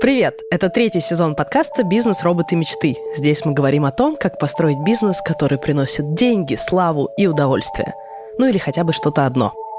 Привет! 0.00 0.40
Это 0.50 0.70
третий 0.70 1.00
сезон 1.00 1.34
подкаста 1.34 1.82
«Бизнес. 1.82 2.22
Роботы. 2.22 2.56
Мечты». 2.56 2.96
Здесь 3.14 3.44
мы 3.44 3.52
говорим 3.52 3.84
о 3.84 3.92
том, 3.92 4.16
как 4.16 4.38
построить 4.38 4.78
бизнес, 4.78 5.20
который 5.22 5.58
приносит 5.58 6.14
деньги, 6.14 6.56
славу 6.56 7.10
и 7.18 7.26
удовольствие. 7.26 7.92
Ну 8.38 8.48
или 8.48 8.56
хотя 8.56 8.82
бы 8.82 8.94
что-то 8.94 9.26
одно– 9.26 9.52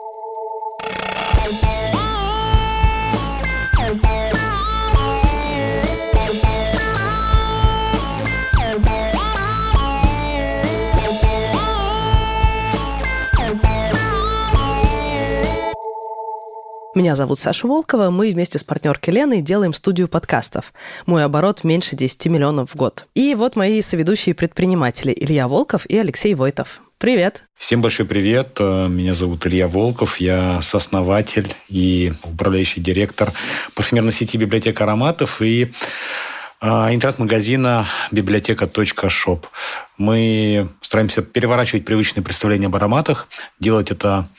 Меня 17.01 17.15
зовут 17.15 17.39
Саша 17.39 17.65
Волкова. 17.65 18.11
Мы 18.11 18.31
вместе 18.31 18.59
с 18.59 18.63
партнеркой 18.63 19.15
Леной 19.15 19.41
делаем 19.41 19.73
студию 19.73 20.07
подкастов. 20.07 20.71
Мой 21.07 21.25
оборот 21.25 21.63
меньше 21.63 21.95
10 21.95 22.27
миллионов 22.27 22.69
в 22.69 22.75
год. 22.75 23.07
И 23.15 23.33
вот 23.33 23.55
мои 23.55 23.81
соведущие 23.81 24.35
предприниматели 24.35 25.11
Илья 25.11 25.47
Волков 25.47 25.87
и 25.87 25.97
Алексей 25.97 26.35
Войтов. 26.35 26.79
Привет! 26.99 27.45
Всем 27.55 27.81
большой 27.81 28.05
привет. 28.05 28.59
Меня 28.59 29.15
зовут 29.15 29.47
Илья 29.47 29.67
Волков. 29.67 30.17
Я 30.17 30.61
сооснователь 30.61 31.51
и 31.69 32.13
управляющий 32.23 32.81
директор 32.81 33.31
парфюмерной 33.73 34.11
сети 34.11 34.37
библиотека 34.37 34.83
ароматов 34.83 35.41
и 35.41 35.71
а, 36.59 36.93
интернет-магазина 36.93 37.87
библиотека.шоп. 38.11 39.47
Мы 39.97 40.69
стараемся 40.81 41.23
переворачивать 41.23 41.83
привычные 41.83 42.23
представления 42.23 42.67
об 42.67 42.75
ароматах, 42.75 43.27
делать 43.59 43.89
это 43.89 44.29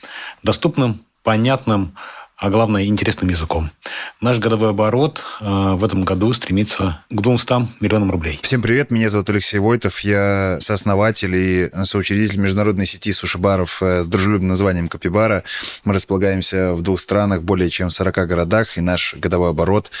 доступным, 0.43 1.05
понятным, 1.23 1.95
а 2.37 2.49
главное, 2.49 2.85
интересным 2.85 3.29
языком. 3.29 3.71
Наш 4.19 4.39
годовой 4.39 4.71
оборот 4.71 5.23
э, 5.39 5.45
в 5.45 5.83
этом 5.83 6.03
году 6.03 6.33
стремится 6.33 7.03
к 7.09 7.21
200 7.21 7.67
миллионам 7.79 8.11
рублей. 8.11 8.39
Всем 8.41 8.61
привет, 8.61 8.91
меня 8.91 9.09
зовут 9.09 9.29
Алексей 9.29 9.59
Войтов, 9.59 9.99
я 9.99 10.57
сооснователь 10.59 11.35
и 11.35 11.69
соучредитель 11.83 12.39
международной 12.39 12.85
сети 12.85 13.13
суши-баров 13.13 13.81
э, 13.83 14.03
с 14.03 14.07
дружелюбным 14.07 14.49
названием 14.49 14.87
Капибара. 14.87 15.43
Мы 15.85 15.93
располагаемся 15.93 16.73
в 16.73 16.81
двух 16.81 16.99
странах, 16.99 17.43
более 17.43 17.69
чем 17.69 17.89
в 17.89 17.93
40 17.93 18.27
городах, 18.27 18.77
и 18.77 18.81
наш 18.81 19.13
годовой 19.15 19.51
оборот, 19.51 19.91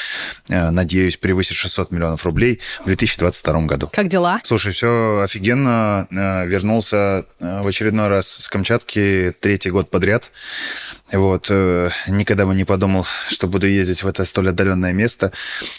э, 0.49 0.69
надеюсь, 0.71 1.17
превысит 1.17 1.55
600 1.55 1.91
миллионов 1.91 2.25
рублей 2.25 2.59
в 2.81 2.85
2022 2.85 3.61
году. 3.67 3.89
Как 3.93 4.07
дела? 4.07 4.39
Слушай, 4.43 4.73
все 4.73 5.21
офигенно. 5.23 6.07
Вернулся 6.09 7.25
в 7.39 7.67
очередной 7.67 8.07
раз 8.07 8.27
с 8.27 8.49
Камчатки 8.49 9.33
третий 9.39 9.69
год 9.69 9.89
подряд. 9.89 10.31
Вот, 11.13 11.47
э, 11.49 11.89
никогда 12.23 12.45
бы 12.45 12.55
не 12.55 12.63
подумал, 12.63 13.05
что 13.27 13.47
буду 13.47 13.67
ездить 13.67 14.01
в 14.03 14.07
это 14.07 14.25
столь 14.25 14.49
отдаленное 14.49 14.93
место. 14.93 15.31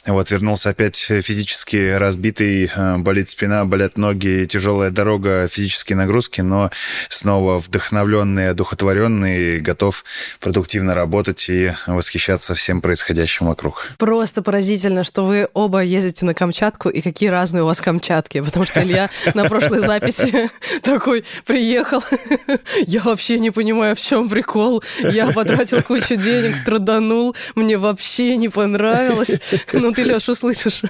Вот, 0.06 0.30
вернулся 0.30 0.70
опять 0.70 0.96
физически 0.96 1.92
разбитый, 1.92 2.70
э, 2.74 2.96
болит 2.98 3.30
спина, 3.30 3.64
болят 3.64 3.96
ноги, 3.98 4.46
тяжелая 4.48 4.90
дорога, 4.90 5.48
физические 5.48 5.96
нагрузки, 5.96 6.42
но 6.42 6.70
снова 7.08 7.58
вдохновленный, 7.58 8.50
одухотворенный, 8.50 9.60
готов 9.60 10.04
продуктивно 10.38 10.94
работать 10.94 11.46
и 11.48 11.72
восхищаться 11.86 12.54
всем 12.54 12.80
происходящим 12.80 13.46
вокруг. 13.46 13.88
Просто 13.98 14.42
поразительно, 14.42 15.02
что 15.02 15.24
вы 15.24 15.48
оба 15.54 15.82
ездите 15.82 16.26
на 16.26 16.34
Камчатку, 16.34 16.88
и 16.90 17.00
какие 17.00 17.30
разные 17.30 17.62
у 17.62 17.66
вас 17.66 17.80
Камчатки, 17.80 18.40
потому 18.40 18.66
что 18.66 18.82
Илья 18.82 19.10
на 19.34 19.44
прошлой 19.44 19.80
записи 19.80 20.50
такой 20.82 21.24
приехал, 21.46 22.04
я 22.86 23.00
вообще 23.00 23.38
не 23.38 23.50
понимаю, 23.50 23.96
в 23.96 24.00
чем 24.00 24.28
прикол, 24.28 24.84
я 25.02 25.24
я 25.26 25.32
потратил 25.32 25.82
кучу 25.82 26.16
денег, 26.16 26.33
страданул, 26.54 27.34
мне 27.54 27.78
вообще 27.78 28.36
не 28.36 28.48
понравилось. 28.48 29.40
Ну, 29.72 29.92
ты, 29.92 30.04
Леш, 30.04 30.28
услышишь 30.28 30.82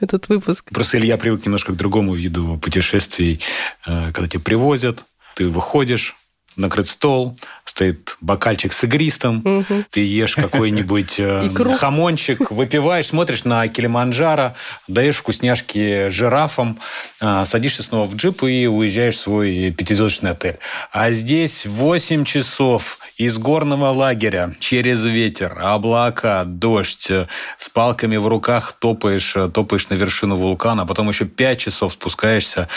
этот 0.00 0.28
выпуск. 0.28 0.64
Просто 0.72 0.98
Илья 0.98 1.16
привык 1.18 1.44
немножко 1.44 1.72
к 1.72 1.76
другому 1.76 2.14
виду 2.14 2.58
путешествий, 2.62 3.40
э, 3.86 4.10
когда 4.12 4.28
тебя 4.28 4.40
привозят, 4.40 5.04
ты 5.34 5.48
выходишь, 5.48 6.16
накрыт 6.56 6.86
стол, 6.86 7.36
стоит 7.64 8.16
бокальчик 8.20 8.72
с 8.72 8.84
игристом, 8.84 9.42
угу. 9.44 9.84
ты 9.90 10.00
ешь 10.00 10.36
какой-нибудь 10.36 11.14
э, 11.18 11.50
хамончик, 11.78 12.50
выпиваешь, 12.50 13.06
смотришь 13.06 13.44
на 13.44 13.66
Килиманджаро, 13.68 14.54
даешь 14.88 15.16
вкусняшки 15.16 16.10
жирафам, 16.10 16.78
э, 17.20 17.44
садишься 17.46 17.82
снова 17.82 18.06
в 18.06 18.16
джип 18.16 18.42
и 18.42 18.66
уезжаешь 18.66 19.16
в 19.16 19.20
свой 19.20 19.70
пятизвездочный 19.70 20.32
отель. 20.32 20.58
А 20.92 21.10
здесь 21.10 21.64
8 21.66 22.24
часов 22.24 22.98
из 23.16 23.38
горного 23.38 23.90
лагеря 23.90 24.54
через 24.60 25.04
ветер, 25.04 25.58
облака, 25.62 26.44
дождь, 26.44 27.10
э, 27.10 27.26
с 27.56 27.68
палками 27.68 28.16
в 28.16 28.26
руках 28.26 28.76
топаешь, 28.78 29.34
топаешь 29.52 29.88
на 29.88 29.94
вершину 29.94 30.36
вулкана, 30.36 30.86
потом 30.86 31.08
еще 31.08 31.24
5 31.24 31.58
часов 31.58 31.94
спускаешься 31.94 32.68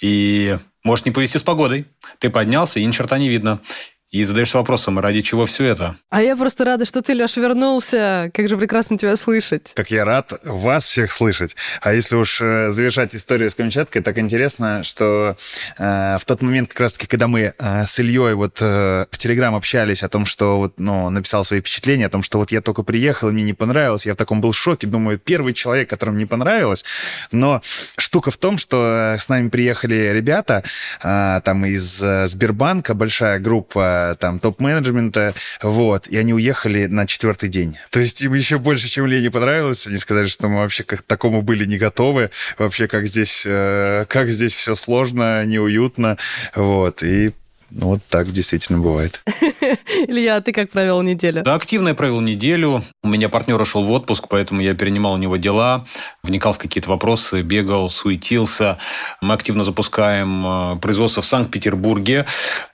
и 0.00 0.58
может 0.84 1.06
не 1.06 1.10
повезти 1.10 1.38
с 1.38 1.42
погодой. 1.42 1.86
Ты 2.18 2.30
поднялся, 2.30 2.78
и 2.78 2.84
ни 2.84 2.92
черта 2.92 3.18
не 3.18 3.28
видно 3.28 3.60
и 4.10 4.22
задаешься 4.24 4.58
вопросом, 4.58 4.98
ради 4.98 5.22
чего 5.22 5.46
все 5.46 5.64
это? 5.64 5.96
А 6.10 6.22
я 6.22 6.36
просто 6.36 6.64
рада, 6.64 6.84
что 6.84 7.02
ты, 7.02 7.14
Леш, 7.14 7.36
вернулся. 7.36 8.30
Как 8.32 8.48
же 8.48 8.56
прекрасно 8.56 8.96
тебя 8.96 9.16
слышать. 9.16 9.72
Как 9.74 9.90
я 9.90 10.04
рад 10.04 10.32
вас 10.44 10.84
всех 10.84 11.10
слышать. 11.10 11.56
А 11.80 11.92
если 11.92 12.16
уж 12.16 12.40
э, 12.40 12.70
завершать 12.70 13.14
историю 13.16 13.50
с 13.50 13.54
Камчаткой, 13.54 14.02
так 14.02 14.18
интересно, 14.18 14.82
что 14.82 15.36
э, 15.78 16.16
в 16.20 16.24
тот 16.26 16.42
момент, 16.42 16.68
как 16.68 16.80
раз-таки, 16.80 17.06
когда 17.06 17.26
мы 17.26 17.54
э, 17.58 17.84
с 17.84 17.98
Ильей 17.98 18.34
вот 18.34 18.58
э, 18.60 19.06
в 19.10 19.18
Телеграм 19.18 19.54
общались 19.54 20.02
о 20.02 20.08
том, 20.08 20.26
что 20.26 20.58
вот, 20.58 20.78
ну, 20.78 21.10
написал 21.10 21.44
свои 21.44 21.60
впечатления, 21.60 22.06
о 22.06 22.10
том, 22.10 22.22
что 22.22 22.38
вот 22.38 22.52
я 22.52 22.60
только 22.60 22.82
приехал, 22.82 23.30
и 23.30 23.32
мне 23.32 23.42
не 23.42 23.54
понравилось, 23.54 24.06
я 24.06 24.14
в 24.14 24.16
таком 24.16 24.40
был 24.40 24.52
шоке, 24.52 24.86
думаю, 24.86 25.18
первый 25.18 25.54
человек, 25.54 25.90
которому 25.90 26.18
не 26.18 26.26
понравилось, 26.26 26.84
но 27.32 27.62
штука 27.96 28.30
в 28.30 28.36
том, 28.36 28.58
что 28.58 29.14
э, 29.14 29.18
с 29.18 29.28
нами 29.28 29.48
приехали 29.48 30.12
ребята, 30.12 30.62
э, 31.02 31.40
там 31.44 31.64
из 31.64 32.00
э, 32.02 32.26
Сбербанка, 32.26 32.94
большая 32.94 33.38
группа, 33.38 34.03
там 34.18 34.38
топ-менеджмента, 34.38 35.34
вот, 35.62 36.06
и 36.08 36.16
они 36.16 36.34
уехали 36.34 36.86
на 36.86 37.06
четвертый 37.06 37.48
день. 37.48 37.78
То 37.90 38.00
есть 38.00 38.20
им 38.22 38.34
еще 38.34 38.58
больше, 38.58 38.88
чем 38.88 39.06
Лене 39.06 39.30
понравилось, 39.30 39.86
они 39.86 39.96
сказали, 39.96 40.26
что 40.26 40.48
мы 40.48 40.56
вообще 40.56 40.84
к 40.84 41.02
такому 41.02 41.42
были 41.42 41.64
не 41.64 41.78
готовы, 41.78 42.30
вообще 42.58 42.88
как 42.88 43.06
здесь, 43.06 43.42
э, 43.46 44.04
как 44.08 44.28
здесь 44.28 44.54
все 44.54 44.74
сложно, 44.74 45.44
неуютно, 45.44 46.18
вот, 46.54 47.02
и 47.02 47.32
вот 47.74 48.00
так 48.08 48.30
действительно 48.30 48.78
бывает. 48.78 49.22
Илья, 50.06 50.36
а 50.36 50.40
ты 50.40 50.52
как 50.52 50.70
провел 50.70 51.02
неделю? 51.02 51.42
Да, 51.42 51.54
активно 51.54 51.88
я 51.88 51.94
провел 51.94 52.20
неделю. 52.20 52.84
У 53.02 53.08
меня 53.08 53.28
партнер 53.28 53.60
ушел 53.60 53.84
в 53.84 53.90
отпуск, 53.90 54.26
поэтому 54.28 54.60
я 54.60 54.74
перенимал 54.74 55.14
у 55.14 55.16
него 55.16 55.36
дела, 55.36 55.86
вникал 56.22 56.52
в 56.52 56.58
какие-то 56.58 56.88
вопросы, 56.88 57.42
бегал, 57.42 57.88
суетился. 57.88 58.78
Мы 59.20 59.34
активно 59.34 59.64
запускаем 59.64 60.46
э, 60.46 60.76
производство 60.76 61.22
в 61.22 61.26
Санкт-Петербурге, 61.26 62.26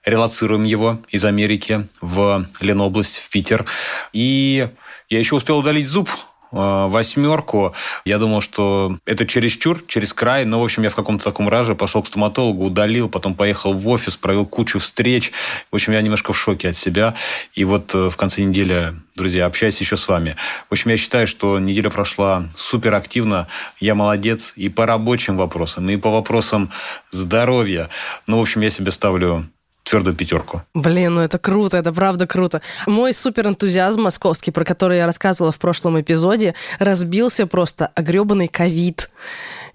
релацируем 0.04 0.64
его 0.64 1.00
из 1.08 1.24
Америки 1.24 1.88
в 2.00 2.46
Ленобласть, 2.60 3.18
в 3.18 3.30
Питер. 3.30 3.64
И 4.12 4.68
я 5.08 5.18
еще 5.18 5.36
успел 5.36 5.58
удалить 5.58 5.88
зуб 5.88 6.10
восьмерку. 6.50 7.74
Я 8.04 8.18
думал, 8.18 8.40
что 8.40 8.98
это 9.06 9.26
чересчур, 9.26 9.82
через 9.86 10.12
край. 10.12 10.44
Но, 10.44 10.60
в 10.60 10.64
общем, 10.64 10.82
я 10.82 10.90
в 10.90 10.94
каком-то 10.94 11.24
таком 11.24 11.48
раже 11.48 11.74
пошел 11.74 12.02
к 12.02 12.08
стоматологу, 12.08 12.66
удалил, 12.66 13.08
потом 13.08 13.34
поехал 13.34 13.72
в 13.72 13.88
офис, 13.88 14.16
провел 14.16 14.46
кучу 14.46 14.78
встреч. 14.78 15.32
В 15.70 15.74
общем, 15.74 15.92
я 15.92 16.02
немножко 16.02 16.32
в 16.32 16.38
шоке 16.38 16.68
от 16.70 16.76
себя. 16.76 17.14
И 17.54 17.64
вот 17.64 17.94
э, 17.94 18.10
в 18.10 18.16
конце 18.16 18.42
недели, 18.42 18.94
друзья, 19.14 19.46
общаюсь 19.46 19.80
еще 19.80 19.96
с 19.96 20.08
вами. 20.08 20.36
В 20.68 20.72
общем, 20.72 20.90
я 20.90 20.96
считаю, 20.96 21.26
что 21.26 21.58
неделя 21.58 21.90
прошла 21.90 22.48
супер 22.56 22.94
активно. 22.94 23.48
Я 23.78 23.94
молодец 23.94 24.52
и 24.56 24.68
по 24.68 24.86
рабочим 24.86 25.36
вопросам, 25.36 25.88
и 25.90 25.96
по 25.96 26.10
вопросам 26.10 26.70
здоровья. 27.10 27.88
Ну, 28.26 28.38
в 28.38 28.42
общем, 28.42 28.60
я 28.62 28.70
себе 28.70 28.90
ставлю 28.90 29.48
твердую 29.90 30.14
пятерку. 30.14 30.62
Блин, 30.74 31.14
ну 31.16 31.20
это 31.20 31.38
круто, 31.38 31.76
это 31.76 31.92
правда 31.92 32.26
круто. 32.26 32.62
Мой 32.86 33.12
суперэнтузиазм 33.12 34.02
московский, 34.02 34.52
про 34.52 34.64
который 34.64 34.98
я 34.98 35.06
рассказывала 35.06 35.52
в 35.52 35.58
прошлом 35.58 36.00
эпизоде, 36.00 36.54
разбился 36.78 37.46
просто 37.46 37.90
о 37.94 38.02
гребаный 38.02 38.48
ковид. 38.48 39.10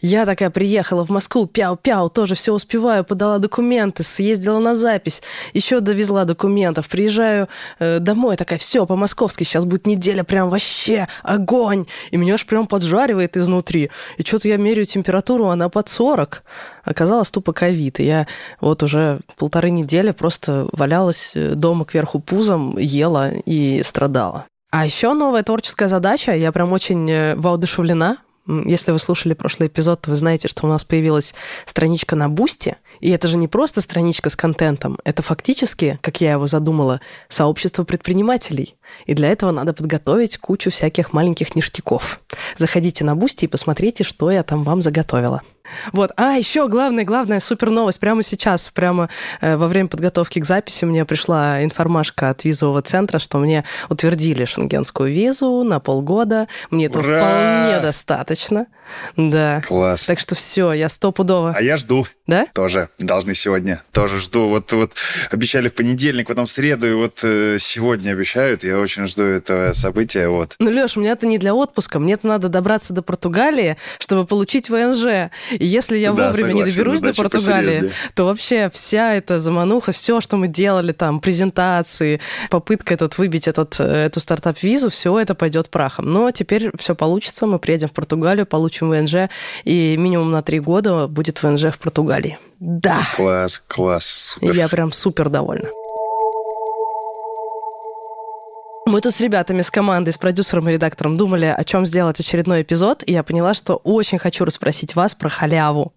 Я 0.02 0.26
такая 0.26 0.50
приехала 0.50 1.06
в 1.06 1.10
Москву, 1.10 1.46
пяу-пяу, 1.46 2.10
тоже 2.10 2.36
все 2.36 2.54
успеваю, 2.54 3.04
подала 3.04 3.40
документы, 3.40 4.04
съездила 4.04 4.60
на 4.60 4.76
запись, 4.76 5.22
еще 5.54 5.80
довезла 5.80 6.26
документов, 6.26 6.90
приезжаю 6.90 7.48
э, 7.80 8.00
домой, 8.00 8.36
такая, 8.36 8.60
все, 8.60 8.86
по-московски, 8.86 9.44
сейчас 9.44 9.66
будет 9.66 9.88
неделя, 9.88 10.24
прям 10.24 10.50
вообще 10.50 11.08
огонь. 11.24 11.86
И 12.12 12.18
меня 12.18 12.36
аж 12.36 12.46
прям 12.46 12.68
поджаривает 12.68 13.38
изнутри. 13.38 13.90
И 14.18 14.24
что-то 14.24 14.48
я 14.48 14.58
меряю 14.58 14.86
температуру, 14.86 15.48
она 15.48 15.70
под 15.70 15.90
40. 15.90 16.44
Оказалось 16.84 17.32
тупо 17.32 17.54
ковид. 17.54 18.00
И 18.00 18.06
я 18.06 18.28
вот 18.62 18.84
уже 18.84 19.20
полторы 19.38 19.70
недели 19.70 20.12
просто 20.12 20.68
валялась 20.72 21.32
э, 21.36 21.54
дома 21.56 21.86
кверху 21.86 22.20
пузом, 22.20 22.78
ела 22.78 23.32
и 23.46 23.82
страдала. 23.84 24.46
А 24.72 24.86
еще 24.86 25.14
новая 25.14 25.44
творческая 25.44 25.88
задача. 25.88 26.34
Я 26.34 26.52
прям 26.52 26.74
очень 26.74 27.10
э, 27.10 27.36
воодушевлена 27.36 28.18
если 28.48 28.92
вы 28.92 29.00
слушали 29.00 29.34
прошлый 29.34 29.68
эпизод, 29.68 30.02
то 30.02 30.12
вы 30.12 30.16
знаете, 30.16 30.48
что 30.48 30.66
у 30.66 30.70
нас 30.70 30.84
появилась 30.84 31.34
страничка 31.66 32.16
на 32.16 32.30
Boosty, 32.30 32.78
И 33.00 33.10
это 33.10 33.28
же 33.28 33.38
не 33.38 33.48
просто 33.48 33.82
страничка 33.82 34.30
с 34.30 34.36
контентом, 34.36 35.00
это 35.04 35.22
фактически, 35.22 36.00
как 36.02 36.22
я 36.22 36.34
его 36.34 36.48
задумала, 36.48 37.02
сообщество 37.28 37.84
предпринимателей. 37.84 38.76
И 39.06 39.14
для 39.14 39.30
этого 39.30 39.52
надо 39.52 39.74
подготовить 39.74 40.38
кучу 40.38 40.70
всяких 40.70 41.14
маленьких 41.14 41.56
ништяков. 41.56 42.20
Заходите 42.58 43.04
на 43.04 43.16
Boosty 43.16 43.46
и 43.46 43.50
посмотрите, 43.50 44.04
что 44.04 44.32
я 44.32 44.44
там 44.44 44.64
вам 44.64 44.82
заготовила. 44.82 45.42
Вот. 45.92 46.12
А, 46.18 46.34
еще 46.34 46.68
главная, 46.68 47.04
главная 47.04 47.40
супер 47.40 47.70
новость. 47.70 48.00
Прямо 48.00 48.24
сейчас, 48.24 48.70
прямо 48.70 49.10
э, 49.42 49.58
во 49.58 49.68
время 49.68 49.90
подготовки 49.90 50.40
к 50.40 50.46
записи 50.46 50.86
мне 50.86 51.06
пришла 51.06 51.64
информашка 51.64 52.30
от 52.30 52.44
визового 52.44 52.82
центра, 52.82 53.20
что 53.20 53.38
мне 53.38 53.64
утвердили 53.90 54.46
шенгенскую 54.46 55.12
визу 55.12 55.64
на 55.64 55.80
полгода. 55.80 56.48
Мне 56.70 56.86
этого 56.86 57.04
Ура! 57.04 57.20
вполне 57.20 57.80
достаточно. 57.82 58.68
Да. 59.18 59.62
Класс. 59.66 60.04
Так 60.04 60.20
что 60.20 60.36
все, 60.36 60.74
я 60.74 60.90
стопудово. 60.90 61.54
А 61.56 61.62
я 61.62 61.78
жду. 61.78 62.06
Да? 62.28 62.48
Тоже 62.54 62.90
должны 62.98 63.36
сегодня. 63.36 63.84
Тоже 63.92 64.20
жду. 64.20 64.48
Вот, 64.48 64.72
вот 64.72 64.94
обещали 65.32 65.70
в 65.70 65.76
понедельник, 65.76 66.28
потом 66.28 66.48
в 66.48 66.52
среду, 66.52 66.88
и 66.88 66.94
вот 66.94 67.20
э, 67.24 67.58
сегодня 67.60 68.12
обещают. 68.12 68.64
Я 68.64 68.80
очень 68.80 69.08
жду 69.08 69.24
этого 69.24 69.74
события. 69.74 70.28
Вот. 70.28 70.56
Ну, 70.60 70.72
Леш, 70.72 70.96
мне 70.96 71.10
это 71.10 71.28
не 71.28 71.38
для 71.38 71.54
отпуска. 71.54 72.00
Мне-то 72.00 72.28
надо 72.28 72.50
добраться 72.50 72.94
до 72.94 73.04
Португалии, 73.04 73.78
чтобы 74.00 74.26
получить 74.26 74.70
ВНЖ. 74.70 75.30
И 75.60 75.66
если 75.66 75.98
я 75.98 76.12
Да, 76.12 76.28
вовремя 76.28 76.54
не 76.54 76.60
согласен, 76.60 76.78
доберусь 76.78 77.02
до 77.02 77.14
Португалии, 77.14 77.92
то 78.14 78.26
вообще 78.26 78.70
вся 78.72 79.14
эта 79.14 79.40
замануха, 79.40 79.92
все, 79.92 80.22
что 80.22 80.38
мы 80.38 80.48
делали 80.48 80.92
там, 80.92 81.20
презентации, 81.20 82.20
попытка 82.50 82.94
этот 82.94 83.18
выбить 83.18 83.48
этот, 83.48 83.76
э, 83.80 84.06
эту 84.06 84.20
стартап-визу, 84.20 84.90
все 84.90 85.18
это 85.20 85.36
пойдет 85.36 85.70
прахом. 85.70 86.12
Но 86.12 86.32
теперь 86.32 86.72
все 86.78 86.96
получится, 86.96 87.46
мы 87.48 87.60
приедем 87.60 87.90
в 87.90 87.92
Португалию, 87.94 88.46
получим 88.46 88.90
ВНЖ, 88.90 89.30
и 89.64 89.96
минимум 89.98 90.32
на 90.32 90.42
три 90.42 90.60
года 90.60 91.08
будет 91.08 91.42
ВНЖ 91.44 91.66
в 91.66 91.80
Португалии. 91.80 92.38
Да, 92.60 93.00
Класс, 93.16 93.62
класс, 93.68 94.06
супер. 94.06 94.56
я 94.56 94.70
прям 94.70 94.92
супер 94.92 95.30
довольна. 95.30 95.68
Мы 98.88 99.02
тут 99.02 99.16
с 99.16 99.20
ребятами, 99.20 99.62
с 99.62 99.72
командой, 99.72 100.12
с 100.12 100.18
продюсером 100.20 100.70
и 100.70 100.74
редактором 100.74 101.18
думали, 101.18 101.46
о 101.46 101.64
чем 101.64 101.88
сделать 101.88 102.20
очередной 102.20 102.62
эпизод, 102.62 103.02
и 103.04 103.14
я 103.14 103.24
поняла, 103.24 103.56
что 103.56 103.78
очень 103.78 104.20
хочу 104.20 104.46
расспросить 104.46 104.96
вас 104.96 105.16
про 105.16 105.28
халяву. 105.28 105.92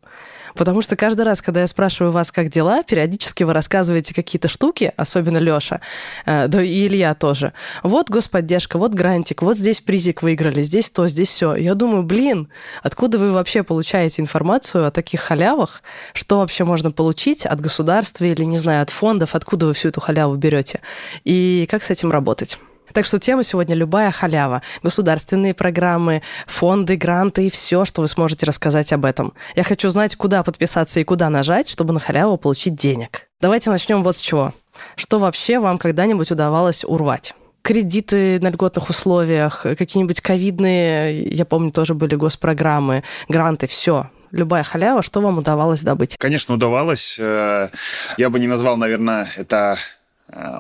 Потому 0.55 0.81
что 0.81 0.97
каждый 0.97 1.27
раз, 1.27 1.43
когда 1.43 1.61
я 1.61 1.67
спрашиваю 1.67 2.13
вас, 2.13 2.33
как 2.33 2.49
дела, 2.49 2.83
периодически 2.83 3.45
вы 3.45 3.53
рассказываете 3.53 4.15
какие-то 4.15 4.49
штуки, 4.49 4.91
особенно 4.97 5.37
Лёша, 5.37 5.83
э, 6.25 6.49
да 6.49 6.63
и 6.63 6.87
Илья 6.87 7.15
тоже. 7.15 7.53
Вот 7.83 8.09
господдержка, 8.09 8.79
вот 8.79 8.95
грантик, 8.95 9.43
вот 9.43 9.59
здесь 9.59 9.83
призик 9.83 10.23
выиграли, 10.23 10.63
здесь 10.63 10.89
то, 10.91 11.07
здесь 11.09 11.29
все. 11.29 11.57
Я 11.57 11.75
думаю, 11.75 12.05
блин, 12.05 12.49
откуда 12.83 13.19
вы 13.19 13.33
вообще 13.33 13.65
получаете 13.65 14.23
информацию 14.23 14.87
о 14.87 14.91
таких 14.91 15.21
халявах? 15.21 15.83
Что 16.15 16.39
вообще 16.39 16.65
можно 16.65 16.91
получить 16.91 17.45
от 17.45 17.61
государства 17.61 18.25
или, 18.25 18.45
не 18.45 18.57
знаю, 18.57 18.81
от 18.81 18.89
фондов? 18.89 19.35
Откуда 19.35 19.67
вы 19.67 19.75
всю 19.75 19.91
эту 19.91 20.01
халяву 20.01 20.37
берете? 20.37 20.81
И 21.25 21.69
как 21.71 21.83
с 21.83 21.91
этим 21.91 22.11
работать? 22.11 22.59
Так 22.93 23.05
что 23.07 23.19
тема 23.19 23.43
сегодня 23.45 23.75
любая 23.75 24.11
халява. 24.11 24.63
Государственные 24.83 25.55
программы, 25.55 26.23
фонды, 26.47 26.97
гранты 26.97 27.47
и 27.47 27.51
все, 27.51 27.85
что 27.85 28.01
вы 28.03 28.09
сможете 28.09 28.47
рассказать 28.47 28.93
об 28.93 29.05
этом. 29.05 29.33
Я 29.55 29.63
хочу 29.63 29.89
знать, 29.91 30.17
куда 30.17 30.43
подписаться 30.43 31.01
и 31.01 31.05
куда 31.05 31.29
нажать, 31.31 31.69
чтобы 31.69 31.93
на 31.93 32.01
халяву 32.01 32.37
получить 32.37 32.75
денег. 32.75 33.29
Давайте 33.41 33.71
начнем 33.71 34.03
вот 34.03 34.17
с 34.17 34.21
чего. 34.21 34.53
Что 34.97 35.19
вообще 35.19 35.59
вам 35.59 35.79
когда-нибудь 35.79 36.31
удавалось 36.31 36.85
урвать? 36.85 37.35
Кредиты 37.63 38.39
на 38.41 38.49
льготных 38.51 38.89
условиях, 38.89 39.63
какие-нибудь 39.63 40.21
ковидные, 40.21 41.23
я 41.25 41.45
помню, 41.45 41.71
тоже 41.71 41.95
были 41.95 42.15
госпрограммы, 42.15 43.03
гранты, 43.29 43.67
все. 43.67 44.11
Любая 44.31 44.63
халява, 44.63 45.03
что 45.03 45.21
вам 45.21 45.39
удавалось 45.39 45.83
добыть? 45.83 46.17
Конечно, 46.19 46.55
удавалось. 46.55 47.17
Э, 47.19 47.69
Я 48.17 48.31
бы 48.31 48.39
не 48.39 48.47
назвал, 48.47 48.77
наверное, 48.77 49.27
это 49.37 49.77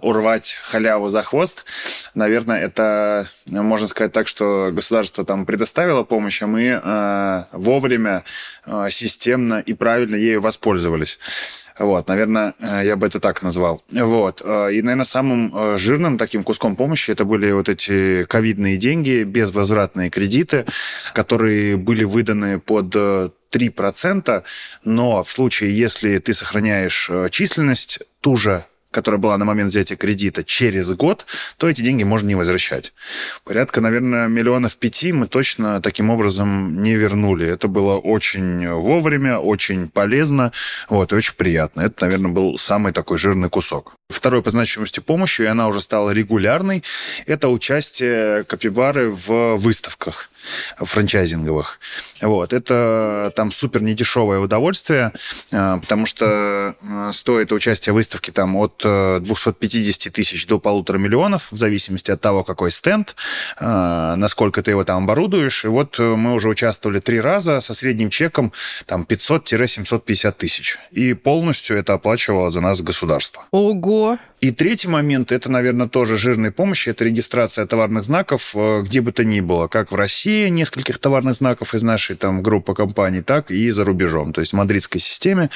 урвать 0.02 0.56
халяву 0.62 1.08
за 1.08 1.22
хвост. 1.22 1.64
Наверное, 2.14 2.60
это, 2.60 3.26
э, 3.50 3.60
можно 3.60 3.86
сказать 3.86 4.12
так, 4.12 4.28
что 4.28 4.70
государство 4.72 5.24
там 5.24 5.46
предоставило 5.46 6.04
помощь, 6.04 6.42
а 6.42 6.46
мы 6.46 6.80
э, 6.82 7.44
вовремя, 7.52 8.24
э, 8.66 8.86
системно 8.90 9.60
и 9.60 9.74
правильно 9.74 10.16
ею 10.16 10.40
воспользовались. 10.40 11.18
Вот, 11.78 12.08
наверное, 12.08 12.54
э, 12.60 12.82
я 12.84 12.96
бы 12.96 13.06
это 13.06 13.20
так 13.20 13.42
назвал. 13.42 13.82
Вот. 13.92 14.42
э, 14.44 14.72
И, 14.72 14.82
наверное, 14.82 15.04
самым 15.04 15.52
э, 15.54 15.78
жирным 15.78 16.18
таким 16.18 16.42
куском 16.42 16.74
помощи 16.74 17.12
это 17.12 17.24
были 17.24 17.52
вот 17.52 17.68
эти 17.68 18.24
ковидные 18.24 18.76
деньги, 18.78 19.22
безвозвратные 19.22 20.10
кредиты, 20.10 20.64
которые 21.14 21.76
были 21.76 22.04
выданы 22.04 22.58
под 22.58 22.96
э, 22.96 23.30
3%, 23.52 24.42
но 24.84 25.22
в 25.22 25.30
случае, 25.30 25.76
если 25.76 26.18
ты 26.18 26.34
сохраняешь 26.34 27.08
э, 27.10 27.28
численность 27.30 28.00
ту 28.20 28.36
же, 28.36 28.64
которая 28.98 29.20
была 29.20 29.38
на 29.38 29.44
момент 29.44 29.70
взятия 29.70 29.96
кредита 29.96 30.42
через 30.42 30.90
год, 30.90 31.24
то 31.56 31.68
эти 31.68 31.82
деньги 31.82 32.02
можно 32.02 32.26
не 32.26 32.34
возвращать. 32.34 32.92
Порядка, 33.44 33.80
наверное, 33.80 34.26
миллионов 34.26 34.76
пяти 34.76 35.12
мы 35.12 35.28
точно 35.28 35.80
таким 35.80 36.10
образом 36.10 36.82
не 36.82 36.96
вернули. 36.96 37.46
Это 37.46 37.68
было 37.68 37.96
очень 37.96 38.68
вовремя, 38.68 39.38
очень 39.38 39.88
полезно, 39.88 40.50
вот, 40.88 41.12
и 41.12 41.14
очень 41.14 41.34
приятно. 41.34 41.82
Это, 41.82 42.04
наверное, 42.06 42.32
был 42.32 42.58
самый 42.58 42.92
такой 42.92 43.18
жирный 43.18 43.48
кусок. 43.48 43.94
Второй 44.08 44.42
по 44.42 44.50
значимости 44.50 44.98
помощью, 44.98 45.46
и 45.46 45.48
она 45.48 45.68
уже 45.68 45.80
стала 45.80 46.10
регулярной, 46.10 46.82
это 47.26 47.48
участие 47.48 48.42
Капибары 48.44 49.10
в 49.10 49.54
выставках 49.56 50.28
франчайзинговых. 50.78 51.78
Вот. 52.20 52.52
Это 52.52 53.32
там 53.36 53.52
супер 53.52 53.82
недешевое 53.82 54.38
удовольствие, 54.38 55.12
э, 55.50 55.78
потому 55.80 56.06
что 56.06 56.74
э, 56.80 57.10
стоит 57.12 57.52
участие 57.52 57.92
в 57.92 57.96
выставке 57.96 58.32
там 58.32 58.56
от 58.56 58.82
э, 58.84 59.20
250 59.20 60.12
тысяч 60.12 60.46
до 60.46 60.58
полутора 60.58 60.98
миллионов, 60.98 61.48
в 61.50 61.56
зависимости 61.56 62.10
от 62.10 62.20
того, 62.20 62.44
какой 62.44 62.70
стенд, 62.70 63.14
э, 63.60 64.14
насколько 64.16 64.62
ты 64.62 64.72
его 64.72 64.84
там 64.84 65.04
оборудуешь. 65.04 65.64
И 65.64 65.68
вот 65.68 65.98
э, 65.98 66.02
мы 66.02 66.34
уже 66.34 66.48
участвовали 66.48 67.00
три 67.00 67.20
раза 67.20 67.60
со 67.60 67.74
средним 67.74 68.10
чеком 68.10 68.52
там 68.86 69.06
500-750 69.08 70.32
тысяч. 70.32 70.78
И 70.90 71.14
полностью 71.14 71.76
это 71.76 71.94
оплачивало 71.94 72.50
за 72.50 72.60
нас 72.60 72.80
государство. 72.80 73.44
Ого! 73.50 74.18
И 74.40 74.52
третий 74.52 74.86
момент, 74.86 75.32
это, 75.32 75.50
наверное, 75.50 75.88
тоже 75.88 76.16
жирной 76.16 76.52
помощи, 76.52 76.90
это 76.90 77.04
регистрация 77.04 77.66
товарных 77.66 78.04
знаков 78.04 78.52
э, 78.54 78.82
где 78.82 79.00
бы 79.00 79.10
то 79.10 79.24
ни 79.24 79.40
было, 79.40 79.66
как 79.66 79.90
в 79.90 79.96
России, 79.96 80.48
нескольких 80.48 80.98
товарных 80.98 81.34
знаков 81.34 81.74
из 81.74 81.82
нашей 81.82 82.14
там 82.14 82.40
группы 82.40 82.72
компаний, 82.74 83.20
так 83.20 83.50
и 83.50 83.68
за 83.70 83.84
рубежом. 83.84 84.32
То 84.32 84.40
есть 84.40 84.52
в 84.52 84.56
мадридской 84.56 85.00
системе, 85.00 85.50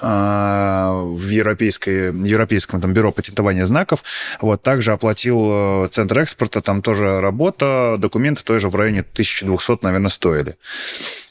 э, 0.00 0.06
в 0.06 1.28
европейской, 1.28 2.12
европейском 2.26 2.80
там, 2.80 2.92
бюро 2.92 3.12
патентования 3.12 3.66
знаков, 3.66 4.02
вот, 4.40 4.62
также 4.62 4.90
оплатил 4.90 5.84
э, 5.84 5.88
центр 5.92 6.18
экспорта, 6.18 6.60
там 6.60 6.82
тоже 6.82 7.20
работа, 7.20 7.96
документы 7.98 8.42
тоже 8.42 8.68
в 8.68 8.74
районе 8.74 9.00
1200, 9.00 9.84
наверное, 9.84 10.10
стоили. 10.10 10.56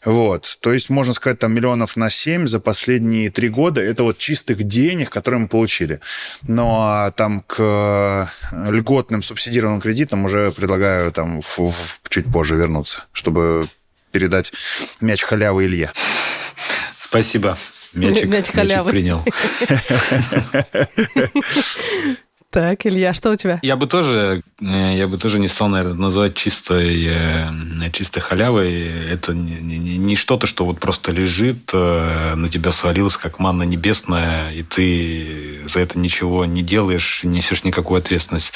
Вот. 0.05 0.57
То 0.61 0.73
есть, 0.73 0.89
можно 0.89 1.13
сказать, 1.13 1.39
там 1.39 1.53
миллионов 1.53 1.95
на 1.95 2.09
7 2.09 2.45
за 2.47 2.59
последние 2.59 3.29
три 3.31 3.49
года. 3.49 3.81
Это 3.81 4.03
вот 4.03 4.17
чистых 4.17 4.63
денег, 4.63 5.09
которые 5.09 5.41
мы 5.41 5.47
получили. 5.47 5.99
Но 6.47 7.11
там 7.15 7.41
к 7.41 7.55
э, 7.59 8.25
льготным 8.69 9.23
субсидированным 9.23 9.79
кредитам 9.81 10.25
уже 10.25 10.51
предлагаю 10.51 11.11
там 11.11 11.41
в- 11.41 11.57
в- 11.59 12.01
чуть 12.09 12.25
позже 12.31 12.55
вернуться, 12.55 13.05
чтобы 13.13 13.67
передать 14.11 14.51
мяч 15.01 15.23
халявы 15.23 15.65
Илье. 15.65 15.91
Спасибо. 16.99 17.57
Мячик, 17.93 18.25
Мяч 18.25 18.31
мячик 18.31 18.55
халявы. 18.55 18.91
принял. 18.91 19.23
Так, 22.53 22.85
Илья, 22.85 23.15
что 23.15 23.31
у 23.31 23.35
тебя? 23.35 23.57
Я 23.63 23.75
бы 23.75 23.87
тоже, 23.87 24.43
э, 24.61 24.93
я 24.95 25.07
бы 25.07 25.17
тоже 25.17 25.39
не 25.39 25.47
стал, 25.47 25.69
наверное, 25.69 25.95
называть 25.97 26.35
чистой, 26.35 27.07
э, 27.09 27.89
чистой 27.91 28.19
халявой. 28.19 28.91
Это 29.09 29.33
не, 29.33 29.55
не- 29.55 29.97
не 29.97 30.15
что-то, 30.15 30.45
что 30.45 30.63
вот 30.63 30.79
просто 30.79 31.11
лежит, 31.11 31.71
э, 31.73 32.35
на 32.35 32.49
тебя 32.49 32.71
свалилось, 32.71 33.17
как 33.17 33.39
манна 33.39 33.63
небесная, 33.63 34.51
и 34.51 34.61
ты 34.61 35.61
за 35.67 35.79
это 35.79 35.97
ничего 35.97 36.45
не 36.45 36.61
делаешь, 36.61 37.21
не 37.23 37.37
несешь 37.37 37.63
никакую 37.63 37.97
ответственность. 37.97 38.51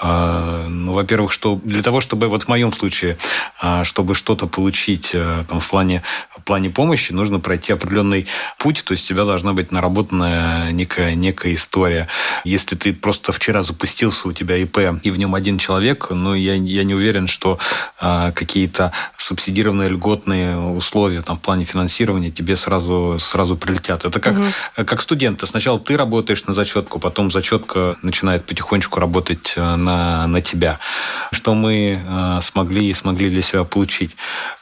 А, 0.00 0.66
Ну, 0.68 0.92
во-первых, 0.92 1.30
что 1.32 1.60
для 1.64 1.82
того, 1.82 2.00
чтобы, 2.00 2.26
вот 2.28 2.42
в 2.42 2.48
моем 2.48 2.72
случае, 2.72 3.16
а, 3.60 3.84
чтобы 3.84 4.14
что-то 4.16 4.46
получить 4.48 5.12
там, 5.48 5.60
в, 5.60 5.68
плане, 5.68 6.02
в 6.36 6.42
плане 6.42 6.68
помощи, 6.70 7.12
нужно 7.12 7.38
пройти 7.38 7.72
определенный 7.72 8.26
путь, 8.58 8.82
то 8.84 8.92
есть 8.92 9.06
у 9.06 9.14
тебя 9.14 9.24
должна 9.24 9.52
быть 9.52 9.70
наработанная 9.72 10.72
некая, 10.72 11.14
некая 11.14 11.54
история. 11.54 12.08
Если 12.44 12.74
ты 12.76 12.92
просто 12.92 13.32
вчера 13.36 13.62
запустился 13.62 14.28
у 14.28 14.32
тебя 14.32 14.56
ИП, 14.56 14.78
и 15.02 15.10
в 15.10 15.18
нем 15.18 15.34
один 15.34 15.58
человек, 15.58 16.10
но 16.10 16.34
я, 16.34 16.54
я 16.54 16.84
не 16.84 16.94
уверен, 16.94 17.26
что 17.28 17.58
а, 18.00 18.32
какие-то 18.32 18.92
субсидированные 19.26 19.88
льготные 19.88 20.56
условия 20.56 21.20
там, 21.20 21.36
в 21.36 21.40
плане 21.40 21.64
финансирования 21.64 22.30
тебе 22.30 22.56
сразу, 22.56 23.16
сразу 23.18 23.56
прилетят. 23.56 24.04
Это 24.04 24.20
как, 24.20 24.34
угу. 24.34 24.44
как 24.84 25.02
студент. 25.02 25.42
Сначала 25.44 25.80
ты 25.80 25.96
работаешь 25.96 26.44
на 26.44 26.54
зачетку, 26.54 27.00
потом 27.00 27.32
зачетка 27.32 27.96
начинает 28.02 28.44
потихонечку 28.44 29.00
работать 29.00 29.54
э, 29.56 29.76
на, 29.76 30.28
на 30.28 30.40
тебя. 30.42 30.78
Что 31.32 31.54
мы 31.54 31.98
э, 32.00 32.40
смогли, 32.40 32.94
смогли 32.94 33.28
для 33.28 33.42
себя 33.42 33.64
получить? 33.64 34.12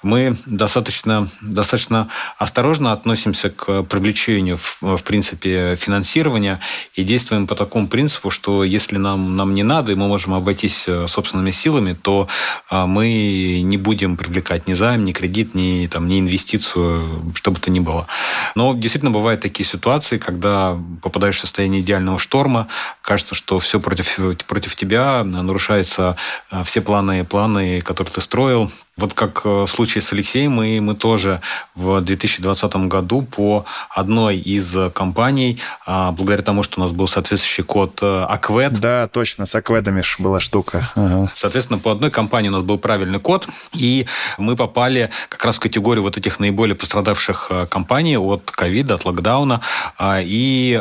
Мы 0.02 0.38
достаточно, 0.46 1.28
достаточно 1.42 2.08
осторожно 2.38 2.92
относимся 2.92 3.50
к 3.50 3.82
привлечению, 3.82 4.56
в, 4.56 4.78
в 4.80 5.02
принципе, 5.02 5.76
финансирования 5.76 6.58
и 6.94 7.04
действуем 7.04 7.46
по 7.46 7.54
такому 7.54 7.86
принципу, 7.88 8.30
что 8.30 8.63
если 8.64 8.98
нам, 8.98 9.36
нам 9.36 9.54
не 9.54 9.62
надо, 9.62 9.92
и 9.92 9.94
мы 9.94 10.08
можем 10.08 10.34
обойтись 10.34 10.84
э, 10.86 11.06
собственными 11.08 11.50
силами, 11.50 11.94
то 11.94 12.28
мы 12.70 13.60
не 13.62 13.76
будем 13.76 14.16
привлекать 14.16 14.66
ни 14.66 14.74
займ, 14.74 15.04
ни 15.04 15.12
кредит, 15.12 15.54
ни, 15.54 15.86
там, 15.86 16.08
ни 16.08 16.20
инвестицию, 16.20 17.02
что 17.34 17.50
бы 17.50 17.60
то 17.60 17.70
ни 17.70 17.80
было. 17.80 18.06
Но 18.54 18.74
действительно 18.74 19.10
бывают 19.10 19.40
такие 19.40 19.68
ситуации, 19.68 20.18
когда 20.18 20.76
попадаешь 21.02 21.36
в 21.36 21.40
состояние 21.40 21.80
идеального 21.80 22.18
шторма, 22.18 22.68
кажется, 23.02 23.34
что 23.34 23.58
все 23.58 23.80
против, 23.80 24.18
против 24.46 24.76
тебя, 24.76 25.24
нарушаются 25.24 26.16
э, 26.50 26.62
все 26.64 26.80
планы, 26.80 27.24
планы, 27.24 27.80
которые 27.80 28.12
ты 28.12 28.20
строил, 28.20 28.70
вот 28.96 29.12
как 29.12 29.42
э, 29.44 29.48
в 29.48 29.66
случае 29.66 30.02
с 30.02 30.12
Алексеем, 30.12 30.52
мы, 30.52 30.80
мы 30.80 30.94
тоже 30.94 31.40
в 31.74 32.00
2020 32.00 32.76
году 32.86 33.22
по 33.22 33.64
одной 33.90 34.36
из 34.36 34.76
компаний, 34.92 35.58
а, 35.84 36.12
благодаря 36.12 36.42
тому, 36.42 36.62
что 36.62 36.80
у 36.80 36.84
нас 36.84 36.92
был 36.92 37.08
соответствующий 37.08 37.64
код 37.64 37.98
э, 38.02 38.26
АКВЭД. 38.28 38.78
Да, 38.78 39.08
точно, 39.08 39.46
с 39.46 39.54
АКВЭДами 39.54 40.02
была 40.18 40.38
штука. 40.38 40.90
Ага. 40.94 41.28
Соответственно, 41.34 41.80
по 41.80 41.90
одной 41.90 42.12
компании 42.12 42.50
у 42.50 42.52
нас 42.52 42.62
был 42.62 42.78
правильный 42.78 43.18
код, 43.18 43.48
и 43.72 44.06
мы 44.38 44.54
попали 44.54 45.10
как 45.28 45.44
раз 45.44 45.56
в 45.56 45.60
категорию 45.60 46.04
вот 46.04 46.16
этих 46.16 46.38
наиболее 46.38 46.76
пострадавших 46.76 47.48
э, 47.50 47.66
компаний 47.66 48.16
от 48.16 48.52
ковида, 48.52 48.94
от 48.94 49.04
локдауна, 49.04 49.60
а, 49.98 50.20
и 50.22 50.80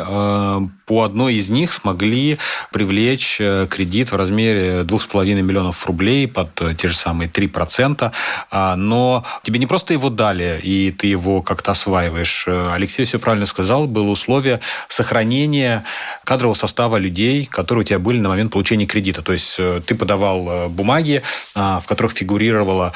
по 0.86 1.02
одной 1.02 1.34
из 1.34 1.48
них 1.48 1.72
смогли 1.72 2.38
привлечь 2.70 3.36
кредит 3.36 4.12
в 4.12 4.16
размере 4.16 4.82
2,5 4.82 5.42
миллионов 5.42 5.86
рублей 5.86 6.28
под 6.28 6.54
те 6.76 6.88
же 6.88 6.94
самые 6.94 7.28
3% 7.28 8.03
проекта, 8.04 8.12
а, 8.50 8.76
но 8.76 9.24
тебе 9.42 9.58
не 9.58 9.66
просто 9.66 9.92
его 9.92 10.10
дали, 10.10 10.60
и 10.62 10.90
ты 10.90 11.06
его 11.06 11.42
как-то 11.42 11.72
осваиваешь. 11.72 12.46
Алексей 12.74 13.04
все 13.04 13.18
правильно 13.18 13.46
сказал, 13.46 13.86
было 13.86 14.10
условие 14.10 14.60
сохранения 14.88 15.84
кадрового 16.24 16.54
состава 16.54 16.96
людей, 16.96 17.46
которые 17.46 17.82
у 17.82 17.86
тебя 17.86 17.98
были 17.98 18.18
на 18.18 18.28
момент 18.28 18.52
получения 18.52 18.86
кредита. 18.86 19.22
То 19.22 19.32
есть 19.32 19.56
э, 19.58 19.80
ты 19.86 19.94
подавал 19.94 20.48
э, 20.48 20.68
бумаги, 20.68 21.22
а, 21.54 21.80
в 21.80 21.86
которых 21.86 22.12
фигурировала 22.12 22.92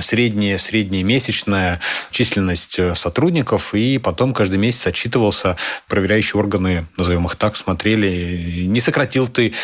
средняя, 0.00 0.58
средняя 0.58 1.04
месячная 1.04 1.80
численность 2.10 2.78
э, 2.78 2.94
сотрудников, 2.94 3.74
и 3.74 3.98
потом 3.98 4.32
каждый 4.32 4.58
месяц 4.58 4.86
отчитывался, 4.86 5.56
проверяющие 5.88 6.38
органы, 6.38 6.86
назовем 6.96 7.26
их 7.26 7.36
так, 7.36 7.56
смотрели, 7.56 8.64
не 8.66 8.80
сократил 8.80 9.28
ты 9.28 9.54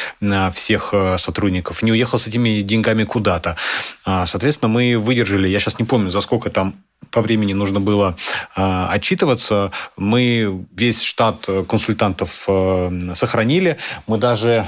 всех 0.52 0.94
сотрудников, 1.16 1.82
не 1.82 1.92
уехал 1.92 2.18
с 2.18 2.26
этими 2.26 2.60
деньгами 2.60 3.04
куда-то. 3.04 3.56
А, 4.04 4.26
соответственно, 4.26 4.68
мы 4.68 4.79
мы 4.80 4.98
выдержали, 4.98 5.46
я 5.46 5.60
сейчас 5.60 5.78
не 5.78 5.84
помню, 5.84 6.10
за 6.10 6.20
сколько 6.22 6.50
там 6.50 6.82
по 7.10 7.20
времени 7.20 7.52
нужно 7.52 7.80
было 7.80 8.16
э, 8.56 8.86
отчитываться. 8.90 9.72
Мы 9.96 10.64
весь 10.76 11.02
штат 11.02 11.46
консультантов 11.68 12.44
э, 12.46 13.12
сохранили. 13.14 13.78
Мы 14.06 14.18
даже 14.18 14.66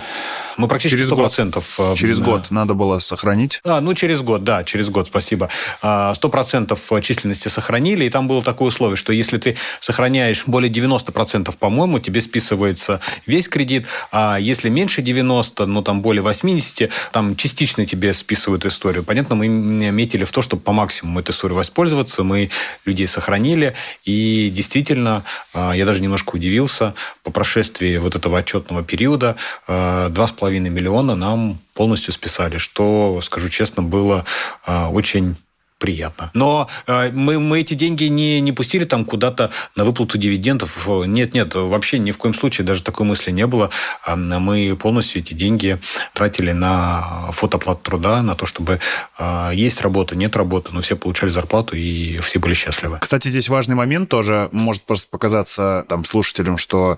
мы 0.57 0.69
практически 0.69 0.99
через 0.99 1.11
100%. 1.11 1.55
Год. 1.55 1.65
Э, 1.79 1.95
через 1.97 2.19
э, 2.19 2.23
год 2.23 2.51
надо 2.51 2.75
было 2.75 2.99
сохранить? 2.99 3.61
А, 3.65 3.81
ну, 3.81 3.95
через 3.95 4.23
год, 4.23 4.45
да, 4.45 4.65
через 4.65 4.91
год, 4.91 5.07
спасибо. 5.09 5.49
100% 5.83 6.79
а, 6.91 7.01
численности 7.01 7.49
сохранили, 7.49 8.05
и 8.05 8.11
там 8.11 8.29
было 8.29 8.43
такое 8.43 8.69
условие, 8.69 8.97
что 8.97 9.13
если 9.13 9.39
ты 9.39 9.57
сохраняешь 9.81 10.45
более 10.47 10.71
90%, 10.71 11.55
по-моему, 11.59 11.99
тебе 11.99 12.21
списывается 12.21 13.01
весь 13.27 13.49
кредит, 13.49 13.87
а 14.11 14.37
если 14.39 14.69
меньше 14.69 15.03
90, 15.03 15.67
ну, 15.67 15.83
там 15.83 16.03
более 16.03 16.23
80, 16.23 16.91
там 17.13 17.37
частично 17.37 17.87
тебе 17.87 18.15
списывают 18.15 18.67
историю. 18.67 19.05
Понятно, 19.05 19.35
мы 19.35 19.49
метили 19.49 20.25
в 20.25 20.31
то, 20.31 20.43
чтобы 20.43 20.63
по 20.63 20.73
максимуму 20.73 21.21
этой 21.21 21.31
историю 21.31 21.57
воспользоваться, 21.57 22.22
мы 22.23 22.51
людей 22.85 23.07
сохранили, 23.07 23.75
и 24.05 24.51
действительно, 24.55 25.25
а, 25.55 25.73
я 25.73 25.87
даже 25.87 26.01
немножко 26.03 26.37
удивился, 26.37 26.95
по 27.23 27.31
прошествии 27.31 27.97
вот 27.97 28.17
этого 28.17 28.39
отчетного 28.39 28.83
периода 28.83 29.37
2,5 29.67 30.57
а, 30.57 30.71
миллиона 30.71 31.15
нам 31.15 31.59
полностью 31.75 32.13
списали, 32.13 32.59
что, 32.59 33.21
скажу 33.23 33.49
честно, 33.49 33.83
было 33.83 34.25
а, 34.65 34.91
очень 34.91 35.37
приятно. 35.83 36.31
Но 36.33 36.69
э, 36.87 37.11
мы, 37.11 37.41
мы 37.41 37.61
эти 37.61 37.75
деньги 37.75 38.05
не, 38.05 38.41
не 38.41 38.53
пустили 38.53 38.85
там 38.85 39.05
куда-то 39.05 39.51
на 39.75 39.85
выплату 39.85 40.17
дивидендов. 40.17 40.87
Нет, 41.07 41.35
нет, 41.35 41.57
вообще 41.57 41.99
ни 41.99 42.13
в 42.13 42.19
коем 42.19 42.35
случае 42.35 42.65
даже 42.65 42.85
такой 42.85 43.05
мысли 43.05 43.33
не 43.33 43.49
было. 43.49 43.69
Мы 44.07 44.77
полностью 44.77 45.23
эти 45.23 45.35
деньги 45.35 45.81
тратили 46.15 46.53
на 46.53 47.33
фотоплату 47.33 47.81
труда, 47.83 48.23
на 48.23 48.37
то, 48.37 48.47
чтобы 48.47 48.79
э, 49.19 49.51
есть 49.55 49.81
работа, 49.81 50.15
нет 50.15 50.37
работы, 50.37 50.71
но 50.73 50.83
все 50.83 50.95
получали 50.95 51.31
зарплату 51.31 51.75
и 51.75 52.19
все 52.19 52.39
были 52.39 52.55
счастливы. 52.55 52.99
Кстати, 53.01 53.27
здесь 53.27 53.49
важный 53.49 53.75
момент 53.75 54.09
тоже, 54.09 54.51
может 54.53 54.85
просто 54.85 55.09
показаться 55.11 55.85
там 55.89 56.05
слушателям, 56.05 56.59
что 56.59 56.97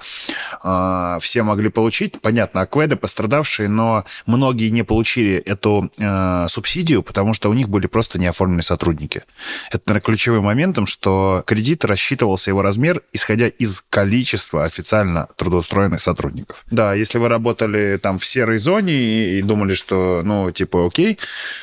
э, 0.63 1.19
все 1.23 1.43
могли 1.43 1.71
получить. 1.71 2.21
Понятно, 2.21 2.61
акведы 2.61 2.97
пострадавшие, 2.97 3.71
но 3.71 4.05
многие 4.27 4.69
не 4.69 4.83
получили 4.83 5.37
эту 5.37 5.91
э, 5.97 6.47
субсидию, 6.51 7.03
потому 7.03 7.33
что 7.33 7.49
у 7.49 7.55
них 7.55 7.71
были 7.71 7.87
просто 7.87 8.19
не 8.19 8.27
оформлены 8.27 8.61
сотрудники. 8.75 9.23
Это, 9.71 9.83
наверное, 9.87 10.05
ключевым 10.05 10.45
моментом, 10.45 10.87
что 10.87 11.45
кредит 11.47 11.85
рассчитывался 11.85 12.51
его 12.51 12.61
размер, 12.61 13.03
исходя 13.13 13.47
из 13.47 13.81
количества 13.89 14.65
официально 14.65 15.29
трудоустроенных 15.37 16.03
сотрудников. 16.03 16.65
Да, 16.73 16.93
если 16.95 17.19
вы 17.19 17.29
работали 17.29 17.99
там 18.03 18.19
в 18.19 18.27
серой 18.27 18.59
зоне 18.59 19.39
и, 19.39 19.43
думали, 19.43 19.75
что, 19.75 20.23
ну, 20.25 20.51
типа, 20.51 20.87
окей, 20.87 21.19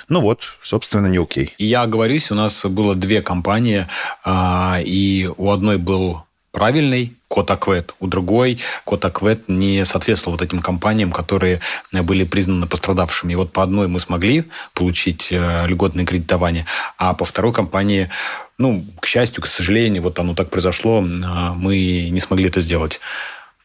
ну 0.08 0.22
вот, 0.22 0.58
собственно, 0.64 1.08
не 1.08 1.18
окей. 1.18 1.54
Я 1.58 1.82
оговорюсь, 1.82 2.32
у 2.32 2.36
нас 2.36 2.66
было 2.66 2.96
две 2.96 3.22
компании, 3.22 3.88
а, 4.24 4.80
и 4.82 5.30
у 5.36 5.52
одной 5.52 5.78
был 5.78 6.24
правильный 6.52 7.14
код 7.28 7.50
АКВЭД. 7.50 7.96
У 8.00 8.08
другой 8.08 8.60
код 8.84 9.06
АКВЭД 9.06 9.48
не 9.48 9.86
соответствовал 9.86 10.38
вот 10.38 10.44
этим 10.44 10.60
компаниям, 10.60 11.12
которые 11.12 11.62
были 11.92 12.24
признаны 12.26 12.68
пострадавшими. 12.68 13.34
И 13.34 13.36
вот 13.36 13.54
по 13.54 13.64
одной 13.64 13.88
мы 13.88 14.00
смогли 14.00 14.44
получить 14.74 15.30
э, 15.32 15.66
льготное 15.68 16.06
кредитование, 16.06 16.66
а 16.98 17.14
по 17.14 17.24
второй 17.24 17.54
компании, 17.54 18.10
ну, 18.58 18.86
к 19.00 19.06
счастью, 19.06 19.42
к 19.44 19.48
сожалению, 19.48 20.04
вот 20.04 20.20
оно 20.20 20.36
так 20.36 20.50
произошло, 20.50 21.02
э, 21.02 21.54
мы 21.56 22.10
не 22.10 22.20
смогли 22.20 22.48
это 22.48 22.60
сделать. 22.60 23.00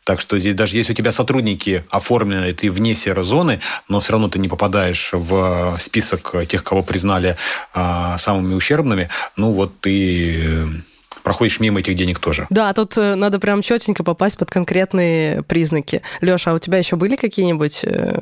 Так 0.05 0.21
что 0.21 0.38
здесь 0.38 0.55
даже 0.55 0.76
если 0.76 0.93
у 0.93 0.95
тебя 0.95 1.11
сотрудники 1.11 1.85
оформлены, 1.90 2.52
ты 2.52 2.71
вне 2.71 2.95
серой 2.95 3.25
зоны, 3.25 3.59
но 3.88 3.99
все 3.99 4.12
равно 4.12 4.28
ты 4.28 4.38
не 4.38 4.47
попадаешь 4.47 5.11
в 5.12 5.76
список 5.81 6.37
тех, 6.47 6.62
кого 6.62 6.85
признали 6.85 7.37
э, 7.75 8.14
самыми 8.16 8.55
ущербными, 8.55 9.09
ну 9.35 9.50
вот 9.50 9.81
ты 9.81 10.85
проходишь 11.26 11.59
мимо 11.59 11.80
этих 11.80 11.97
денег 11.97 12.21
тоже. 12.21 12.47
Да, 12.50 12.73
тут 12.73 12.97
э, 12.97 13.16
надо 13.16 13.40
прям 13.40 13.61
четенько 13.61 14.04
попасть 14.04 14.38
под 14.38 14.49
конкретные 14.49 15.42
признаки. 15.42 16.02
Леша, 16.21 16.52
а 16.52 16.54
у 16.54 16.61
тебя 16.61 16.78
еще 16.78 16.95
были 16.95 17.16
какие-нибудь 17.16 17.80
э, 17.83 18.21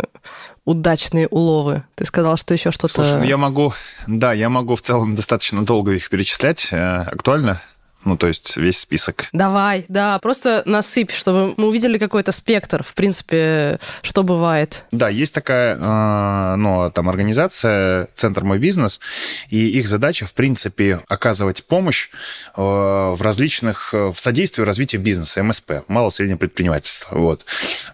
удачные 0.64 1.28
уловы? 1.28 1.84
Ты 1.96 2.06
сказал, 2.06 2.38
что 2.38 2.54
еще 2.54 2.70
что-то... 2.70 2.94
Слушай, 2.94 3.18
ну 3.18 3.24
я 3.24 3.36
могу... 3.36 3.74
Да, 4.06 4.32
я 4.32 4.48
могу 4.48 4.74
в 4.74 4.80
целом 4.80 5.16
достаточно 5.16 5.66
долго 5.66 5.92
их 5.92 6.08
перечислять. 6.08 6.68
Э, 6.70 7.02
актуально? 7.02 7.60
Ну, 8.04 8.16
то 8.16 8.26
есть 8.26 8.56
весь 8.56 8.78
список. 8.78 9.28
Давай, 9.32 9.86
да, 9.88 10.18
просто 10.18 10.62
насыпь, 10.66 11.10
чтобы 11.10 11.54
мы 11.56 11.68
увидели 11.68 11.96
какой-то 11.96 12.32
спектр, 12.32 12.82
в 12.82 12.94
принципе, 12.94 13.78
что 14.02 14.22
бывает. 14.22 14.84
Да, 14.90 15.08
есть 15.08 15.32
такая, 15.32 15.76
э, 15.76 16.56
ну, 16.56 16.90
там, 16.90 17.08
организация 17.08 18.08
«Центр 18.14 18.44
мой 18.44 18.58
бизнес», 18.58 19.00
и 19.48 19.68
их 19.78 19.88
задача, 19.88 20.26
в 20.26 20.34
принципе, 20.34 21.00
оказывать 21.08 21.64
помощь 21.64 22.10
э, 22.56 22.60
в 22.60 23.18
различных, 23.20 23.92
в 23.92 24.14
содействии 24.14 24.62
развитию 24.62 25.00
бизнеса, 25.00 25.42
МСП, 25.42 25.84
мало-среднее 25.88 26.36
предпринимательство. 26.36 27.16
Вот. 27.18 27.46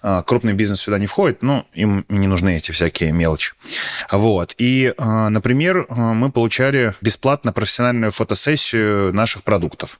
Э, 0.03 0.23
крупный 0.27 0.55
бизнес 0.55 0.81
сюда 0.81 0.99
не 0.99 1.07
входит, 1.07 1.43
но 1.43 1.67
им 1.75 2.05
не 2.09 2.27
нужны 2.27 2.57
эти 2.57 2.73
всякие 2.73 3.13
мелочи. 3.13 3.53
Вот. 4.11 4.55
И, 4.59 4.93
например, 4.99 5.87
мы 5.89 6.33
получали 6.33 6.95
бесплатно 7.01 7.53
профессиональную 7.53 8.11
фотосессию 8.11 9.13
наших 9.15 9.45
продуктов. 9.45 10.00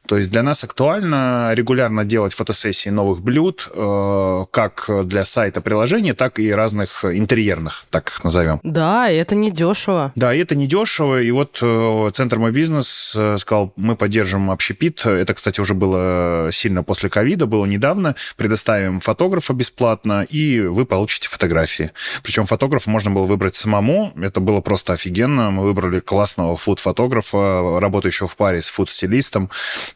То 0.11 0.17
есть 0.17 0.29
для 0.29 0.43
нас 0.43 0.61
актуально 0.61 1.53
регулярно 1.53 2.03
делать 2.03 2.33
фотосессии 2.33 2.89
новых 2.89 3.21
блюд, 3.21 3.71
э, 3.73 4.45
как 4.51 4.89
для 5.05 5.23
сайта 5.23 5.61
приложения, 5.61 6.13
так 6.13 6.37
и 6.37 6.51
разных 6.51 7.05
интерьерных, 7.05 7.85
так 7.89 8.09
их 8.09 8.21
назовем. 8.25 8.59
Да, 8.61 9.09
и 9.09 9.15
это 9.15 9.35
не 9.35 9.51
дешево. 9.51 10.11
Да, 10.15 10.33
и 10.33 10.39
это 10.39 10.53
не 10.53 10.67
дешево. 10.67 11.21
И 11.21 11.31
вот 11.31 11.59
э, 11.61 12.11
Центр 12.13 12.39
«Мой 12.39 12.51
бизнес» 12.51 13.13
э, 13.15 13.37
сказал, 13.37 13.71
мы 13.77 13.95
поддержим 13.95 14.51
общепит. 14.51 15.05
Это, 15.05 15.33
кстати, 15.33 15.61
уже 15.61 15.75
было 15.75 16.49
сильно 16.51 16.83
после 16.83 17.07
ковида, 17.07 17.45
было 17.45 17.65
недавно. 17.65 18.15
Предоставим 18.35 18.99
фотографа 18.99 19.53
бесплатно, 19.53 20.27
и 20.29 20.59
вы 20.59 20.85
получите 20.85 21.29
фотографии. 21.29 21.91
Причем 22.21 22.47
фотографа 22.47 22.89
можно 22.89 23.11
было 23.11 23.23
выбрать 23.27 23.55
самому. 23.55 24.11
Это 24.21 24.41
было 24.41 24.59
просто 24.59 24.91
офигенно. 24.91 25.51
Мы 25.51 25.63
выбрали 25.63 26.01
классного 26.01 26.57
фуд-фотографа, 26.57 27.79
работающего 27.79 28.27
в 28.27 28.35
паре 28.35 28.61
с 28.61 28.67
фуд-стилистом. 28.67 29.49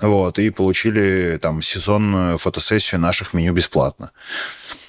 Вот, 0.05 0.39
и 0.39 0.50
получили 0.51 1.39
там 1.41 1.62
сезонную 1.62 2.38
фотосессию 2.38 3.01
наших 3.01 3.33
меню 3.33 3.53
бесплатно. 3.53 4.12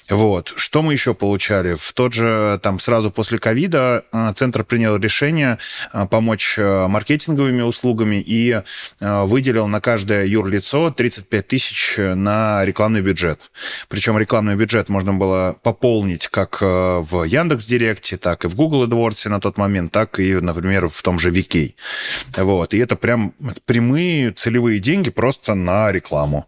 Вот. 0.09 0.53
Что 0.55 0.81
мы 0.81 0.93
еще 0.93 1.13
получали? 1.13 1.75
В 1.75 1.93
тот 1.93 2.13
же, 2.13 2.59
там, 2.63 2.79
сразу 2.79 3.11
после 3.11 3.39
ковида 3.39 4.05
э, 4.11 4.33
центр 4.35 4.63
принял 4.63 4.95
решение 4.95 5.57
э, 5.91 6.05
помочь 6.09 6.55
э, 6.57 6.87
маркетинговыми 6.87 7.61
услугами 7.61 8.23
и 8.25 8.61
выделил 8.99 9.67
на 9.67 9.81
каждое 9.81 10.25
юрлицо 10.25 10.91
35 10.91 11.47
тысяч 11.47 11.95
на 11.97 12.63
рекламный 12.63 13.01
бюджет. 13.01 13.39
Причем 13.89 14.17
рекламный 14.17 14.55
бюджет 14.55 14.89
можно 14.89 15.13
было 15.13 15.57
пополнить 15.61 16.27
как 16.27 16.61
в 16.61 17.23
Яндекс 17.23 17.65
Директе, 17.65 18.17
так 18.17 18.45
и 18.45 18.47
в 18.47 18.55
Google 18.55 18.85
AdWords 18.85 19.29
на 19.29 19.39
тот 19.39 19.57
момент, 19.57 19.91
так 19.91 20.19
и, 20.19 20.35
например, 20.35 20.87
в 20.87 21.01
том 21.01 21.19
же 21.19 21.31
VK. 21.31 21.73
Вот. 22.37 22.73
И 22.73 22.77
это 22.77 22.95
прям 22.95 23.33
прямые 23.65 24.31
целевые 24.31 24.79
деньги 24.79 25.09
просто 25.09 25.53
на 25.53 25.91
рекламу. 25.91 26.47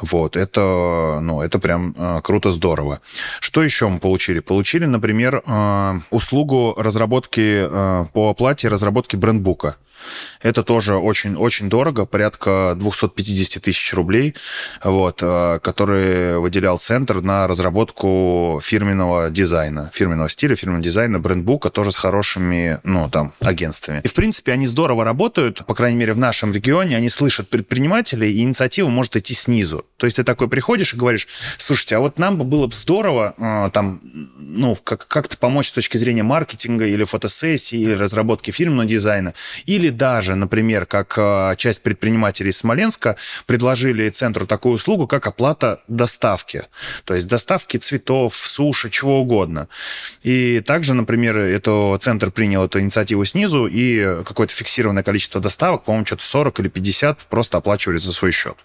Вот. 0.00 0.36
Это, 0.36 1.20
ну, 1.22 1.42
это 1.42 1.58
прям 1.58 2.20
круто, 2.22 2.50
здорово 2.50 2.85
здорово. 2.86 3.00
Что 3.40 3.62
еще 3.62 3.88
мы 3.88 3.98
получили? 3.98 4.40
Получили, 4.40 4.86
например, 4.86 5.42
э, 5.44 5.98
услугу 6.10 6.74
разработки 6.76 7.66
э, 7.68 8.04
по 8.12 8.30
оплате 8.30 8.68
разработки 8.68 9.16
брендбука. 9.16 9.76
Это 10.40 10.62
тоже 10.62 10.96
очень-очень 10.96 11.68
дорого, 11.68 12.06
порядка 12.06 12.74
250 12.76 13.62
тысяч 13.62 13.92
рублей, 13.94 14.34
вот, 14.82 15.20
э, 15.22 15.60
который 15.62 16.38
выделял 16.38 16.78
центр 16.78 17.20
на 17.20 17.46
разработку 17.46 18.60
фирменного 18.62 19.30
дизайна, 19.30 19.90
фирменного 19.92 20.28
стиля, 20.28 20.54
фирменного 20.54 20.84
дизайна, 20.84 21.18
брендбука, 21.18 21.70
тоже 21.70 21.92
с 21.92 21.96
хорошими, 21.96 22.80
ну, 22.84 23.08
там, 23.10 23.32
агентствами. 23.40 24.00
И, 24.04 24.08
в 24.08 24.14
принципе, 24.14 24.52
они 24.52 24.66
здорово 24.66 25.04
работают, 25.04 25.64
по 25.66 25.74
крайней 25.74 25.98
мере, 25.98 26.12
в 26.12 26.18
нашем 26.18 26.52
регионе, 26.52 26.96
они 26.96 27.08
слышат 27.08 27.48
предпринимателей, 27.48 28.32
и 28.32 28.40
инициатива 28.42 28.88
может 28.88 29.16
идти 29.16 29.34
снизу. 29.34 29.84
То 29.96 30.06
есть 30.06 30.16
ты 30.16 30.24
такой 30.24 30.48
приходишь 30.48 30.94
и 30.94 30.96
говоришь, 30.96 31.26
слушайте, 31.58 31.96
а 31.96 32.00
вот 32.00 32.18
нам 32.18 32.36
бы 32.36 32.44
было 32.44 32.66
бы 32.66 32.74
здорово, 32.74 33.34
э, 33.38 33.70
там, 33.72 34.00
ну, 34.38 34.76
как- 34.82 35.06
как-то 35.08 35.36
помочь 35.36 35.68
с 35.68 35.72
точки 35.72 35.96
зрения 35.96 36.22
маркетинга 36.22 36.86
или 36.86 37.04
фотосессии, 37.04 37.78
или 37.78 37.92
разработки 37.92 38.50
фирменного 38.50 38.88
дизайна, 38.88 39.34
или 39.64 39.85
даже, 39.90 40.34
например, 40.34 40.86
как 40.86 41.14
э, 41.16 41.54
часть 41.56 41.82
предпринимателей 41.82 42.50
из 42.50 42.58
Смоленска 42.58 43.16
предложили 43.46 44.08
центру 44.10 44.46
такую 44.46 44.74
услугу, 44.74 45.06
как 45.06 45.26
оплата 45.26 45.80
доставки. 45.88 46.64
То 47.04 47.14
есть 47.14 47.28
доставки 47.28 47.76
цветов, 47.76 48.34
суши, 48.34 48.90
чего 48.90 49.20
угодно. 49.20 49.68
И 50.26 50.58
также, 50.58 50.92
например, 50.92 51.38
это, 51.38 51.96
центр 52.00 52.32
принял 52.32 52.64
эту 52.64 52.80
инициативу 52.80 53.24
снизу, 53.24 53.68
и 53.68 54.24
какое-то 54.24 54.52
фиксированное 54.52 55.04
количество 55.04 55.40
доставок, 55.40 55.84
по-моему, 55.84 56.04
что-то 56.04 56.24
40 56.24 56.58
или 56.58 56.68
50 56.68 57.20
просто 57.30 57.58
оплачивали 57.58 57.98
за 57.98 58.10
свой 58.10 58.32
счет. 58.32 58.56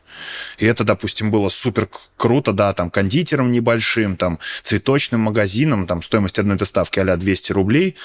И 0.57 0.65
это, 0.65 0.83
допустим, 0.83 1.29
было 1.29 1.49
супер 1.49 1.87
круто, 2.17 2.51
да, 2.51 2.73
там, 2.73 2.89
кондитером 2.89 3.51
небольшим, 3.51 4.17
там, 4.17 4.39
цветочным 4.63 5.21
магазином, 5.21 5.85
там, 5.85 6.01
стоимость 6.01 6.39
одной 6.39 6.57
доставки 6.57 6.99
а 6.99 7.15
200 7.15 7.51
рублей. 7.51 7.95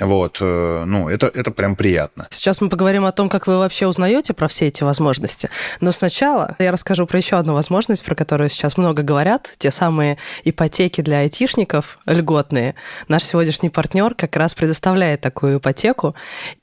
Вот, 0.00 0.38
э, 0.40 0.84
ну, 0.84 1.08
это, 1.08 1.28
это 1.28 1.52
прям 1.52 1.76
приятно. 1.76 2.26
Сейчас 2.30 2.60
мы 2.60 2.68
поговорим 2.68 3.04
о 3.04 3.12
том, 3.12 3.28
как 3.28 3.46
вы 3.46 3.58
вообще 3.58 3.86
узнаете 3.86 4.32
про 4.32 4.48
все 4.48 4.66
эти 4.66 4.82
возможности. 4.82 5.48
Но 5.80 5.92
сначала 5.92 6.56
я 6.58 6.72
расскажу 6.72 7.06
про 7.06 7.18
еще 7.18 7.36
одну 7.36 7.54
возможность, 7.54 8.02
про 8.02 8.16
которую 8.16 8.50
сейчас 8.50 8.76
много 8.76 9.04
говорят. 9.04 9.54
Те 9.58 9.70
самые 9.70 10.18
ипотеки 10.42 11.02
для 11.02 11.20
айтишников 11.20 12.00
льготные. 12.06 12.74
Наш 13.08 13.24
сегодняшний 13.24 13.70
партнер 13.70 14.14
как 14.14 14.36
раз 14.36 14.54
предоставляет 14.54 15.20
такую 15.20 15.58
ипотеку, 15.58 16.14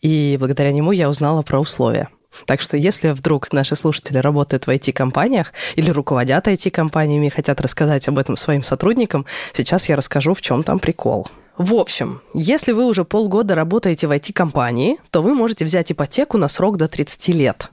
и 0.01 0.37
благодаря 0.39 0.71
нему 0.71 0.91
я 0.91 1.09
узнала 1.09 1.41
про 1.41 1.59
условия. 1.59 2.09
Так 2.45 2.61
что 2.61 2.77
если 2.77 3.09
вдруг 3.09 3.53
наши 3.53 3.75
слушатели 3.75 4.17
работают 4.17 4.65
в 4.65 4.69
IT-компаниях 4.69 5.53
или 5.75 5.89
руководят 5.91 6.47
IT-компаниями 6.47 7.27
и 7.27 7.29
хотят 7.29 7.61
рассказать 7.61 8.07
об 8.07 8.17
этом 8.17 8.35
своим 8.35 8.63
сотрудникам, 8.63 9.25
сейчас 9.53 9.87
я 9.89 9.95
расскажу, 9.95 10.33
в 10.33 10.41
чем 10.41 10.63
там 10.63 10.79
прикол. 10.79 11.27
В 11.57 11.75
общем, 11.75 12.21
если 12.33 12.71
вы 12.71 12.85
уже 12.85 13.05
полгода 13.05 13.53
работаете 13.53 14.07
в 14.07 14.11
IT-компании, 14.11 14.97
то 15.11 15.21
вы 15.21 15.35
можете 15.35 15.65
взять 15.65 15.91
ипотеку 15.91 16.37
на 16.37 16.47
срок 16.47 16.77
до 16.77 16.87
30 16.87 17.27
лет. 17.29 17.69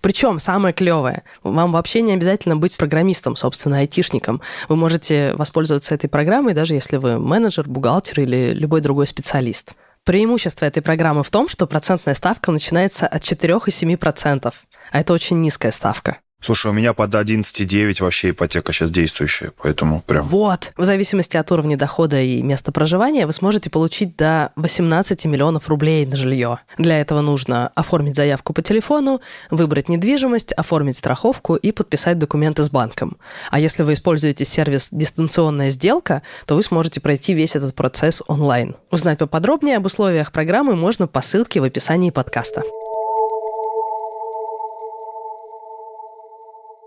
Причем 0.00 0.38
самое 0.38 0.74
клевое, 0.74 1.22
вам 1.42 1.72
вообще 1.72 2.02
не 2.02 2.12
обязательно 2.12 2.56
быть 2.56 2.76
программистом, 2.76 3.36
собственно, 3.36 3.78
айтишником. 3.78 4.40
Вы 4.68 4.76
можете 4.76 5.34
воспользоваться 5.34 5.94
этой 5.94 6.08
программой, 6.08 6.54
даже 6.54 6.74
если 6.74 6.96
вы 6.96 7.18
менеджер, 7.18 7.68
бухгалтер 7.68 8.20
или 8.20 8.52
любой 8.52 8.80
другой 8.80 9.06
специалист. 9.06 9.74
Преимущество 10.04 10.64
этой 10.64 10.82
программы 10.82 11.22
в 11.22 11.30
том, 11.30 11.48
что 11.48 11.66
процентная 11.66 12.14
ставка 12.14 12.50
начинается 12.50 13.06
от 13.06 13.22
4,7%, 13.22 14.52
а 14.90 15.00
это 15.00 15.12
очень 15.12 15.40
низкая 15.40 15.70
ставка. 15.70 16.18
Слушай, 16.42 16.72
у 16.72 16.74
меня 16.74 16.92
под 16.92 17.14
11,9 17.14 18.02
вообще 18.02 18.30
ипотека 18.30 18.72
сейчас 18.72 18.90
действующая, 18.90 19.52
поэтому 19.62 20.00
прям... 20.00 20.24
Вот. 20.24 20.72
В 20.76 20.82
зависимости 20.82 21.36
от 21.36 21.52
уровня 21.52 21.76
дохода 21.76 22.20
и 22.20 22.42
места 22.42 22.72
проживания 22.72 23.26
вы 23.26 23.32
сможете 23.32 23.70
получить 23.70 24.16
до 24.16 24.50
18 24.56 25.24
миллионов 25.26 25.68
рублей 25.68 26.04
на 26.04 26.16
жилье. 26.16 26.58
Для 26.78 27.00
этого 27.00 27.20
нужно 27.20 27.70
оформить 27.76 28.16
заявку 28.16 28.52
по 28.52 28.60
телефону, 28.60 29.20
выбрать 29.50 29.88
недвижимость, 29.88 30.52
оформить 30.52 30.96
страховку 30.96 31.54
и 31.54 31.70
подписать 31.70 32.18
документы 32.18 32.64
с 32.64 32.70
банком. 32.70 33.18
А 33.52 33.60
если 33.60 33.84
вы 33.84 33.92
используете 33.92 34.44
сервис 34.44 34.88
«Дистанционная 34.90 35.70
сделка», 35.70 36.22
то 36.46 36.56
вы 36.56 36.64
сможете 36.64 37.00
пройти 37.00 37.34
весь 37.34 37.54
этот 37.54 37.76
процесс 37.76 38.20
онлайн. 38.26 38.74
Узнать 38.90 39.18
поподробнее 39.18 39.76
об 39.76 39.86
условиях 39.86 40.32
программы 40.32 40.74
можно 40.74 41.06
по 41.06 41.20
ссылке 41.20 41.60
в 41.60 41.64
описании 41.64 42.10
подкаста. 42.10 42.62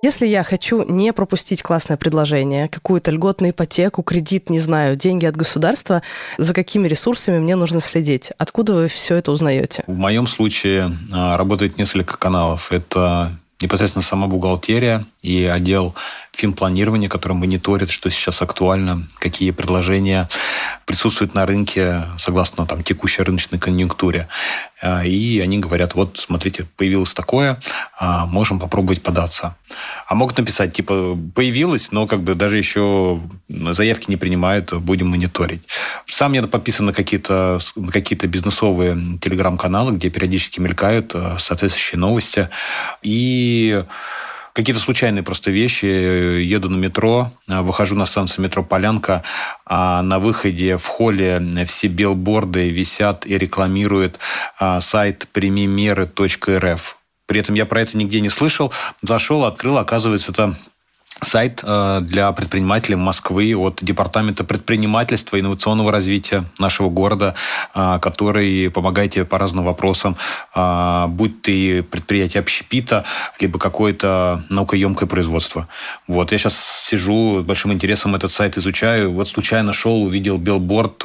Если 0.06 0.28
я 0.28 0.44
хочу 0.44 0.84
не 0.84 1.12
пропустить 1.14 1.64
классное 1.64 1.98
предложение, 1.98 2.68
какую-то 2.68 3.10
льготную 3.10 3.54
ипотеку, 3.54 4.04
кредит, 4.04 4.52
не 4.52 4.60
знаю, 4.60 4.96
деньги 4.96 5.26
от 5.26 5.36
государства, 5.36 6.04
за 6.38 6.54
какими 6.54 6.88
ресурсами 6.88 7.40
мне 7.40 7.56
нужно 7.56 7.80
следить? 7.80 8.32
Откуда 8.38 8.76
вы 8.76 8.88
все 8.88 9.16
это 9.16 9.32
узнаете? 9.32 9.84
В 9.88 9.98
моем 9.98 10.28
случае 10.28 10.96
а, 11.12 11.38
работает 11.38 11.80
несколько 11.80 12.20
каналов. 12.20 12.72
Это 12.72 13.32
непосредственно 13.64 14.04
сама 14.04 14.28
бухгалтерия 14.28 15.06
и 15.26 15.46
отдел 15.46 15.96
финпланирования, 16.36 17.10
который 17.10 17.34
мониторит, 17.34 17.90
что 17.90 18.10
сейчас 18.10 18.42
актуально, 18.42 19.08
какие 19.20 19.52
предложения 19.52 20.30
присутствуют 20.86 21.34
на 21.34 21.46
рынке 21.46 22.04
согласно 22.18 22.66
там, 22.66 22.84
текущей 22.84 23.24
рыночной 23.24 23.58
конъюнктуре. 23.58 24.28
А, 24.82 25.04
и 25.06 25.40
они 25.40 25.60
говорят, 25.60 25.96
вот, 25.96 26.18
смотрите, 26.18 26.68
появилось 26.76 27.14
такое, 27.14 27.60
а, 27.98 28.26
можем 28.26 28.60
попробовать 28.60 29.02
податься. 29.02 29.56
А 30.08 30.16
могут 30.16 30.38
написать, 30.38 30.74
типа, 30.74 31.18
появилось, 31.34 31.92
но 31.92 32.06
как 32.06 32.22
бы 32.22 32.36
даже 32.36 32.58
еще 32.58 33.22
заявки 33.50 34.10
не 34.10 34.18
принимают, 34.18 34.74
будем 34.74 35.08
мониторить. 35.08 35.64
Сам 36.08 36.34
я 36.34 36.44
подписан 36.44 36.88
на 36.88 36.94
какие-то 36.94 37.60
какие 37.92 38.20
бизнесовые 38.28 39.18
телеграм-каналы, 39.22 39.94
где 39.94 40.10
периодически 40.10 40.60
мелькают 40.60 41.12
а, 41.16 41.38
соответствующие 41.40 42.00
новости. 42.00 42.50
И 43.02 43.84
какие-то 44.56 44.82
случайные 44.82 45.22
просто 45.22 45.52
вещи. 45.52 45.86
Еду 45.86 46.70
на 46.70 46.78
метро, 46.78 47.32
выхожу 47.48 47.96
на 47.96 48.06
станцию 48.06 48.46
метро 48.46 48.64
Полянка, 48.64 49.22
а 49.66 50.02
на 50.02 50.18
выходе 50.18 50.78
в 50.78 50.88
холле 50.88 51.42
все 51.68 51.88
билборды 51.88 52.70
висят 52.70 53.28
и 53.28 53.38
рекламируют 53.38 54.18
а, 54.58 54.80
сайт 54.80 55.28
примимеры.рф. 55.34 56.98
При 57.28 57.40
этом 57.40 57.56
я 57.56 57.66
про 57.66 57.82
это 57.82 57.98
нигде 57.98 58.22
не 58.22 58.30
слышал. 58.30 58.72
Зашел, 59.02 59.44
открыл, 59.44 59.78
оказывается, 59.78 60.32
это 60.32 60.56
сайт 61.24 61.62
э, 61.64 62.00
для 62.02 62.32
предпринимателей 62.32 62.96
Москвы 62.96 63.56
от 63.56 63.80
Департамента 63.82 64.44
предпринимательства 64.44 65.38
и 65.38 65.40
инновационного 65.40 65.92
развития 65.92 66.46
нашего 66.60 66.90
города, 66.90 67.36
э, 67.74 68.00
который 68.02 68.70
помогает 68.70 69.12
тебе 69.12 69.26
по 69.26 69.38
разным 69.38 69.66
вопросам, 69.66 70.18
э, 70.54 71.06
будь 71.08 71.42
ты 71.42 71.84
предприятие 71.84 72.42
общепита, 72.42 73.06
либо 73.40 73.60
какое-то 73.60 74.44
наукоемкое 74.50 75.08
производство. 75.08 75.68
Вот, 76.08 76.32
я 76.32 76.38
сейчас 76.38 76.86
сижу 76.90 77.42
с 77.42 77.44
большим 77.44 77.72
интересом 77.72 78.16
этот 78.16 78.32
сайт 78.32 78.58
изучаю, 78.58 79.12
вот 79.14 79.28
случайно 79.28 79.74
шел, 79.74 80.04
увидел 80.04 80.38
билборд, 80.38 80.98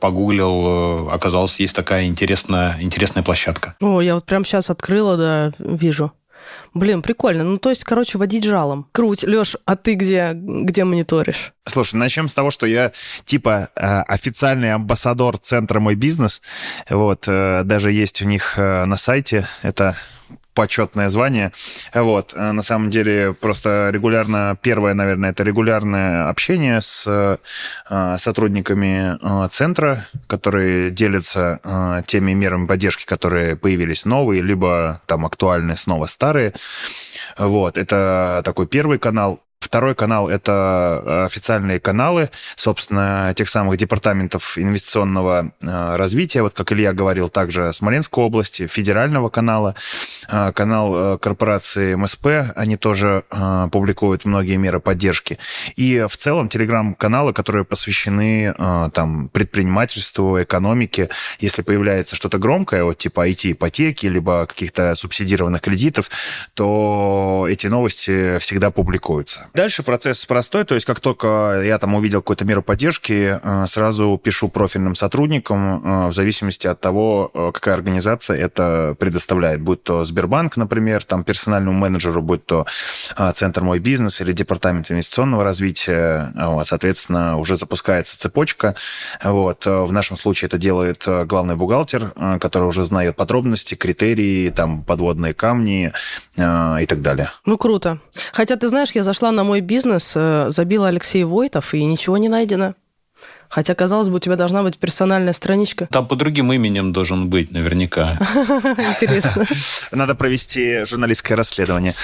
погуглил, 0.00 1.10
оказалось, 1.10 1.60
есть 1.60 1.74
такая 1.74 2.06
интересная, 2.06 2.76
интересная 2.80 3.22
площадка. 3.22 3.74
О, 3.80 4.00
я 4.00 4.14
вот 4.14 4.24
прямо 4.24 4.44
сейчас 4.44 4.70
открыла, 4.70 5.16
да, 5.16 5.52
вижу. 5.58 6.12
Блин, 6.74 7.02
прикольно. 7.02 7.44
Ну, 7.44 7.58
то 7.58 7.70
есть, 7.70 7.84
короче, 7.84 8.18
водить 8.18 8.44
жалом. 8.44 8.86
Круть. 8.92 9.24
Лёш, 9.24 9.56
а 9.64 9.76
ты 9.76 9.94
где, 9.94 10.32
где 10.34 10.84
мониторишь? 10.84 11.52
Слушай, 11.66 11.96
начнем 11.96 12.28
с 12.28 12.34
того, 12.34 12.50
что 12.50 12.66
я 12.66 12.92
типа 13.24 13.70
э, 13.74 14.00
официальный 14.02 14.72
амбассадор 14.72 15.38
центра 15.38 15.80
«Мой 15.80 15.94
бизнес». 15.94 16.40
Вот, 16.88 17.24
э, 17.28 17.62
даже 17.64 17.92
есть 17.92 18.22
у 18.22 18.24
них 18.24 18.54
э, 18.56 18.84
на 18.84 18.96
сайте, 18.96 19.46
это 19.62 19.96
почетное 20.58 21.08
звание. 21.08 21.52
Вот. 21.94 22.34
На 22.34 22.62
самом 22.62 22.90
деле, 22.90 23.32
просто 23.32 23.90
регулярно, 23.92 24.56
первое, 24.60 24.92
наверное, 24.92 25.30
это 25.30 25.44
регулярное 25.44 26.28
общение 26.28 26.80
с 26.80 27.38
сотрудниками 28.16 29.48
центра, 29.50 30.04
которые 30.26 30.90
делятся 30.90 31.60
теми 32.06 32.32
мерами 32.32 32.66
поддержки, 32.66 33.06
которые 33.06 33.54
появились 33.54 34.04
новые, 34.04 34.42
либо 34.42 35.00
там 35.06 35.24
актуальные 35.26 35.76
снова 35.76 36.06
старые. 36.06 36.54
Вот. 37.38 37.78
Это 37.78 38.42
такой 38.44 38.66
первый 38.66 38.98
канал. 38.98 39.40
Второй 39.68 39.94
канал– 39.94 40.28
это 40.30 41.02
э, 41.04 41.24
официальные 41.26 41.78
каналы, 41.78 42.30
собственно, 42.56 43.34
тех 43.36 43.50
самых 43.50 43.76
департаментов 43.76 44.56
инвестиционного 44.56 45.52
э, 45.60 45.96
развития, 45.96 46.40
вот 46.40 46.54
как 46.54 46.72
Илья 46.72 46.94
говорил, 46.94 47.28
также 47.28 47.70
Смоленской 47.74 48.24
области, 48.24 48.66
федерального 48.66 49.28
канала, 49.28 49.74
э, 50.30 50.52
канал 50.52 51.18
корпорации 51.18 51.94
МСП, 51.96 52.26
они 52.56 52.78
тоже 52.78 53.24
публикуют 53.70 54.24
многие 54.24 54.56
меры 54.56 54.80
поддержки. 54.80 55.38
И 55.76 56.06
в 56.08 56.16
целом 56.16 56.48
телеграм-каналы, 56.48 57.34
которые 57.34 57.64
посвящены 57.64 58.54
там, 58.94 59.28
предпринимательству, 59.28 60.42
экономике, 60.42 61.10
если 61.40 61.62
появляется 61.62 62.16
что-то 62.16 62.38
громкое, 62.38 62.84
вот 62.84 62.98
типа 62.98 63.28
IT-ипотеки, 63.28 64.06
либо 64.06 64.46
каких-то 64.46 64.94
субсидированных 64.94 65.60
кредитов, 65.60 66.10
то 66.54 67.46
эти 67.50 67.66
новости 67.66 68.38
всегда 68.38 68.70
публикуются. 68.70 69.48
Дальше 69.58 69.82
процесс 69.82 70.24
простой, 70.24 70.64
то 70.64 70.76
есть 70.76 70.86
как 70.86 71.00
только 71.00 71.62
я 71.64 71.80
там 71.80 71.96
увидел 71.96 72.20
какую-то 72.20 72.44
меру 72.44 72.62
поддержки, 72.62 73.40
э, 73.42 73.66
сразу 73.66 74.16
пишу 74.22 74.48
профильным 74.48 74.94
сотрудникам 74.94 75.82
э, 75.84 76.08
в 76.10 76.12
зависимости 76.12 76.68
от 76.68 76.80
того, 76.80 77.32
э, 77.34 77.50
какая 77.52 77.74
организация 77.74 78.36
это 78.36 78.94
предоставляет. 79.00 79.60
Будь 79.60 79.82
то 79.82 80.04
Сбербанк, 80.04 80.56
например, 80.56 81.02
там 81.02 81.24
персональному 81.24 81.76
менеджеру, 81.76 82.22
будь 82.22 82.46
то 82.46 82.66
Центр 83.34 83.62
«Мой 83.62 83.80
бизнес» 83.80 84.20
или 84.20 84.30
Департамент 84.30 84.92
инвестиционного 84.92 85.42
развития. 85.42 86.32
Соответственно, 86.62 87.38
уже 87.38 87.56
запускается 87.56 88.16
цепочка. 88.16 88.76
Вот. 89.24 89.66
В 89.66 89.90
нашем 89.90 90.16
случае 90.16 90.46
это 90.46 90.58
делает 90.58 91.04
главный 91.26 91.56
бухгалтер, 91.56 92.12
который 92.38 92.68
уже 92.68 92.84
знает 92.84 93.16
подробности, 93.16 93.74
критерии, 93.74 94.50
там, 94.50 94.84
подводные 94.84 95.34
камни 95.34 95.92
и 96.36 96.86
так 96.86 97.02
далее. 97.02 97.30
Ну, 97.44 97.56
круто. 97.56 97.98
Хотя, 98.32 98.56
ты 98.56 98.68
знаешь, 98.68 98.92
я 98.92 99.02
зашла 99.02 99.32
на 99.32 99.47
мой 99.48 99.60
бизнес, 99.62 100.12
э, 100.14 100.50
забила 100.50 100.88
Алексей 100.88 101.24
Войтов, 101.24 101.74
и 101.74 101.82
ничего 101.82 102.18
не 102.18 102.28
найдено. 102.28 102.74
Хотя, 103.48 103.74
казалось 103.74 104.08
бы, 104.08 104.16
у 104.16 104.18
тебя 104.18 104.36
должна 104.36 104.62
быть 104.62 104.76
персональная 104.76 105.32
страничка. 105.32 105.88
Там 105.90 106.06
по 106.06 106.16
другим 106.16 106.52
именем 106.52 106.92
должен 106.92 107.30
быть, 107.30 107.50
наверняка. 107.50 108.18
Интересно. 109.00 109.46
Надо 109.90 110.14
провести 110.14 110.84
журналистское 110.84 111.34
расследование. 111.34 111.94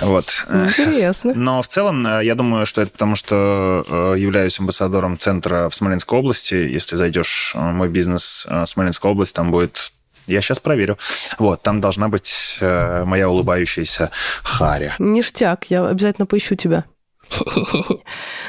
Вот. 0.00 0.46
Интересно. 0.48 1.34
Но 1.34 1.60
в 1.60 1.68
целом, 1.68 2.06
э, 2.06 2.24
я 2.24 2.34
думаю, 2.34 2.64
что 2.64 2.80
это 2.80 2.90
потому, 2.90 3.14
что 3.14 3.84
э, 3.86 4.14
являюсь 4.18 4.58
амбассадором 4.58 5.18
центра 5.18 5.68
в 5.68 5.74
Смоленской 5.74 6.18
области. 6.18 6.54
Если 6.54 6.96
зайдешь 6.96 7.52
в 7.54 7.60
мой 7.60 7.90
бизнес 7.90 8.46
Смоленской 8.64 9.10
области, 9.10 9.34
там 9.34 9.50
будет 9.50 9.92
я 10.26 10.40
сейчас 10.40 10.58
проверю. 10.58 10.98
Вот, 11.38 11.62
там 11.62 11.80
должна 11.80 12.08
быть 12.08 12.58
э, 12.60 13.04
моя 13.04 13.28
улыбающаяся 13.28 14.10
Харя. 14.42 14.94
Ништяк, 14.98 15.66
я 15.70 15.86
обязательно 15.86 16.26
поищу 16.26 16.54
тебя. 16.54 16.84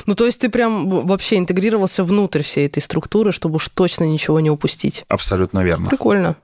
Ну, 0.08 0.16
то 0.16 0.26
есть 0.26 0.42
ты 0.42 0.50
прям 0.50 1.06
вообще 1.06 1.38
интегрировался 1.38 2.04
внутрь 2.04 2.42
всей 2.42 2.66
этой 2.66 2.82
структуры, 2.82 3.32
чтобы 3.32 3.58
уж 3.58 3.70
точно 3.70 4.06
ничего 4.06 4.40
не 4.40 4.50
упустить. 4.50 5.06
Абсолютно 5.08 5.64
верно. 5.64 5.90
Прикольно. 5.90 6.38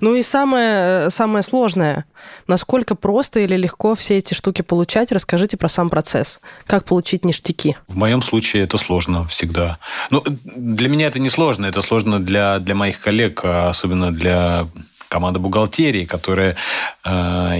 Ну 0.00 0.14
и 0.14 0.22
самое, 0.22 1.10
самое 1.10 1.42
сложное, 1.42 2.04
насколько 2.46 2.94
просто 2.94 3.40
или 3.40 3.56
легко 3.56 3.94
все 3.94 4.18
эти 4.18 4.34
штуки 4.34 4.62
получать, 4.62 5.12
расскажите 5.12 5.56
про 5.56 5.68
сам 5.68 5.90
процесс. 5.90 6.40
Как 6.66 6.84
получить 6.84 7.24
ништяки? 7.24 7.76
В 7.88 7.96
моем 7.96 8.22
случае 8.22 8.64
это 8.64 8.76
сложно 8.76 9.26
всегда. 9.26 9.78
Ну, 10.10 10.22
для 10.24 10.88
меня 10.88 11.06
это 11.06 11.20
не 11.20 11.28
сложно, 11.28 11.66
это 11.66 11.80
сложно 11.80 12.20
для, 12.20 12.58
для 12.58 12.74
моих 12.74 13.00
коллег, 13.00 13.40
а 13.44 13.68
особенно 13.68 14.12
для 14.12 14.66
команды 15.14 15.38
бухгалтерии, 15.38 16.06
которая 16.06 16.56
э, 17.04 17.10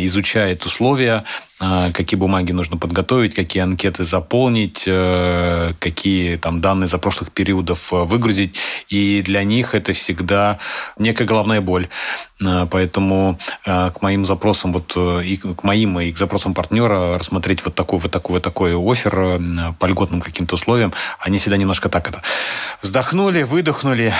изучает 0.06 0.66
условия, 0.66 1.22
э, 1.60 1.90
какие 1.92 2.18
бумаги 2.18 2.50
нужно 2.50 2.76
подготовить, 2.76 3.32
какие 3.32 3.62
анкеты 3.62 4.02
заполнить, 4.02 4.82
э, 4.88 5.72
какие 5.78 6.36
там 6.36 6.60
данные 6.60 6.88
за 6.88 6.98
прошлых 6.98 7.30
периодов 7.30 7.92
выгрузить. 7.92 8.56
И 8.88 9.22
для 9.22 9.44
них 9.44 9.74
это 9.74 9.92
всегда 9.92 10.58
некая 10.98 11.26
головная 11.26 11.60
боль. 11.60 11.86
Поэтому 12.70 13.38
к 13.64 14.02
моим 14.02 14.26
запросам, 14.26 14.72
вот 14.72 14.96
и 14.96 15.36
к 15.36 15.62
моим, 15.62 16.00
и 16.00 16.12
к 16.12 16.18
запросам 16.18 16.52
партнера 16.52 17.16
рассмотреть 17.18 17.64
вот 17.64 17.74
такой, 17.74 18.00
вот 18.00 18.10
такой, 18.10 18.34
вот 18.34 18.42
такой 18.42 18.74
офер 18.74 19.40
по 19.78 19.86
льготным 19.86 20.20
каким-то 20.20 20.56
условиям, 20.56 20.92
они 21.20 21.38
всегда 21.38 21.56
немножко 21.56 21.88
так 21.88 22.08
это 22.08 22.22
вздохнули, 22.82 23.44
выдохнули, 23.44 24.12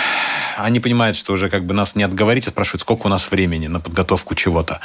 они 0.57 0.81
понимают, 0.81 1.17
что 1.17 1.33
уже 1.33 1.51
как 1.51 1.65
бы 1.65 1.75
нас 1.75 1.95
не 1.97 2.03
отговорить, 2.03 2.47
а 2.47 2.51
спрашивают, 2.51 2.83
сколько 2.83 3.07
у 3.07 3.11
нас 3.11 3.31
времени 3.31 3.67
на 3.67 3.81
подготовку 3.81 4.35
чего-то. 4.35 4.81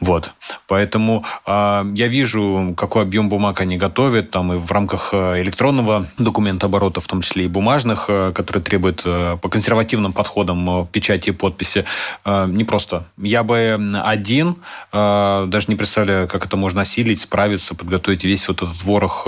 Вот. 0.00 0.32
Поэтому 0.68 1.24
э, 1.46 1.84
я 1.94 2.08
вижу, 2.08 2.74
какой 2.76 3.02
объем 3.02 3.28
бумаг 3.28 3.60
они 3.60 3.76
готовят, 3.76 4.30
там 4.30 4.52
и 4.52 4.56
в 4.56 4.70
рамках 4.72 5.10
э, 5.12 5.42
электронного 5.42 6.06
документа 6.18 6.66
оборота, 6.66 7.00
в 7.00 7.06
том 7.06 7.22
числе 7.22 7.44
и 7.44 7.48
бумажных, 7.48 8.06
э, 8.08 8.32
которые 8.32 8.62
требуют 8.62 9.02
э, 9.04 9.36
по 9.40 9.48
консервативным 9.48 10.12
подходам 10.12 10.86
печати 10.92 11.30
и 11.30 11.32
подписи. 11.32 11.84
Не 12.24 12.64
просто. 12.64 13.04
Я 13.18 13.42
бы 13.42 13.78
один, 14.04 14.56
даже 14.92 15.66
не 15.68 15.76
представляю, 15.76 16.28
как 16.28 16.46
это 16.46 16.56
можно 16.56 16.82
осилить, 16.82 17.20
справиться, 17.20 17.74
подготовить 17.74 18.24
весь 18.24 18.46
вот 18.48 18.62
этот 18.62 18.82
ворох 18.82 19.26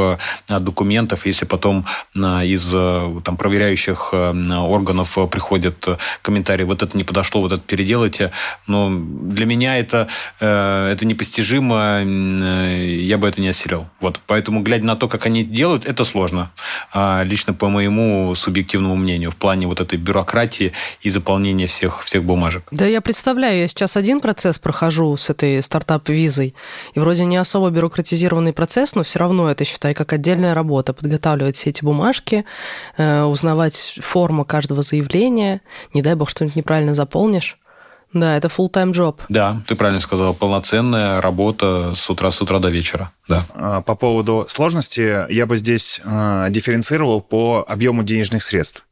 документов, 0.48 1.26
если 1.26 1.44
потом 1.44 1.86
из 2.14 2.70
там, 2.70 3.36
проверяющих 3.36 4.12
органов 4.12 5.18
приходят 5.30 5.73
приходят 5.74 6.00
э, 6.00 6.02
комментарии, 6.22 6.64
вот 6.64 6.82
это 6.82 6.96
не 6.96 7.04
подошло, 7.04 7.40
вот 7.40 7.52
это 7.52 7.62
переделайте. 7.62 8.30
Но 8.66 8.90
для 8.90 9.46
меня 9.46 9.78
это, 9.78 10.08
э, 10.40 10.90
это 10.92 11.06
непостижимо, 11.06 12.02
э, 12.02 12.98
я 13.00 13.18
бы 13.18 13.28
это 13.28 13.40
не 13.40 13.48
осилил. 13.48 13.86
Вот. 14.00 14.20
Поэтому, 14.26 14.62
глядя 14.62 14.84
на 14.84 14.96
то, 14.96 15.08
как 15.08 15.26
они 15.26 15.44
делают, 15.44 15.84
это 15.84 16.04
сложно. 16.04 16.50
А 16.92 17.22
лично 17.24 17.54
по 17.54 17.68
моему 17.68 18.34
субъективному 18.34 18.96
мнению, 18.96 19.30
в 19.30 19.36
плане 19.36 19.66
вот 19.66 19.80
этой 19.80 19.98
бюрократии 19.98 20.72
и 21.02 21.10
заполнения 21.10 21.66
всех, 21.66 22.02
всех 22.04 22.24
бумажек. 22.24 22.62
Да, 22.70 22.86
я 22.86 23.00
представляю, 23.00 23.60
я 23.60 23.68
сейчас 23.68 23.96
один 23.96 24.20
процесс 24.20 24.58
прохожу 24.58 25.16
с 25.16 25.30
этой 25.30 25.62
стартап-визой, 25.62 26.54
и 26.94 27.00
вроде 27.00 27.24
не 27.24 27.36
особо 27.36 27.70
бюрократизированный 27.70 28.52
процесс, 28.52 28.94
но 28.94 29.02
все 29.02 29.18
равно 29.18 29.50
это, 29.50 29.64
считай, 29.64 29.94
как 29.94 30.12
отдельная 30.12 30.54
работа, 30.54 30.92
подготавливать 30.92 31.56
все 31.56 31.70
эти 31.70 31.84
бумажки, 31.84 32.44
узнавать 32.98 33.98
форму 34.02 34.44
каждого 34.44 34.82
заявления, 34.82 35.60
не 35.92 36.02
дай 36.02 36.14
бог 36.14 36.28
что-нибудь 36.28 36.56
неправильно 36.56 36.94
заполнишь. 36.94 37.58
Да, 38.14 38.36
это 38.36 38.46
full-time 38.46 38.92
job. 38.92 39.18
Да, 39.28 39.60
ты 39.66 39.74
правильно 39.74 40.00
сказал, 40.00 40.34
полноценная 40.34 41.20
работа 41.20 41.94
с 41.96 42.08
утра 42.08 42.30
с 42.30 42.40
утра 42.40 42.60
до 42.60 42.68
вечера. 42.68 43.10
Да. 43.28 43.44
А, 43.54 43.80
по 43.82 43.96
поводу 43.96 44.46
сложности 44.48 45.30
я 45.32 45.46
бы 45.46 45.56
здесь 45.56 46.00
э, 46.04 46.46
дифференцировал 46.50 47.20
по 47.20 47.64
объему 47.66 48.04
денежных 48.04 48.44
средств. 48.44 48.86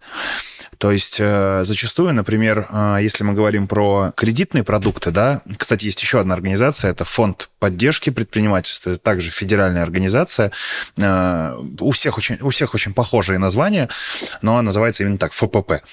То 0.83 0.91
есть 0.91 1.19
э, 1.21 1.61
зачастую, 1.63 2.13
например, 2.13 2.67
э, 2.69 2.99
если 3.01 3.23
мы 3.23 3.35
говорим 3.35 3.69
про 3.69 4.13
кредитные 4.17 4.65
продукты, 4.65 5.13
да, 5.13 5.41
кстати, 5.57 5.85
есть 5.85 6.03
еще 6.03 6.19
одна 6.19 6.35
организация, 6.35 6.91
это 6.91 7.05
фонд 7.05 7.51
поддержки 7.61 8.11
предпринимательства, 8.11 8.91
это 8.91 8.99
также 8.99 9.31
федеральная 9.31 9.85
организация. 9.85 10.51
Э, 10.97 11.57
у 11.79 11.93
всех 11.93 12.19
очень, 12.19 12.37
у 12.41 12.51
всех 12.51 12.75
очень 12.75 12.95
похожие 12.95 13.39
названия, 13.39 13.89
но 14.43 14.61
называется 14.61 15.05
именно 15.05 15.19
так, 15.19 15.33
ФПП. 15.33 15.85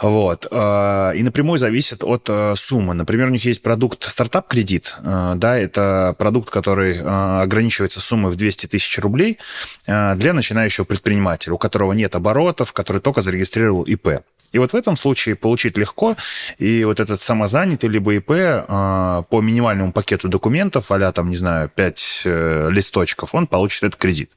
Вот. 0.00 0.46
И 0.46 1.22
напрямую 1.22 1.58
зависит 1.58 2.02
от 2.02 2.28
суммы. 2.58 2.94
Например, 2.94 3.28
у 3.28 3.30
них 3.30 3.44
есть 3.44 3.62
продукт 3.62 4.02
стартап-кредит, 4.08 4.96
да, 5.02 5.56
это 5.56 6.16
продукт, 6.18 6.50
который 6.50 6.98
ограничивается 7.00 8.00
суммой 8.00 8.32
в 8.32 8.36
200 8.36 8.66
тысяч 8.66 8.98
рублей 8.98 9.38
для 9.86 10.32
начинающего 10.32 10.84
предпринимателя, 10.84 11.52
у 11.52 11.58
которого 11.58 11.92
нет 11.92 12.16
оборотов, 12.16 12.72
который 12.72 13.00
только 13.00 13.20
зарегистрировал 13.20 13.84
ИП. 13.84 14.22
И 14.52 14.58
вот 14.58 14.72
в 14.72 14.76
этом 14.76 14.96
случае 14.96 15.34
получить 15.34 15.78
легко, 15.78 16.16
и 16.58 16.84
вот 16.84 17.00
этот 17.00 17.20
самозанятый 17.20 17.88
либо 17.88 18.14
ИП 18.14 18.30
э, 18.30 19.22
по 19.28 19.40
минимальному 19.40 19.92
пакету 19.92 20.28
документов, 20.28 20.90
а 20.90 21.12
там, 21.12 21.30
не 21.30 21.36
знаю, 21.36 21.70
5 21.74 22.22
э, 22.24 22.68
листочков, 22.70 23.34
он 23.34 23.46
получит 23.46 23.82
этот 23.84 23.98
кредит. 23.98 24.30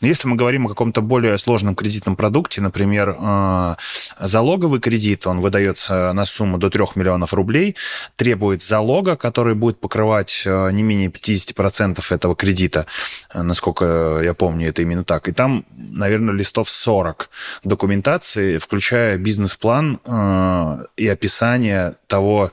Если 0.00 0.28
мы 0.28 0.36
говорим 0.36 0.66
о 0.66 0.68
каком-то 0.68 1.02
более 1.02 1.36
сложном 1.38 1.74
кредитном 1.74 2.16
продукте, 2.16 2.60
например, 2.60 3.16
э, 3.18 3.74
залоговый 4.20 4.80
кредит, 4.80 5.26
он 5.26 5.40
выдается 5.40 6.12
на 6.12 6.24
сумму 6.24 6.58
до 6.58 6.70
3 6.70 6.84
миллионов 6.94 7.34
рублей, 7.34 7.76
требует 8.16 8.62
залога, 8.62 9.16
который 9.16 9.54
будет 9.54 9.80
покрывать 9.80 10.42
э, 10.46 10.70
не 10.72 10.82
менее 10.82 11.08
50% 11.08 12.04
этого 12.10 12.36
кредита, 12.36 12.86
э, 13.34 13.42
насколько 13.42 14.20
я 14.22 14.34
помню, 14.34 14.68
это 14.68 14.82
именно 14.82 15.04
так. 15.04 15.28
И 15.28 15.32
там, 15.32 15.64
наверное, 15.76 16.34
листов 16.34 16.68
40 16.68 17.30
документации, 17.64 18.58
включая 18.58 19.18
бизнес-план 19.56 20.00
э, 20.04 20.84
и 20.96 21.08
описание 21.08 21.94
того, 22.06 22.52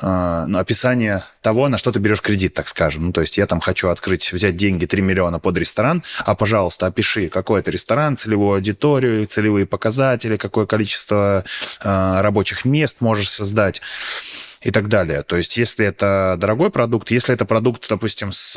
э, 0.00 0.44
ну, 0.46 0.58
описание 0.58 1.22
того, 1.40 1.68
на 1.68 1.78
что 1.78 1.92
ты 1.92 1.98
берешь 1.98 2.20
кредит, 2.20 2.54
так 2.54 2.68
скажем. 2.68 3.06
Ну, 3.06 3.12
то 3.12 3.20
есть 3.20 3.38
я 3.38 3.46
там 3.46 3.60
хочу 3.60 3.88
открыть, 3.88 4.32
взять 4.32 4.56
деньги 4.56 4.86
3 4.86 5.02
миллиона 5.02 5.38
под 5.38 5.58
ресторан, 5.58 6.02
а, 6.24 6.34
пожалуйста, 6.34 6.86
опиши, 6.86 7.28
какой 7.28 7.60
это 7.60 7.70
ресторан, 7.70 8.16
целевую 8.16 8.56
аудиторию, 8.56 9.26
целевые 9.26 9.66
показатели, 9.66 10.36
какое 10.36 10.66
количество 10.66 11.44
э, 11.82 12.20
рабочих 12.20 12.64
мест 12.64 13.00
можешь 13.00 13.30
создать 13.30 13.80
и 14.62 14.70
так 14.70 14.88
далее. 14.88 15.22
То 15.22 15.36
есть, 15.36 15.56
если 15.56 15.84
это 15.86 16.36
дорогой 16.38 16.70
продукт, 16.70 17.10
если 17.10 17.34
это 17.34 17.44
продукт, 17.44 17.86
допустим, 17.88 18.32
с 18.32 18.56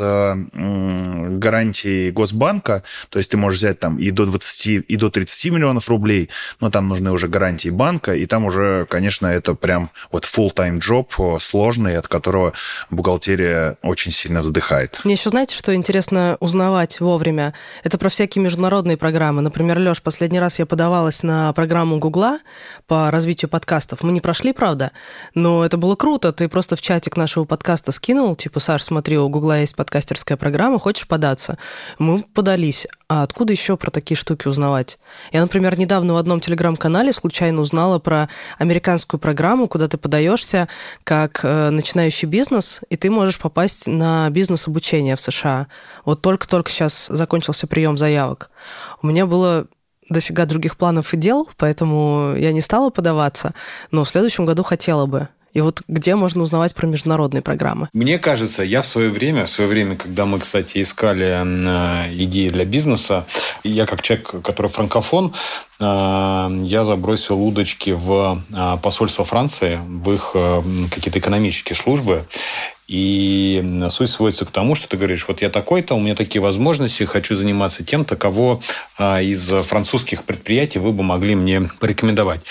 гарантией 0.53 2.11
Госбанка, 2.11 2.83
то 3.09 3.19
есть 3.19 3.31
ты 3.31 3.37
можешь 3.37 3.59
взять 3.59 3.79
там 3.79 3.97
и 3.97 4.11
до 4.11 4.25
20, 4.25 4.85
и 4.87 4.95
до 4.95 5.09
30 5.09 5.51
миллионов 5.51 5.89
рублей, 5.89 6.29
но 6.59 6.69
там 6.69 6.87
нужны 6.87 7.11
уже 7.11 7.27
гарантии 7.27 7.69
банка, 7.69 8.15
и 8.15 8.25
там 8.25 8.45
уже, 8.45 8.85
конечно, 8.89 9.27
это 9.27 9.53
прям 9.55 9.89
вот 10.11 10.25
full-time 10.25 10.79
job 10.79 11.39
сложный, 11.39 11.97
от 11.97 12.07
которого 12.07 12.53
бухгалтерия 12.89 13.77
очень 13.81 14.11
сильно 14.11 14.41
вздыхает. 14.41 15.01
Мне 15.03 15.15
еще 15.15 15.29
знаете, 15.29 15.55
что 15.55 15.73
интересно 15.73 16.37
узнавать 16.39 16.99
вовремя? 16.99 17.53
Это 17.83 17.97
про 17.97 18.09
всякие 18.09 18.43
международные 18.43 18.97
программы. 18.97 19.41
Например, 19.41 19.77
Леш, 19.79 20.01
последний 20.01 20.39
раз 20.39 20.59
я 20.59 20.65
подавалась 20.65 21.23
на 21.23 21.51
программу 21.53 21.97
Гугла 21.97 22.39
по 22.87 23.09
развитию 23.11 23.49
подкастов. 23.49 24.03
Мы 24.03 24.11
не 24.11 24.21
прошли, 24.21 24.53
правда, 24.53 24.91
но 25.33 25.65
это 25.65 25.77
было 25.77 25.94
было 25.95 25.97
круто. 25.97 26.31
Ты 26.33 26.49
просто 26.49 26.75
в 26.75 26.81
чатик 26.81 27.15
нашего 27.15 27.45
подкаста 27.45 27.91
скинул, 27.91 28.35
типа, 28.35 28.59
Саш, 28.59 28.83
смотри, 28.83 29.17
у 29.17 29.29
Гугла 29.29 29.61
есть 29.61 29.75
подкастерская 29.75 30.37
программа, 30.37 30.77
хочешь 30.77 31.07
податься? 31.07 31.57
Мы 31.99 32.23
подались. 32.33 32.87
А 33.07 33.23
откуда 33.23 33.53
еще 33.53 33.77
про 33.77 33.91
такие 33.91 34.17
штуки 34.17 34.47
узнавать? 34.47 34.99
Я, 35.31 35.41
например, 35.41 35.77
недавно 35.79 36.13
в 36.13 36.17
одном 36.17 36.41
телеграм-канале 36.41 37.13
случайно 37.13 37.61
узнала 37.61 37.99
про 37.99 38.27
американскую 38.59 39.19
программу, 39.19 39.67
куда 39.67 39.87
ты 39.87 39.97
подаешься 39.97 40.67
как 41.03 41.41
э, 41.43 41.69
начинающий 41.69 42.27
бизнес, 42.27 42.81
и 42.89 42.97
ты 42.97 43.09
можешь 43.09 43.39
попасть 43.39 43.87
на 43.87 44.29
бизнес-обучение 44.29 45.15
в 45.15 45.21
США. 45.21 45.67
Вот 46.03 46.21
только-только 46.21 46.71
сейчас 46.71 47.07
закончился 47.09 47.67
прием 47.67 47.97
заявок. 47.97 48.49
У 49.01 49.07
меня 49.07 49.25
было 49.25 49.67
дофига 50.09 50.45
других 50.45 50.77
планов 50.77 51.13
и 51.13 51.17
дел, 51.17 51.47
поэтому 51.57 52.33
я 52.35 52.51
не 52.51 52.61
стала 52.61 52.89
подаваться, 52.89 53.53
но 53.91 54.03
в 54.03 54.09
следующем 54.09 54.45
году 54.45 54.63
хотела 54.63 55.05
бы. 55.05 55.29
И 55.55 55.61
вот 55.61 55.83
где 55.87 56.15
можно 56.15 56.43
узнавать 56.43 56.75
про 56.75 56.85
международные 56.85 57.41
программы? 57.41 57.87
Мне 57.93 58.19
кажется, 58.19 58.61
я 58.61 58.81
в 58.81 58.85
свое 58.85 59.09
время, 59.09 59.45
в 59.45 59.49
свое 59.49 59.69
время, 59.69 59.95
когда 59.95 60.25
мы, 60.25 60.39
кстати, 60.39 60.81
искали 60.81 61.27
э, 61.27 62.13
идеи 62.13 62.49
для 62.49 62.65
бизнеса, 62.65 63.25
я 63.63 63.85
как 63.85 64.01
человек, 64.01 64.43
который 64.43 64.67
франкофон, 64.67 65.33
э, 65.79 66.57
я 66.59 66.83
забросил 66.83 67.41
удочки 67.41 67.91
в 67.91 68.43
э, 68.53 68.77
посольство 68.83 69.23
Франции, 69.23 69.79
в 69.81 70.11
их 70.11 70.35
какие-то 70.91 71.19
экономические 71.19 71.77
службы. 71.77 72.25
И 72.87 73.63
суть 73.89 74.11
сводится 74.11 74.45
к 74.45 74.51
тому, 74.51 74.75
что 74.75 74.87
ты 74.87 74.97
говоришь, 74.97 75.27
вот 75.27 75.41
я 75.41 75.49
такой-то, 75.49 75.95
у 75.95 75.99
меня 75.99 76.15
такие 76.15 76.41
возможности, 76.41 77.03
хочу 77.03 77.35
заниматься 77.35 77.83
тем-то, 77.83 78.15
кого 78.15 78.61
а, 78.97 79.21
из 79.21 79.47
французских 79.65 80.23
предприятий 80.23 80.77
вы 80.77 80.91
бы 80.91 81.01
могли 81.01 81.35
мне 81.35 81.69
порекомендовать. 81.79 82.41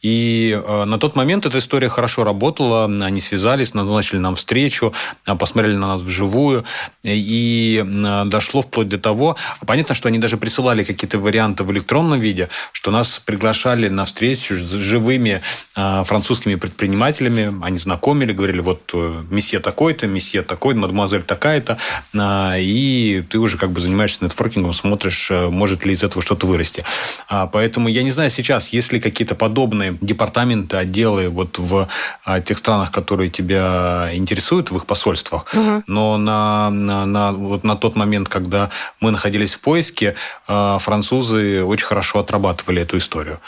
И 0.00 0.58
а, 0.66 0.86
на 0.86 0.98
тот 0.98 1.14
момент 1.14 1.44
эта 1.44 1.58
история 1.58 1.90
хорошо 1.90 2.24
работала, 2.24 2.84
они 2.84 3.20
связались, 3.20 3.74
назначили 3.74 4.18
нам 4.18 4.34
встречу, 4.34 4.94
а, 5.26 5.36
посмотрели 5.36 5.76
на 5.76 5.88
нас 5.88 6.00
вживую, 6.00 6.64
и 7.02 7.84
дошло 8.26 8.62
вплоть 8.62 8.88
до 8.88 8.98
того, 8.98 9.36
понятно, 9.66 9.94
что 9.94 10.08
они 10.08 10.18
даже 10.18 10.38
присылали 10.38 10.84
какие-то 10.84 11.18
варианты 11.18 11.64
в 11.64 11.72
электронном 11.72 12.18
виде, 12.18 12.48
что 12.72 12.90
нас 12.90 13.18
приглашали 13.18 13.88
на 13.88 14.06
встречу 14.06 14.56
с 14.56 14.70
живыми 14.70 15.42
французскими 15.74 16.54
предпринимателями, 16.54 17.52
они 17.62 17.78
знакомили, 17.78 18.32
говорили, 18.32 18.60
вот 18.60 18.90
э, 18.94 19.24
месье 19.30 19.58
такой, 19.58 19.81
такой-то, 19.82 20.06
месье 20.06 20.42
такой, 20.42 20.74
мадемуазель 20.76 21.24
такая-то, 21.24 21.76
а, 22.16 22.54
и 22.56 23.24
ты 23.28 23.38
уже 23.38 23.58
как 23.58 23.72
бы 23.72 23.80
занимаешься 23.80 24.24
нетворкингом, 24.24 24.72
смотришь, 24.72 25.28
э, 25.28 25.48
может 25.48 25.84
ли 25.84 25.92
из 25.92 26.04
этого 26.04 26.22
что-то 26.22 26.46
вырасти. 26.46 26.84
А, 27.28 27.48
поэтому 27.48 27.88
я 27.88 28.04
не 28.04 28.12
знаю 28.12 28.30
сейчас, 28.30 28.68
есть 28.68 28.92
ли 28.92 29.00
какие-то 29.00 29.34
подобные 29.34 29.98
департаменты, 30.00 30.76
отделы 30.76 31.28
вот 31.30 31.58
в 31.58 31.88
а, 32.24 32.40
тех 32.40 32.58
странах, 32.58 32.92
которые 32.92 33.28
тебя 33.28 34.10
интересуют, 34.12 34.70
в 34.70 34.76
их 34.76 34.86
посольствах. 34.86 35.52
Угу. 35.52 35.82
Но 35.88 36.16
на, 36.16 36.70
на, 36.70 37.04
на, 37.04 37.32
вот 37.32 37.64
на 37.64 37.74
тот 37.74 37.96
момент, 37.96 38.28
когда 38.28 38.70
мы 39.00 39.10
находились 39.10 39.54
в 39.54 39.58
поиске, 39.58 40.14
французы 40.46 41.64
очень 41.64 41.86
хорошо 41.86 42.20
отрабатывали 42.20 42.82
эту 42.82 42.98
историю. 42.98 43.40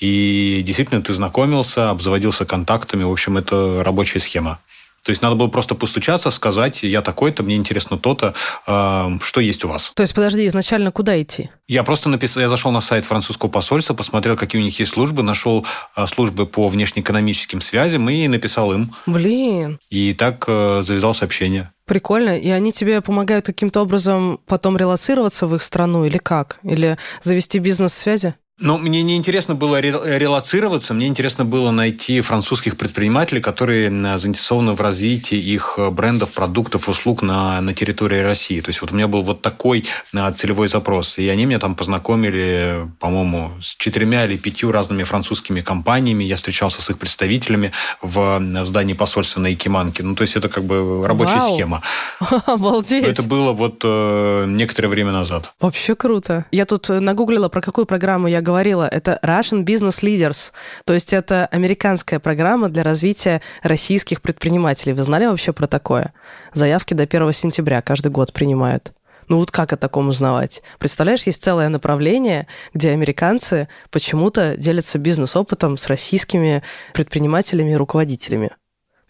И 0.00 0.62
действительно, 0.64 1.02
ты 1.02 1.14
знакомился, 1.14 1.90
обзаводился 1.90 2.44
контактами. 2.44 3.04
В 3.04 3.12
общем, 3.12 3.36
это 3.36 3.82
рабочая 3.84 4.20
схема. 4.20 4.58
То 5.04 5.10
есть 5.10 5.20
надо 5.20 5.34
было 5.34 5.48
просто 5.48 5.74
постучаться, 5.74 6.30
сказать, 6.30 6.82
я 6.82 7.02
такой-то, 7.02 7.42
мне 7.42 7.56
интересно 7.56 7.98
то-то, 7.98 8.34
э, 8.66 9.18
что 9.20 9.40
есть 9.40 9.62
у 9.64 9.68
вас. 9.68 9.92
То 9.94 10.02
есть, 10.02 10.14
подожди, 10.14 10.46
изначально 10.46 10.92
куда 10.92 11.20
идти? 11.20 11.50
Я 11.68 11.82
просто 11.82 12.08
написал, 12.08 12.42
я 12.42 12.48
зашел 12.48 12.72
на 12.72 12.80
сайт 12.80 13.04
французского 13.04 13.50
посольства, 13.50 13.92
посмотрел, 13.92 14.34
какие 14.36 14.62
у 14.62 14.64
них 14.64 14.78
есть 14.78 14.92
службы, 14.92 15.22
нашел 15.22 15.66
э, 15.94 16.06
службы 16.06 16.46
по 16.46 16.68
внешнеэкономическим 16.68 17.60
связям 17.60 18.08
и 18.08 18.26
написал 18.28 18.72
им. 18.72 18.94
Блин. 19.04 19.78
И 19.90 20.14
так 20.14 20.44
э, 20.48 20.80
завязалось 20.82 21.22
общение. 21.22 21.70
Прикольно. 21.84 22.38
И 22.38 22.48
они 22.48 22.72
тебе 22.72 23.02
помогают 23.02 23.44
каким-то 23.44 23.82
образом 23.82 24.40
потом 24.46 24.78
релацироваться 24.78 25.46
в 25.46 25.54
их 25.54 25.62
страну 25.62 26.06
или 26.06 26.16
как? 26.16 26.58
Или 26.62 26.96
завести 27.22 27.58
бизнес-связи? 27.58 28.36
Ну, 28.60 28.78
мне 28.78 29.02
не 29.02 29.16
интересно 29.16 29.56
было 29.56 29.80
релацироваться, 29.80 30.94
мне 30.94 31.08
интересно 31.08 31.44
было 31.44 31.72
найти 31.72 32.20
французских 32.20 32.76
предпринимателей, 32.76 33.40
которые 33.40 33.90
заинтересованы 34.16 34.74
в 34.74 34.80
развитии 34.80 35.36
их 35.36 35.76
брендов, 35.90 36.32
продуктов, 36.32 36.88
услуг 36.88 37.22
на, 37.22 37.60
на 37.60 37.74
территории 37.74 38.20
России. 38.20 38.60
То 38.60 38.68
есть 38.68 38.80
вот 38.80 38.92
у 38.92 38.94
меня 38.94 39.08
был 39.08 39.22
вот 39.22 39.42
такой 39.42 39.84
а, 40.14 40.30
целевой 40.30 40.68
запрос. 40.68 41.18
И 41.18 41.28
они 41.28 41.46
меня 41.46 41.58
там 41.58 41.74
познакомили, 41.74 42.88
по-моему, 43.00 43.50
с 43.60 43.74
четырьмя 43.74 44.24
или 44.24 44.36
пятью 44.36 44.70
разными 44.70 45.02
французскими 45.02 45.60
компаниями. 45.60 46.22
Я 46.22 46.36
встречался 46.36 46.80
с 46.80 46.88
их 46.88 46.98
представителями 46.98 47.72
в 48.02 48.40
здании 48.64 48.94
посольства 48.94 49.40
на 49.40 49.48
Якиманке. 49.48 50.04
Ну, 50.04 50.14
то 50.14 50.22
есть 50.22 50.36
это 50.36 50.48
как 50.48 50.62
бы 50.62 51.04
рабочая 51.04 51.40
Вау. 51.40 51.54
схема. 51.54 51.82
Обалдеть. 52.46 53.04
Это 53.04 53.24
было 53.24 53.50
вот 53.50 53.80
э, 53.82 54.44
некоторое 54.46 54.88
время 54.88 55.10
назад. 55.10 55.52
Вообще 55.58 55.96
круто. 55.96 56.44
Я 56.52 56.66
тут 56.66 56.88
нагуглила, 56.88 57.48
про 57.48 57.60
какую 57.60 57.86
программу 57.86 58.28
я 58.28 58.43
говорила, 58.44 58.86
это 58.86 59.18
Russian 59.24 59.64
Business 59.64 60.02
Leaders. 60.02 60.52
То 60.86 60.94
есть 60.94 61.12
это 61.12 61.46
американская 61.46 62.20
программа 62.20 62.68
для 62.68 62.84
развития 62.84 63.42
российских 63.62 64.22
предпринимателей. 64.22 64.92
Вы 64.92 65.02
знали 65.02 65.26
вообще 65.26 65.52
про 65.52 65.66
такое? 65.66 66.12
Заявки 66.52 66.94
до 66.94 67.02
1 67.02 67.32
сентября 67.32 67.82
каждый 67.82 68.12
год 68.12 68.32
принимают. 68.32 68.92
Ну 69.28 69.38
вот 69.38 69.50
как 69.50 69.72
о 69.72 69.76
таком 69.76 70.08
узнавать? 70.08 70.62
Представляешь, 70.78 71.22
есть 71.22 71.42
целое 71.42 71.68
направление, 71.68 72.46
где 72.74 72.90
американцы 72.90 73.68
почему-то 73.90 74.56
делятся 74.56 74.98
бизнес-опытом 74.98 75.76
с 75.76 75.86
российскими 75.86 76.62
предпринимателями 76.92 77.72
и 77.72 77.76
руководителями. 77.76 78.50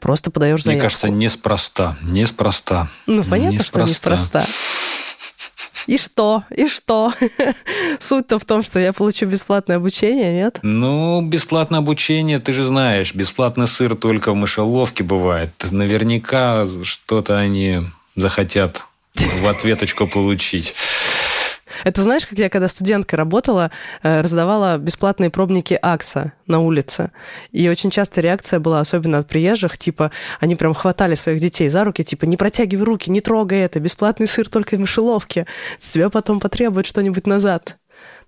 Просто 0.00 0.30
подаешь 0.30 0.62
заявку. 0.62 0.80
Мне 0.80 0.82
кажется, 0.82 1.08
неспроста. 1.08 1.96
Неспроста. 2.02 2.88
Ну, 3.06 3.24
понятно, 3.24 3.58
неспроста. 3.58 3.86
что 3.94 4.10
неспроста. 4.10 4.44
И 5.86 5.98
что? 5.98 6.44
И 6.54 6.68
что? 6.68 7.12
Суть-то 8.00 8.38
в 8.38 8.44
том, 8.44 8.62
что 8.62 8.78
я 8.78 8.92
получу 8.92 9.26
бесплатное 9.26 9.76
обучение, 9.76 10.32
нет? 10.32 10.58
Ну, 10.62 11.22
бесплатное 11.22 11.80
обучение, 11.80 12.38
ты 12.38 12.52
же 12.52 12.64
знаешь, 12.64 13.14
бесплатный 13.14 13.66
сыр 13.66 13.96
только 13.96 14.32
в 14.32 14.36
мышеловке 14.36 15.04
бывает. 15.04 15.50
Наверняка 15.70 16.66
что-то 16.84 17.38
они 17.38 17.80
захотят 18.16 18.84
в 19.14 19.46
ответочку 19.46 20.06
получить. 20.06 20.74
Это 21.82 22.02
знаешь, 22.02 22.26
как 22.26 22.38
я 22.38 22.48
когда 22.48 22.68
студенткой 22.68 23.18
работала, 23.18 23.70
э, 24.02 24.20
раздавала 24.20 24.78
бесплатные 24.78 25.30
пробники 25.30 25.78
АКСа 25.80 26.32
на 26.46 26.60
улице. 26.60 27.10
И 27.50 27.68
очень 27.68 27.90
часто 27.90 28.20
реакция 28.20 28.60
была, 28.60 28.80
особенно 28.80 29.18
от 29.18 29.28
приезжих, 29.28 29.76
типа, 29.78 30.10
они 30.40 30.54
прям 30.56 30.74
хватали 30.74 31.14
своих 31.14 31.40
детей 31.40 31.68
за 31.68 31.84
руки, 31.84 32.04
типа, 32.04 32.24
не 32.24 32.36
протягивай 32.36 32.84
руки, 32.84 33.10
не 33.10 33.20
трогай 33.20 33.60
это, 33.60 33.80
бесплатный 33.80 34.28
сыр 34.28 34.48
только 34.48 34.76
в 34.76 34.80
мышеловке, 34.80 35.46
с 35.78 35.90
тебя 35.90 36.10
потом 36.10 36.40
потребует 36.40 36.86
что-нибудь 36.86 37.26
назад. 37.26 37.76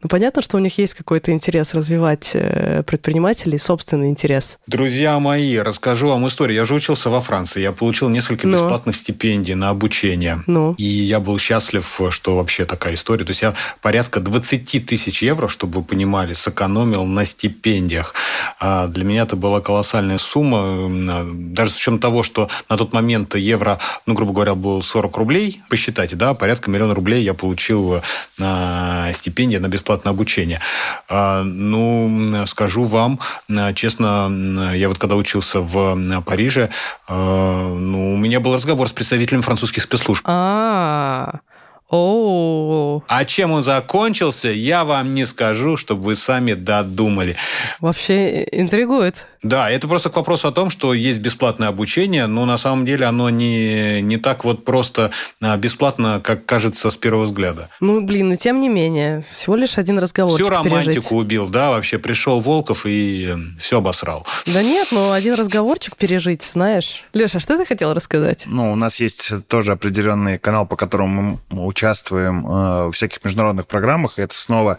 Ну, 0.02 0.08
понятно, 0.08 0.42
что 0.42 0.56
у 0.58 0.60
них 0.60 0.76
есть 0.78 0.94
какой-то 0.94 1.32
интерес 1.32 1.72
развивать 1.74 2.30
э, 2.34 2.82
предпринимателей, 2.86 3.58
собственный 3.58 4.08
интерес. 4.10 4.58
Друзья 4.66 5.18
мои, 5.18 5.56
расскажу 5.56 6.08
вам 6.08 6.26
историю. 6.28 6.56
Я 6.58 6.64
же 6.64 6.74
учился 6.74 7.08
во 7.08 7.20
Франции. 7.20 7.60
Я 7.62 7.72
получил 7.72 8.08
несколько 8.10 8.46
Ну. 8.46 8.52
бесплатных 8.52 8.94
стипендий 8.94 9.54
на 9.54 9.70
обучение. 9.70 10.42
Ну. 10.46 10.74
И 10.74 10.84
я 10.84 11.18
был 11.18 11.38
счастлив, 11.38 12.00
что 12.10 12.36
вообще 12.36 12.66
такая 12.66 12.94
история. 12.94 13.24
То 13.24 13.30
есть 13.30 13.42
я 13.42 13.54
порядка 13.80 14.20
20 14.20 14.84
тысяч 14.86 15.22
евро, 15.22 15.48
чтобы 15.48 15.80
вы 15.80 15.84
понимали, 15.84 16.34
сэкономил 16.34 17.04
на 17.04 17.24
стипендиях. 17.24 18.14
А 18.60 18.88
для 18.88 19.04
меня 19.04 19.22
это 19.22 19.36
была 19.36 19.60
колоссальная 19.60 20.18
сумма. 20.18 20.58
М, 20.58 21.54
Даже 21.54 21.70
с 21.72 21.76
учетом 21.76 21.98
того, 22.00 22.22
что 22.22 22.48
на 22.68 22.76
тот 22.76 22.92
момент 22.92 23.34
евро, 23.34 23.78
ну, 24.04 24.12
грубо 24.14 24.32
говоря, 24.34 24.54
был 24.54 24.82
40 24.82 25.16
рублей, 25.16 25.62
посчитайте, 25.70 26.16
да, 26.16 26.34
порядка 26.34 26.70
миллиона 26.70 26.94
рублей 26.94 27.22
я 27.24 27.32
получил 27.34 28.02
на 28.38 29.10
стипендии 29.14 29.56
на 29.56 29.68
бесплатное 29.86 30.12
обучение. 30.12 30.60
А, 31.08 31.42
Ну, 31.44 32.44
скажу 32.46 32.84
вам, 32.84 33.20
э, 33.48 33.72
честно, 33.74 34.72
я 34.74 34.88
вот 34.88 34.98
когда 34.98 35.14
учился 35.16 35.60
в 35.60 36.22
Париже, 36.22 36.70
э, 37.08 37.14
ну, 37.14 38.14
у 38.14 38.16
меня 38.16 38.40
был 38.40 38.54
разговор 38.54 38.88
с 38.88 38.92
представителем 38.92 39.42
французских 39.42 39.82
спецслужб. 39.82 40.24
А, 40.26 41.40
о, 41.88 43.02
А 43.08 43.24
чем 43.24 43.52
он 43.52 43.62
закончился, 43.62 44.48
я 44.48 44.84
вам 44.84 45.14
не 45.14 45.24
скажу, 45.24 45.76
чтобы 45.76 46.02
вы 46.02 46.16
сами 46.16 46.54
додумали. 46.54 47.36
вообще 47.80 48.44
интригует. 48.52 49.26
Да, 49.42 49.70
это 49.70 49.86
просто 49.86 50.10
к 50.10 50.16
вопросу 50.16 50.48
о 50.48 50.52
том, 50.52 50.70
что 50.70 50.92
есть 50.92 51.20
бесплатное 51.20 51.68
обучение, 51.68 52.26
но 52.26 52.44
на 52.46 52.56
самом 52.56 52.84
деле 52.84 53.06
оно 53.06 53.30
не, 53.30 54.00
не 54.02 54.16
так 54.16 54.44
вот 54.44 54.64
просто 54.64 55.12
а, 55.40 55.56
бесплатно, 55.56 56.20
как 56.22 56.44
кажется 56.46 56.90
с 56.90 56.96
первого 56.96 57.24
взгляда. 57.26 57.68
Ну, 57.78 58.00
блин, 58.00 58.32
и 58.32 58.36
тем 58.36 58.58
не 58.60 58.68
менее, 58.68 59.22
всего 59.30 59.54
лишь 59.54 59.78
один 59.78 60.00
разговор. 60.00 60.34
Всю 60.36 60.48
романтику 60.48 61.14
убил, 61.16 61.48
да, 61.48 61.70
вообще 61.70 61.98
пришел 61.98 62.40
Волков 62.40 62.86
и 62.86 63.36
все 63.60 63.78
обосрал. 63.78 64.26
Да 64.46 64.62
нет, 64.62 64.88
ну 64.90 65.12
один 65.12 65.34
разговорчик 65.34 65.96
пережить, 65.96 66.42
знаешь. 66.42 67.04
Леша, 67.12 67.38
что 67.38 67.56
ты 67.56 67.64
хотел 67.64 67.94
рассказать? 67.94 68.44
Ну, 68.46 68.72
у 68.72 68.76
нас 68.76 68.98
есть 68.98 69.30
тоже 69.46 69.72
определенный 69.72 70.38
канал, 70.38 70.66
по 70.66 70.74
которому 70.76 71.40
мы 71.50 71.64
участвуем 71.76 72.46
э, 72.46 72.86
в 72.86 72.92
всяких 72.92 73.22
международных 73.22 73.66
программах, 73.66 74.18
и 74.18 74.22
это 74.22 74.34
снова 74.34 74.78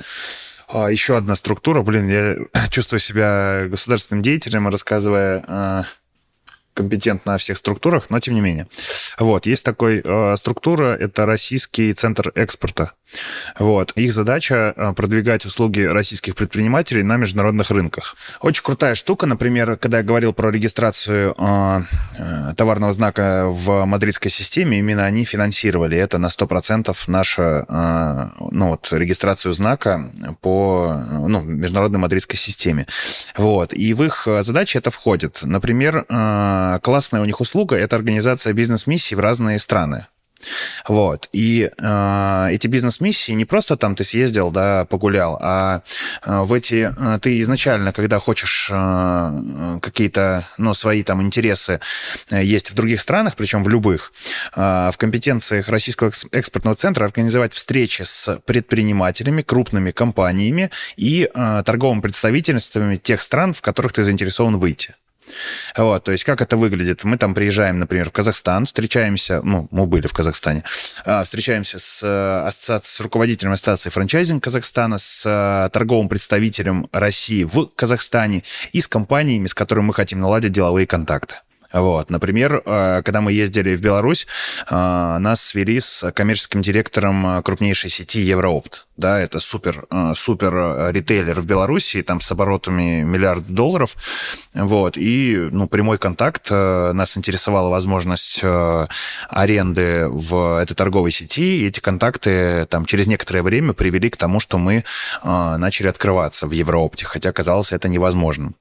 э, 0.73 0.87
еще 0.89 1.15
одна 1.15 1.35
структура. 1.35 1.83
Блин, 1.83 2.09
я 2.09 2.35
чувствую 2.71 2.99
себя 2.99 3.67
государственным 3.69 4.23
деятелем, 4.23 4.67
рассказывая 4.67 5.43
э, 5.47 5.83
компетентно 6.73 7.35
о 7.35 7.37
всех 7.37 7.57
структурах, 7.57 8.09
но 8.09 8.19
тем 8.19 8.33
не 8.33 8.41
менее. 8.41 8.67
Вот, 9.19 9.45
есть 9.45 9.63
такой 9.63 10.01
э, 10.03 10.35
структура, 10.37 10.95
это 10.95 11.25
Российский 11.25 11.93
центр 11.93 12.31
экспорта. 12.35 12.93
Вот. 13.57 13.91
Их 13.93 14.11
задача 14.11 14.73
э, 14.75 14.93
продвигать 14.93 15.45
услуги 15.45 15.81
российских 15.81 16.35
предпринимателей 16.35 17.03
на 17.03 17.17
международных 17.17 17.71
рынках. 17.71 18.15
Очень 18.41 18.63
крутая 18.63 18.95
штука, 18.95 19.25
например, 19.25 19.77
когда 19.77 19.99
я 19.99 20.03
говорил 20.03 20.33
про 20.33 20.49
регистрацию 20.49 21.35
э, 21.37 21.81
э, 22.17 22.53
товарного 22.55 22.91
знака 22.91 23.45
в 23.47 23.85
мадридской 23.85 24.31
системе, 24.31 24.79
именно 24.79 25.05
они 25.05 25.23
финансировали 25.23 25.97
это 25.97 26.17
на 26.17 26.27
100% 26.27 26.95
нашу 27.07 27.41
э, 27.41 28.29
ну, 28.51 28.69
вот, 28.69 28.87
регистрацию 28.91 29.53
знака 29.53 30.11
по 30.41 30.93
э, 30.95 31.27
ну, 31.27 31.41
международной 31.41 31.99
мадридской 31.99 32.37
системе. 32.37 32.87
Вот. 33.35 33.73
И 33.73 33.93
в 33.93 34.03
их 34.03 34.27
задачи 34.41 34.77
это 34.77 34.91
входит. 34.91 35.39
Например, 35.41 36.05
э, 36.07 36.79
классная 36.83 37.21
у 37.21 37.25
них 37.25 37.41
услуга– 37.41 37.75
это 37.77 37.95
организация 37.95 38.53
бизнес-миссий 38.53 39.15
в 39.15 39.19
разные 39.19 39.59
страны. 39.59 40.07
Вот. 40.87 41.29
И 41.33 41.69
э, 41.77 42.47
эти 42.51 42.67
бизнес-миссии 42.67 43.33
не 43.33 43.45
просто 43.45 43.77
там 43.77 43.95
ты 43.95 44.03
съездил, 44.03 44.51
да, 44.51 44.85
погулял, 44.85 45.37
а 45.41 45.81
э, 46.25 46.41
в 46.43 46.53
эти 46.53 46.93
э, 46.95 47.19
ты 47.19 47.39
изначально, 47.39 47.91
когда 47.91 48.19
хочешь 48.19 48.69
э, 48.71 49.79
какие-то, 49.81 50.45
ну, 50.57 50.73
свои 50.73 51.03
там 51.03 51.21
интересы 51.21 51.79
э, 52.29 52.43
есть 52.43 52.71
в 52.71 52.75
других 52.75 53.01
странах, 53.01 53.35
причем 53.35 53.63
в 53.63 53.69
любых, 53.69 54.13
э, 54.55 54.89
в 54.93 54.97
компетенциях 54.97 55.69
Российского 55.69 56.09
экс- 56.09 56.27
экспортного 56.31 56.75
центра 56.75 57.05
организовать 57.05 57.53
встречи 57.53 58.03
с 58.03 58.39
предпринимателями, 58.45 59.41
крупными 59.41 59.91
компаниями 59.91 60.69
и 60.95 61.29
э, 61.33 61.63
торговыми 61.65 62.01
представительствами 62.01 62.97
тех 62.97 63.21
стран, 63.21 63.53
в 63.53 63.61
которых 63.61 63.93
ты 63.93 64.03
заинтересован 64.03 64.57
выйти. 64.57 64.95
Вот, 65.75 66.03
то 66.03 66.11
есть 66.11 66.23
как 66.23 66.41
это 66.41 66.57
выглядит? 66.57 67.03
Мы 67.03 67.17
там 67.17 67.33
приезжаем, 67.33 67.79
например, 67.79 68.09
в 68.09 68.11
Казахстан, 68.11 68.65
встречаемся, 68.65 69.41
ну, 69.43 69.67
мы 69.71 69.85
были 69.85 70.07
в 70.07 70.13
Казахстане, 70.13 70.63
а, 71.05 71.23
встречаемся 71.23 71.79
с, 71.79 72.01
э, 72.03 72.47
ассоциацией, 72.47 72.95
с 72.95 72.99
руководителем 72.99 73.51
ассоциации 73.51 73.89
франчайзинг 73.89 74.43
Казахстана, 74.43 74.97
с 74.97 75.23
э, 75.25 75.69
торговым 75.71 76.09
представителем 76.09 76.87
России 76.91 77.43
в 77.43 77.67
Казахстане 77.75 78.43
и 78.71 78.81
с 78.81 78.87
компаниями, 78.87 79.47
с 79.47 79.53
которыми 79.53 79.87
мы 79.87 79.93
хотим 79.93 80.19
наладить 80.19 80.51
деловые 80.51 80.87
контакты. 80.87 81.35
Вот, 81.73 82.09
например, 82.09 82.61
э, 82.65 83.01
когда 83.03 83.19
мы 83.19 83.33
ездили 83.33 83.75
в 83.75 83.81
Беларусь, 83.81 84.25
э, 84.69 84.73
нас 84.73 85.41
свели 85.41 85.79
с 85.79 86.11
коммерческим 86.11 86.61
директором 86.61 87.39
э, 87.39 87.41
крупнейшей 87.41 87.89
сети 87.89 88.21
Евроопт. 88.21 88.87
Да, 88.95 89.19
это 89.19 89.39
супер, 89.39 89.85
супер 90.15 90.91
ритейлер 90.91 91.39
в 91.39 91.45
Беларуси, 91.45 92.01
там 92.01 92.19
с 92.19 92.31
оборотами 92.31 93.03
миллиард 93.03 93.45
долларов. 93.47 93.95
Вот, 94.55 94.97
и, 94.97 95.37
ну, 95.51 95.67
прямой 95.67 95.99
контакт. 95.99 96.49
Нас 96.49 97.15
интересовала 97.15 97.69
возможность 97.69 98.43
аренды 99.29 100.07
в 100.07 100.59
этой 100.59 100.73
торговой 100.73 101.11
сети, 101.11 101.59
и 101.59 101.67
эти 101.67 101.79
контакты 101.79 102.65
там 102.71 102.85
через 102.85 103.05
некоторое 103.05 103.43
время 103.43 103.73
привели 103.73 104.09
к 104.09 104.17
тому, 104.17 104.39
что 104.39 104.57
мы 104.57 104.83
начали 105.23 105.89
открываться 105.89 106.47
в 106.47 106.51
Евроопте, 106.51 107.05
хотя 107.05 107.31
казалось 107.31 107.71
это 107.73 107.87
невозможным. 107.89 108.55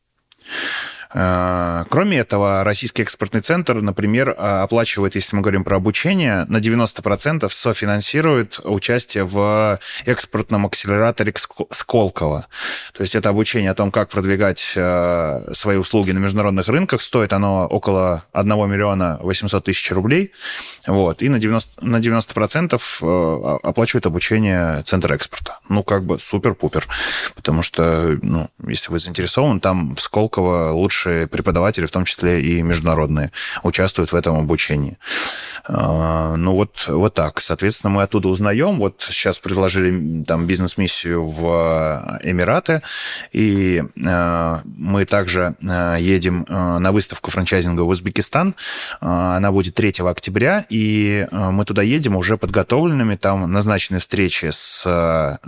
Э, 1.14 1.84
Кроме 1.88 2.18
этого, 2.18 2.64
Российский 2.64 3.02
экспортный 3.02 3.40
центр, 3.40 3.74
например, 3.80 4.30
э, 4.30 4.62
оплачивает, 4.62 5.14
если 5.14 5.36
мы 5.36 5.42
говорим 5.42 5.64
про 5.64 5.76
обучение, 5.76 6.44
на 6.48 6.58
90% 6.58 7.48
софинансирует 7.52 8.60
участие 8.64 9.24
в 9.24 9.78
экспортном 10.04 10.66
акселераторе 10.66 11.32
Ск- 11.32 11.66
Сколково. 11.70 12.46
То 12.92 13.02
есть 13.02 13.14
это 13.14 13.28
обучение 13.28 13.70
о 13.70 13.74
том, 13.74 13.90
как 13.90 14.08
продвигать 14.08 14.72
э, 14.76 15.48
свои 15.52 15.76
услуги 15.76 16.12
на 16.12 16.18
международных 16.18 16.68
рынках. 16.68 17.02
Стоит 17.02 17.32
оно 17.32 17.66
около 17.66 18.24
1 18.32 18.48
миллиона 18.70 19.18
800 19.22 19.64
тысяч 19.64 19.90
рублей. 19.92 20.32
Вот. 20.86 21.22
И 21.22 21.28
на 21.28 21.36
90%, 21.36 21.66
на 21.80 21.96
90% 21.98 22.80
э, 23.02 23.58
оплачивает 23.62 24.06
обучение 24.06 24.82
Центр 24.84 25.12
экспорта. 25.12 25.58
Ну, 25.68 25.82
как 25.82 26.04
бы 26.04 26.18
супер-пупер. 26.18 26.86
Потому 27.34 27.62
что, 27.62 28.18
ну, 28.22 28.48
если 28.66 28.90
вы 28.90 28.98
заинтересованы, 28.98 29.60
там 29.60 29.94
в 29.94 30.00
Сколково 30.00 30.72
лучшие 30.96 31.26
преподаватели, 31.26 31.84
в 31.84 31.90
том 31.90 32.04
числе 32.04 32.40
и 32.40 32.62
международные, 32.62 33.30
участвуют 33.62 34.12
в 34.12 34.16
этом 34.16 34.36
обучении. 34.38 34.96
А, 35.68 36.36
Ну, 36.36 36.52
вот, 36.52 36.84
вот 36.88 37.14
так. 37.14 37.40
Соответственно, 37.40 37.90
мы 37.90 38.02
оттуда 38.02 38.28
узнаем. 38.28 38.78
Вот 38.78 39.04
сейчас 39.10 39.38
предложили 39.38 40.24
там 40.24 40.46
бизнес-миссию 40.46 41.28
в 41.28 42.20
Эмираты, 42.22 42.82
и 43.32 43.82
э, 44.04 44.56
мы 44.64 45.04
также 45.04 45.54
едем 45.60 46.46
на 46.48 46.92
выставку 46.92 47.30
франчайзинга 47.30 47.82
в 47.82 47.88
Узбекистан. 47.88 48.54
Она 49.00 49.52
будет 49.52 49.74
3 49.74 49.94
октября, 49.98 50.64
и 50.70 51.26
мы 51.30 51.64
туда 51.64 51.82
едем 51.82 52.16
уже 52.16 52.36
подготовленными. 52.36 53.16
Там 53.16 53.52
назначены 53.52 53.98
встречи 53.98 54.50
с 54.50 55.38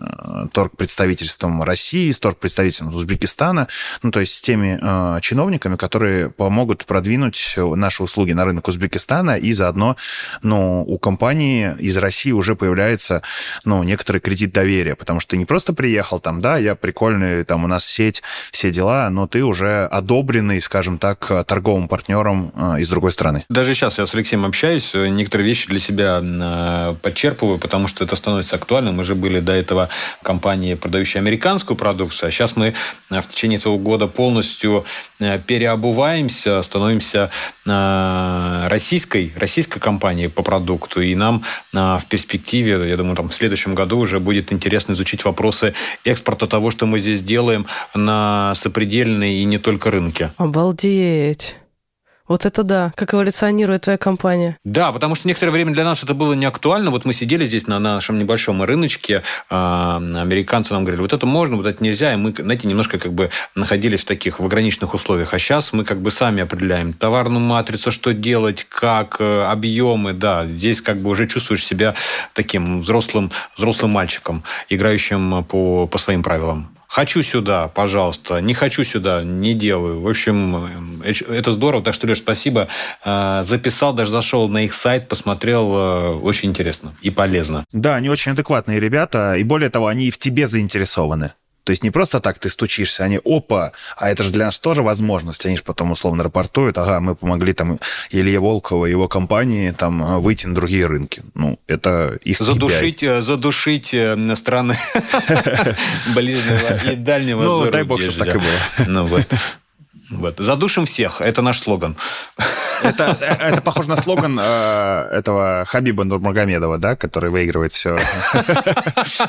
торг-представительством 0.52 1.62
России, 1.62 2.11
с 2.11 2.18
торг-представительством 2.18 2.88
Узбекистана, 2.88 3.68
ну, 4.02 4.11
то 4.11 4.20
есть 4.20 4.34
с 4.34 4.40
теми 4.40 4.78
э, 4.80 5.20
чиновниками, 5.38 5.77
которые 5.77 6.31
помогут 6.31 6.85
продвинуть 6.85 7.55
наши 7.57 8.03
услуги 8.03 8.33
на 8.33 8.44
рынок 8.44 8.66
Узбекистана, 8.66 9.37
и 9.38 9.53
заодно, 9.53 9.94
ну, 10.42 10.83
у 10.83 10.98
компании 10.98 11.77
из 11.79 11.96
России 11.96 12.33
уже 12.33 12.57
появляется, 12.57 13.22
ну, 13.64 13.85
некоторый 13.85 14.18
кредит 14.18 14.53
доверия, 14.53 14.96
потому 14.96 15.20
что 15.20 15.31
ты 15.31 15.37
не 15.37 15.44
просто 15.44 15.74
приехал 15.74 16.18
там, 16.18 16.40
да, 16.40 16.59
я 16.59 16.74
прикольный, 16.74 17.44
там 17.44 17.62
у 17.62 17.68
нас 17.68 17.85
сеть, 17.85 18.20
все 18.51 18.72
дела, 18.72 19.09
но 19.11 19.29
ты 19.29 19.44
уже 19.44 19.87
одобренный, 19.87 20.61
скажем 20.61 20.98
так, 20.98 21.31
торговым 21.46 21.87
партнером 21.87 22.51
э, 22.57 22.81
из 22.81 22.88
другой 22.88 23.12
страны. 23.12 23.44
Даже 23.48 23.74
сейчас 23.74 23.98
я 23.98 24.07
с 24.07 24.14
Алексеем 24.16 24.44
общаюсь, 24.44 24.90
некоторые 24.94 25.46
вещи 25.46 25.68
для 25.68 25.79
себя 25.79 26.20
э, 26.20 26.96
подчерпываю, 27.01 27.59
потому 27.59 27.87
что 27.87 28.03
это 28.03 28.16
становится 28.16 28.57
актуальным. 28.57 28.96
Мы 28.96 29.05
же 29.05 29.14
были 29.14 29.38
до 29.38 29.53
этого 29.53 29.88
компанией, 30.20 30.74
продающей 30.74 31.20
американскую 31.20 31.77
продукцию, 31.77 32.29
а 32.29 32.31
сейчас 32.33 32.57
мы 32.57 32.74
э, 33.11 33.20
в 33.20 33.29
течение 33.29 33.59
этого 33.59 33.79
года 33.79 34.09
полностью 34.09 34.85
переобуваемся, 35.37 36.62
становимся 36.62 37.31
э, 37.67 38.67
российской, 38.69 39.33
российской 39.37 39.81
компанией 39.81 40.29
по 40.29 40.43
продукту, 40.43 41.03
и 41.03 41.14
нам 41.14 41.43
э, 41.75 41.77
в 41.77 42.05
перспективе, 42.09 42.88
я 42.88 42.97
думаю, 42.97 43.17
там 43.17 43.29
в 43.29 43.35
следующем 43.35 43.75
году 43.75 43.99
уже 43.99 44.21
будет 44.21 44.53
интересно 44.53 44.95
изучить 44.95 45.25
вопросы 45.25 45.75
экспорта 46.05 46.47
того, 46.47 46.71
что 46.71 46.87
мы 46.87 47.01
здесь 47.01 47.23
делаем 47.23 47.67
на 47.95 48.55
сопредельные 48.55 49.43
и 49.43 49.45
не 49.45 49.59
только 49.59 49.91
рынке. 49.91 50.33
Обалдеть. 50.38 51.57
Вот 52.29 52.45
это 52.45 52.62
да, 52.62 52.93
как 52.95 53.14
эволюционирует 53.14 53.83
твоя 53.83 53.97
компания. 53.97 54.59
Да, 54.62 54.93
потому 54.93 55.14
что 55.14 55.27
некоторое 55.27 55.51
время 55.51 55.73
для 55.73 55.85
нас 55.85 56.03
это 56.03 56.12
было 56.12 56.35
не 56.35 56.45
актуально. 56.45 56.91
Вот 56.91 57.07
мы 57.07 57.14
сидели 57.14 57.47
здесь 57.47 57.67
на 57.67 57.79
нашем 57.79 58.19
небольшом 58.19 58.62
рыночке, 58.62 59.23
а, 59.49 59.97
американцы 59.97 60.75
нам 60.75 60.85
говорили, 60.85 61.01
вот 61.01 61.14
это 61.14 61.25
можно, 61.25 61.57
вот 61.57 61.67
это 61.67 61.83
нельзя, 61.83 62.12
и 62.12 62.17
мы, 62.17 62.35
знаете, 62.37 62.69
немножко 62.69 62.99
как 62.99 63.14
бы 63.14 63.31
находились 63.55 64.03
в 64.03 64.05
таких 64.05 64.41
в 64.41 64.45
ограниченных 64.45 64.93
условиях. 64.93 65.33
А 65.33 65.38
сейчас 65.38 65.73
мы 65.73 65.85
как 65.85 66.01
бы 66.01 66.11
сами 66.11 66.43
определяем 66.43 66.93
товарную 66.93 67.41
матрицу, 67.41 67.91
что 67.91 68.12
делать, 68.12 68.67
как, 68.69 69.17
э, 69.21 69.45
объемы, 69.45 70.12
да. 70.12 70.47
Здесь 70.47 70.83
как 70.83 70.99
бы 70.99 71.11
уже 71.11 71.27
чувствуешь 71.27 71.64
себя 71.64 71.95
таким 72.35 72.81
взрослым, 72.81 73.31
взрослым 73.57 73.93
мальчиком, 73.93 74.45
играющим 74.69 75.45
по, 75.45 75.87
по 75.87 75.99
своим 75.99 76.23
правилам. 76.23 76.78
Хочу 76.88 77.22
сюда, 77.22 77.68
пожалуйста. 77.68 78.40
Не 78.40 78.55
хочу 78.55 78.83
сюда, 78.83 79.22
не 79.22 79.53
делаю. 79.53 80.01
В 80.01 80.09
общем, 80.09 81.03
это 81.29 81.53
здорово. 81.53 81.85
Так 81.85 81.94
что, 81.94 82.07
Леш, 82.07 82.18
спасибо. 82.18 82.68
Э, 83.05 83.44
записал, 83.44 83.92
даже 83.92 84.11
зашел 84.11 84.48
на 84.48 84.64
их 84.64 84.72
сайт, 84.72 85.07
посмотрел. 85.07 85.72
Э, 85.77 86.09
очень 86.14 86.48
интересно 86.48 86.94
и 87.03 87.11
полезно. 87.11 87.66
Да, 87.72 87.96
они 87.96 88.09
очень 88.09 88.33
адекватные 88.33 88.81
ребята. 88.81 89.35
И 89.37 89.44
более 89.44 89.68
того, 89.68 89.87
они 89.87 90.07
и 90.07 90.11
в 90.11 90.18
тебе 90.18 90.46
заинтересованы. 90.46 91.33
То 91.68 91.72
есть 91.72 91.85
не 91.85 91.90
просто 91.90 92.20
так 92.20 92.38
ты 92.38 92.48
стучишься, 92.48 93.05
они 93.05 93.20
опа, 93.26 93.72
а 93.99 94.09
это 94.09 94.22
же 94.22 94.30
для 94.30 94.47
нас 94.47 94.59
тоже 94.59 94.82
возможность. 94.82 95.45
Они 95.45 95.55
же 95.55 95.62
потом 95.62 95.90
условно 95.90 96.24
рапортуют, 96.24 96.78
ага, 96.78 96.99
мы 96.99 97.14
помогли 97.14 97.53
там 97.53 97.78
Илье 98.11 98.40
Волкову 98.40 98.86
и 98.86 98.90
его 98.90 99.07
компании 99.07 99.70
там 99.72 100.18
выйти 100.22 100.47
на 100.47 100.55
другие 100.55 100.86
рынки. 100.86 101.20
Ну, 101.34 101.59
это 101.66 102.18
их 102.24 102.38
Задушить, 102.40 103.03
KPI. 103.03 103.20
задушить 103.20 103.93
э, 103.93 104.34
страны 104.34 104.78
ближнего 106.14 106.90
и 106.90 106.97
дальнего 106.97 107.43
Ну, 107.43 107.70
дай 107.70 107.82
бог, 107.82 108.01
чтобы 108.01 108.18
так 108.18 108.36
и 108.36 108.38
было. 108.38 108.86
Ну, 108.86 109.05
вот. 109.05 109.26
Вот. 110.11 110.38
Задушим 110.38 110.86
всех. 110.86 111.20
Это 111.20 111.42
наш 111.42 111.61
слоган. 111.61 111.96
Это, 112.82 113.16
это 113.20 113.61
похоже 113.61 113.88
на 113.88 113.96
слоган 113.96 114.38
э, 114.40 115.09
этого 115.12 115.64
Хабиба 115.66 116.04
Нурмагомедова, 116.04 116.78
да, 116.78 116.96
который 116.96 117.30
выигрывает 117.30 117.72
все 117.72 117.96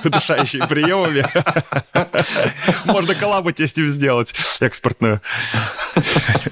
удушающими 0.03 0.67
приемами. 0.67 1.25
Можно 2.85 3.15
коллабу 3.15 3.51
тебе 3.51 3.67
с 3.67 3.75
ним 3.75 3.89
сделать 3.89 4.33
экспортную. 4.59 5.21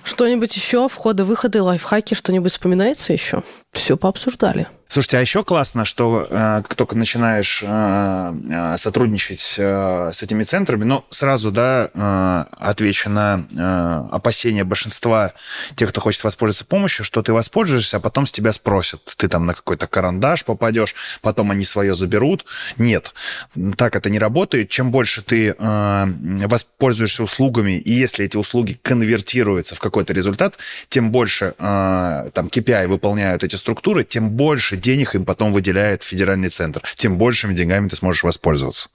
Что-нибудь 0.04 0.56
еще? 0.56 0.90
Входы, 0.90 1.24
выходы, 1.24 1.62
лайфхаки, 1.62 2.14
что-нибудь 2.14 2.52
вспоминается 2.52 3.14
еще? 3.14 3.44
Все 3.74 3.96
пообсуждали. 3.96 4.68
Слушайте, 4.90 5.18
а 5.18 5.22
еще 5.22 5.44
классно, 5.44 5.84
что 5.84 6.28
э, 6.30 6.62
как 6.64 6.76
только 6.76 6.96
начинаешь 6.96 7.62
э, 7.62 8.34
э, 8.50 8.78
сотрудничать 8.78 9.56
э, 9.58 10.12
с 10.14 10.24
этими 10.24 10.44
центрами, 10.44 10.86
ну, 10.86 11.04
сразу, 11.10 11.52
да, 11.52 11.90
э, 11.94 12.46
отвечу 12.58 13.10
на 13.10 13.46
э, 13.54 14.16
опасения 14.16 14.64
большинства 14.64 15.34
тех, 15.76 15.90
кто 15.90 16.00
хочет 16.00 16.24
воспользоваться 16.24 16.66
помощью, 16.66 17.04
что 17.04 17.22
ты 17.22 17.34
воспользуешься, 17.34 17.98
а 17.98 18.00
потом 18.00 18.26
с 18.26 18.32
тебя 18.32 18.54
спросят. 18.54 19.02
Ты 19.18 19.28
там 19.28 19.46
на 19.46 19.54
какой-то 19.54 19.88
карандаш 19.88 20.46
попадешь, 20.46 20.96
потом 21.22 21.52
они 21.52 21.66
свое 21.66 21.94
заберут. 21.94 22.46
Нет, 22.78 23.14
так 23.76 23.96
это 23.98 24.10
не 24.10 24.20
работает. 24.20 24.70
Чем 24.70 24.92
больше 24.92 25.22
ты 25.22 25.54
э, 25.58 26.06
воспользуешься 26.48 27.24
услугами, 27.24 27.78
и 27.78 27.92
если 27.92 28.26
эти 28.26 28.38
услуги 28.38 28.80
конвертируются 28.82 29.76
в 29.76 29.80
какой-то 29.80 30.14
результат, 30.14 30.58
тем 30.88 31.12
больше 31.12 31.56
э, 31.58 32.30
там 32.34 32.48
KPI 32.48 32.88
выполняют 32.88 33.44
эти 33.44 33.58
структуры, 33.58 34.06
тем 34.06 34.30
больше 34.30 34.77
денег 34.82 35.16
им 35.16 35.26
потом 35.26 35.54
выделяет 35.54 36.04
федеральный 36.04 36.50
центр, 36.50 36.82
тем 36.96 37.18
большими 37.18 37.54
деньгами 37.54 37.88
ты 37.88 37.96
сможешь 37.96 38.24
воспользоваться. 38.24 38.90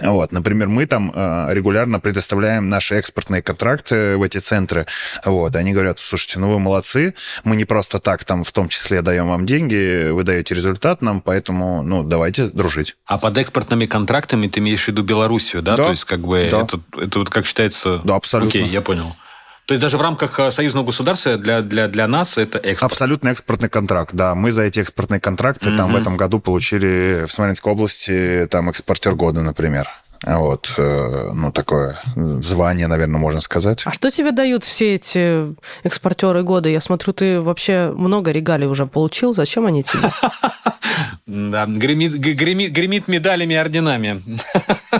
Вот, 0.00 0.32
например, 0.32 0.68
мы 0.68 0.86
там 0.86 1.12
э, 1.14 1.48
регулярно 1.52 2.00
предоставляем 2.00 2.68
наши 2.68 2.96
экспортные 2.96 3.42
контракты 3.42 4.16
в 4.16 4.22
эти 4.22 4.38
центры. 4.38 4.86
Вот, 5.24 5.54
они 5.56 5.72
говорят, 5.72 5.98
слушайте, 5.98 6.38
ну 6.38 6.52
вы 6.52 6.58
молодцы, 6.58 7.14
мы 7.44 7.56
не 7.56 7.64
просто 7.64 7.98
так 7.98 8.24
там 8.24 8.44
в 8.44 8.52
том 8.52 8.68
числе 8.68 9.02
даем 9.02 9.28
вам 9.28 9.46
деньги, 9.46 10.10
вы 10.10 10.22
даете 10.24 10.54
результат 10.54 11.02
нам, 11.02 11.20
поэтому, 11.20 11.82
ну, 11.82 12.02
давайте 12.02 12.48
дружить. 12.48 12.96
А 13.06 13.18
под 13.18 13.38
экспортными 13.38 13.86
контрактами 13.86 14.48
ты 14.48 14.60
имеешь 14.60 14.84
в 14.84 14.88
виду 14.88 15.02
Белоруссию, 15.02 15.62
да? 15.62 15.76
да 15.76 15.84
То 15.84 15.90
есть, 15.90 16.04
как 16.04 16.20
бы, 16.20 16.48
да. 16.50 16.62
это, 16.62 16.80
это 17.00 17.18
вот 17.20 17.30
как 17.30 17.46
считается... 17.46 18.00
Да, 18.04 18.16
абсолютно. 18.16 18.60
Окей, 18.60 18.70
я 18.70 18.82
понял. 18.82 19.06
То 19.66 19.74
есть 19.74 19.82
даже 19.82 19.98
в 19.98 20.00
рамках 20.00 20.38
э, 20.38 20.52
союзного 20.52 20.86
государства 20.86 21.36
для, 21.36 21.60
для, 21.60 21.88
для 21.88 22.06
нас 22.06 22.38
это 22.38 22.58
экспорт? 22.58 22.92
Абсолютно 22.92 23.30
экспортный 23.30 23.68
контракт, 23.68 24.14
да. 24.14 24.36
Мы 24.36 24.52
за 24.52 24.62
эти 24.62 24.78
экспортные 24.78 25.18
контракты 25.18 25.70
mm-hmm. 25.70 25.76
там 25.76 25.92
в 25.92 25.96
этом 25.96 26.16
году 26.16 26.38
получили 26.38 27.24
в 27.26 27.32
Смоленской 27.32 27.72
области 27.72 28.46
там 28.48 28.70
экспортер 28.70 29.16
года, 29.16 29.42
например. 29.42 29.88
Вот, 30.26 30.74
э, 30.76 31.30
ну, 31.34 31.52
такое 31.52 31.96
звание, 32.16 32.88
наверное, 32.88 33.20
можно 33.20 33.40
сказать. 33.40 33.82
А 33.86 33.92
что 33.92 34.10
тебе 34.10 34.32
дают 34.32 34.64
все 34.64 34.96
эти 34.96 35.54
экспортеры 35.84 36.42
года? 36.42 36.68
Я 36.68 36.80
смотрю, 36.80 37.12
ты 37.12 37.40
вообще 37.40 37.92
много 37.96 38.32
регалий 38.32 38.66
уже 38.66 38.86
получил. 38.86 39.34
Зачем 39.34 39.66
они 39.66 39.84
тебе? 39.84 40.08
Да, 41.26 41.66
гремит, 41.66 42.12
гремит, 42.12 42.70
гремит 42.72 43.08
медалями 43.08 43.54
и 43.54 43.56
орденами. 43.56 44.22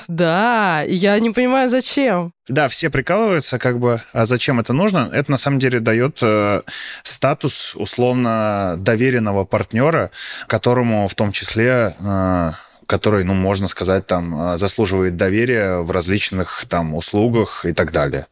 Да, 0.08 0.82
я 0.82 1.18
не 1.20 1.30
понимаю, 1.30 1.68
зачем. 1.68 2.32
Да, 2.48 2.68
все 2.68 2.90
прикалываются, 2.90 3.58
как 3.58 3.78
бы, 3.78 4.00
а 4.12 4.26
зачем 4.26 4.60
это 4.60 4.72
нужно? 4.72 5.08
Это 5.12 5.30
на 5.30 5.36
самом 5.36 5.58
деле 5.58 5.80
дает 5.80 6.18
э, 6.22 6.62
статус 7.02 7.74
условно 7.76 8.74
доверенного 8.78 9.44
партнера, 9.44 10.10
которому 10.46 11.08
в 11.08 11.14
том 11.14 11.32
числе 11.32 11.94
э, 11.98 12.50
который, 12.86 13.24
ну, 13.24 13.34
можно 13.34 13.68
сказать, 13.68 14.06
там, 14.06 14.54
э, 14.54 14.56
заслуживает 14.58 15.16
доверия 15.16 15.78
в 15.78 15.90
различных 15.90 16.64
там 16.68 16.94
услугах 16.94 17.64
и 17.66 17.72
так 17.72 17.92
далее. 17.92 18.26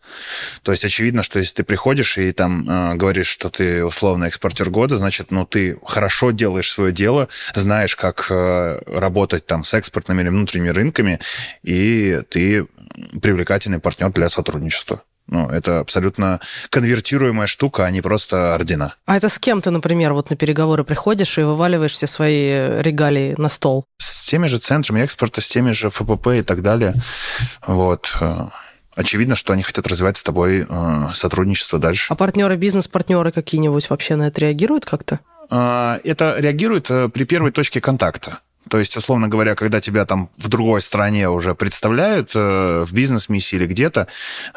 То 0.62 0.72
есть 0.72 0.84
очевидно, 0.84 1.22
что 1.22 1.38
если 1.38 1.54
ты 1.54 1.64
приходишь 1.64 2.18
и 2.18 2.32
там 2.32 2.68
э, 2.68 2.94
говоришь, 2.94 3.26
что 3.26 3.50
ты 3.50 3.84
условно 3.84 4.24
экспортер 4.24 4.70
года, 4.70 4.96
значит, 4.96 5.30
ну, 5.30 5.44
ты 5.44 5.76
хорошо 5.84 6.30
делаешь 6.30 6.70
свое 6.70 6.92
дело, 6.92 7.28
знаешь, 7.54 7.96
как 7.96 8.26
э, 8.30 8.80
работать 8.86 9.46
там 9.46 9.64
с 9.64 9.74
экспортными 9.74 10.22
или 10.22 10.28
внутренними 10.28 10.70
рынками, 10.70 11.20
и 11.62 12.22
ты 12.30 12.66
привлекательный 13.20 13.80
партнер 13.80 14.10
для 14.12 14.28
сотрудничества. 14.28 15.02
Ну, 15.26 15.48
это 15.48 15.80
абсолютно 15.80 16.40
конвертируемая 16.68 17.46
штука, 17.46 17.86
а 17.86 17.90
не 17.90 18.02
просто 18.02 18.54
ордена. 18.54 18.94
А 19.06 19.16
это 19.16 19.28
с 19.28 19.38
кем 19.38 19.62
ты, 19.62 19.70
например, 19.70 20.12
вот 20.12 20.28
на 20.28 20.36
переговоры 20.36 20.84
приходишь 20.84 21.38
и 21.38 21.42
вываливаешь 21.42 21.92
все 21.92 22.06
свои 22.06 22.82
регалии 22.82 23.34
на 23.38 23.48
стол? 23.48 23.86
С 23.98 24.13
теми 24.26 24.46
же 24.46 24.58
центрами 24.58 25.00
экспорта, 25.00 25.40
с 25.40 25.48
теми 25.48 25.72
же 25.72 25.90
ФПП 25.90 26.28
и 26.28 26.42
так 26.42 26.62
далее. 26.62 26.94
Вот 27.66 28.14
очевидно, 28.94 29.34
что 29.34 29.52
они 29.52 29.62
хотят 29.62 29.86
развивать 29.86 30.16
с 30.16 30.22
тобой 30.22 30.66
э, 30.68 31.06
сотрудничество 31.12 31.78
дальше. 31.78 32.12
А 32.12 32.16
партнеры, 32.16 32.56
бизнес-партнеры 32.56 33.32
какие-нибудь 33.32 33.90
вообще 33.90 34.16
на 34.16 34.28
это 34.28 34.40
реагируют 34.40 34.84
как-то? 34.84 35.20
Э, 35.50 35.98
это 36.04 36.36
реагирует 36.38 36.90
э, 36.90 37.08
при 37.08 37.24
первой 37.24 37.50
точке 37.50 37.80
контакта. 37.80 38.40
То 38.68 38.78
есть, 38.78 38.96
условно 38.96 39.28
говоря, 39.28 39.54
когда 39.54 39.80
тебя 39.80 40.06
там 40.06 40.30
в 40.36 40.48
другой 40.48 40.80
стране 40.80 41.28
уже 41.28 41.54
представляют 41.54 42.32
э, 42.34 42.84
в 42.86 42.92
бизнес-миссии 42.92 43.56
или 43.56 43.66
где-то, 43.66 44.08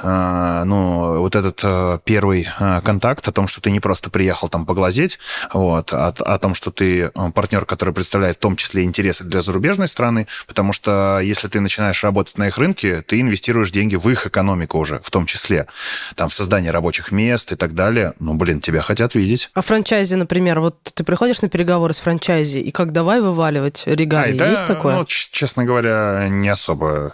э, 0.02 0.64
ну, 0.66 1.20
вот 1.20 1.36
этот 1.36 1.60
э, 1.64 2.00
первый 2.06 2.48
э, 2.60 2.82
контакт 2.84 3.28
о 3.28 3.32
том, 3.32 3.48
что 3.48 3.62
ты 3.62 3.72
не 3.72 3.80
просто 3.80 4.10
приехал 4.10 4.50
там 4.50 4.66
поглазеть, 4.66 5.20
вот, 5.54 5.94
а 5.94 6.08
о 6.08 6.40
том, 6.40 6.54
что 6.54 6.72
ты 6.72 7.12
э, 7.14 7.32
партнер, 7.34 7.66
который 7.66 7.94
представляет 7.94 8.38
в 8.38 8.40
том 8.40 8.56
числе 8.56 8.84
интересы 8.84 9.24
для 9.24 9.42
зарубежной 9.42 9.88
страны, 9.88 10.28
потому 10.48 10.74
что 10.74 11.20
если 11.22 11.48
ты 11.48 11.60
начинаешь 11.60 12.04
работать 12.04 12.38
на 12.38 12.48
их 12.48 12.58
рынке, 12.58 13.02
ты 13.02 13.20
инвестируешь 13.20 13.72
деньги 13.72 13.96
в 13.96 14.08
их 14.10 14.26
экономику 14.28 14.80
уже, 14.80 15.00
в 15.04 15.12
том 15.12 15.26
числе, 15.26 15.68
там, 16.16 16.30
в 16.30 16.34
создание 16.34 16.72
рабочих 16.72 17.12
мест 17.12 17.52
и 17.52 17.56
так 17.56 17.74
далее. 17.76 18.14
Ну, 18.20 18.36
блин, 18.36 18.62
тебя 18.62 18.82
хотят 18.82 19.16
видеть. 19.16 19.50
А 19.54 19.62
франчайзи, 19.62 20.16
например, 20.16 20.60
вот 20.60 20.78
ты 20.94 21.04
приходишь 21.04 21.42
на 21.42 21.50
переговоры 21.50 21.94
с 21.94 22.00
франчайзи, 22.00 22.60
и 22.60 22.72
как 22.72 22.92
давай 22.92 23.22
вываливать 23.22 23.84
регалии. 23.98 24.36
А, 24.36 24.40
да, 24.40 24.50
есть 24.52 24.66
такое? 24.66 24.96
Ну, 24.96 25.06
честно 25.06 25.66
говоря, 25.66 26.28
не 26.30 26.50
особо, 26.50 27.14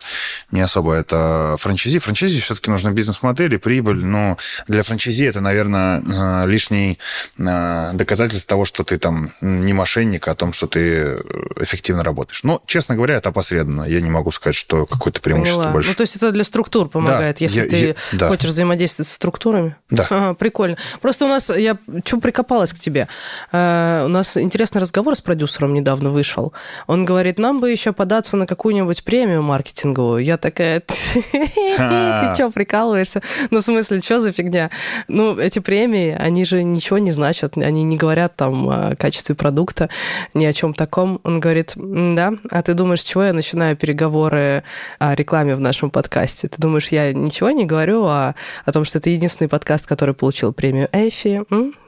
не 0.51 0.61
особо 0.61 0.93
это 0.93 1.55
франчайзи. 1.59 1.99
Франчайзи 1.99 2.41
все-таки 2.41 2.69
нужна 2.69 2.91
бизнес-модель 2.91 3.53
и 3.53 3.57
прибыль. 3.57 4.03
Но 4.03 4.37
для 4.67 4.83
франчайзи 4.83 5.25
это, 5.25 5.41
наверное, 5.41 6.01
э, 6.01 6.47
лишний 6.47 6.99
э, 7.37 7.91
доказательство 7.93 8.49
того, 8.49 8.65
что 8.65 8.83
ты 8.83 8.97
там 8.97 9.31
не 9.41 9.73
мошенник, 9.73 10.27
а 10.27 10.31
о 10.31 10.35
том, 10.35 10.53
что 10.53 10.67
ты 10.67 11.21
эффективно 11.59 12.03
работаешь. 12.03 12.43
Но, 12.43 12.61
честно 12.65 12.95
говоря, 12.95 13.15
это 13.15 13.29
опосредованно. 13.29 13.83
Я 13.83 14.01
не 14.01 14.09
могу 14.09 14.31
сказать, 14.31 14.55
что 14.55 14.85
какое-то 14.85 15.21
преимущество 15.21 15.59
Поняла. 15.59 15.73
больше. 15.73 15.89
Ну, 15.89 15.95
то 15.95 16.01
есть 16.01 16.15
это 16.15 16.31
для 16.31 16.43
структур 16.43 16.89
помогает, 16.89 17.37
да, 17.39 17.45
если 17.45 17.61
я, 17.61 17.67
ты 17.67 17.75
я, 17.75 17.95
да. 18.11 18.27
хочешь 18.29 18.49
взаимодействовать 18.49 19.09
с 19.09 19.13
структурами? 19.13 19.75
Да. 19.89 20.07
Ага, 20.09 20.33
прикольно. 20.33 20.77
Просто 21.01 21.25
у 21.25 21.27
нас, 21.27 21.49
я 21.55 21.77
что 22.05 22.19
прикопалась 22.19 22.73
к 22.73 22.79
тебе? 22.79 23.07
У 23.51 23.57
нас 23.57 24.37
интересный 24.37 24.81
разговор 24.81 25.15
с 25.15 25.21
продюсером 25.21 25.73
недавно 25.73 26.09
вышел. 26.09 26.53
Он 26.87 27.05
говорит, 27.05 27.39
нам 27.39 27.59
бы 27.59 27.71
еще 27.71 27.93
податься 27.93 28.37
на 28.37 28.45
какую-нибудь 28.45 29.03
премию 29.03 29.43
маркетинговую. 29.43 30.23
Я 30.23 30.37
такая, 30.37 30.81
ты 30.81 30.93
что, 32.33 32.51
прикалываешься? 32.53 33.21
Ну, 33.51 33.59
в 33.59 33.61
смысле, 33.61 34.01
что 34.01 34.19
за 34.19 34.31
фигня? 34.31 34.69
Ну, 35.07 35.37
эти 35.37 35.59
премии, 35.59 36.15
они 36.17 36.45
же 36.45 36.63
ничего 36.63 36.97
не 36.97 37.11
значат, 37.11 37.57
они 37.57 37.83
не 37.83 37.97
говорят 37.97 38.35
там 38.35 38.69
о 38.69 38.95
качестве 38.95 39.35
продукта, 39.35 39.89
ни 40.33 40.45
о 40.45 40.53
чем 40.53 40.73
таком. 40.73 41.19
Он 41.23 41.39
говорит, 41.39 41.73
да, 41.75 42.33
а 42.49 42.61
ты 42.61 42.73
думаешь, 42.73 43.01
чего 43.01 43.23
я 43.23 43.33
начинаю 43.33 43.75
переговоры 43.75 44.63
о 44.99 45.15
рекламе 45.15 45.55
в 45.55 45.59
нашем 45.59 45.89
подкасте? 45.89 46.47
Ты 46.47 46.61
думаешь, 46.61 46.89
я 46.89 47.13
ничего 47.13 47.51
не 47.51 47.65
говорю 47.65 48.05
о, 48.05 48.35
о 48.65 48.71
том, 48.71 48.85
что 48.85 48.97
это 48.99 49.09
единственный 49.09 49.47
подкаст, 49.47 49.87
который 49.87 50.13
получил 50.13 50.53
премию 50.53 50.89
Эйфи? 50.91 51.43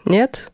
Нет? 0.05 0.51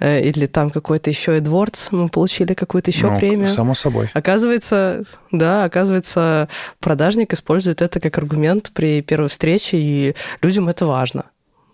Э, 0.00 0.20
или 0.20 0.46
там 0.46 0.70
какой-то 0.70 1.10
еще 1.10 1.36
Эдвардс, 1.36 1.88
мы 1.92 2.08
получили 2.08 2.54
какую-то 2.54 2.90
еще 2.90 3.10
ну, 3.10 3.18
премию. 3.18 3.48
Само 3.50 3.74
собой. 3.74 4.10
Оказывается, 4.14 5.02
да, 5.30 5.64
оказывается, 5.64 6.48
продажник 6.80 7.32
использует 7.34 7.82
это 7.82 8.00
как 8.00 8.16
аргумент 8.16 8.72
при 8.72 9.02
первой 9.02 9.28
встрече, 9.28 9.76
и 9.76 10.14
людям 10.42 10.68
это 10.68 10.86
важно. 10.86 11.26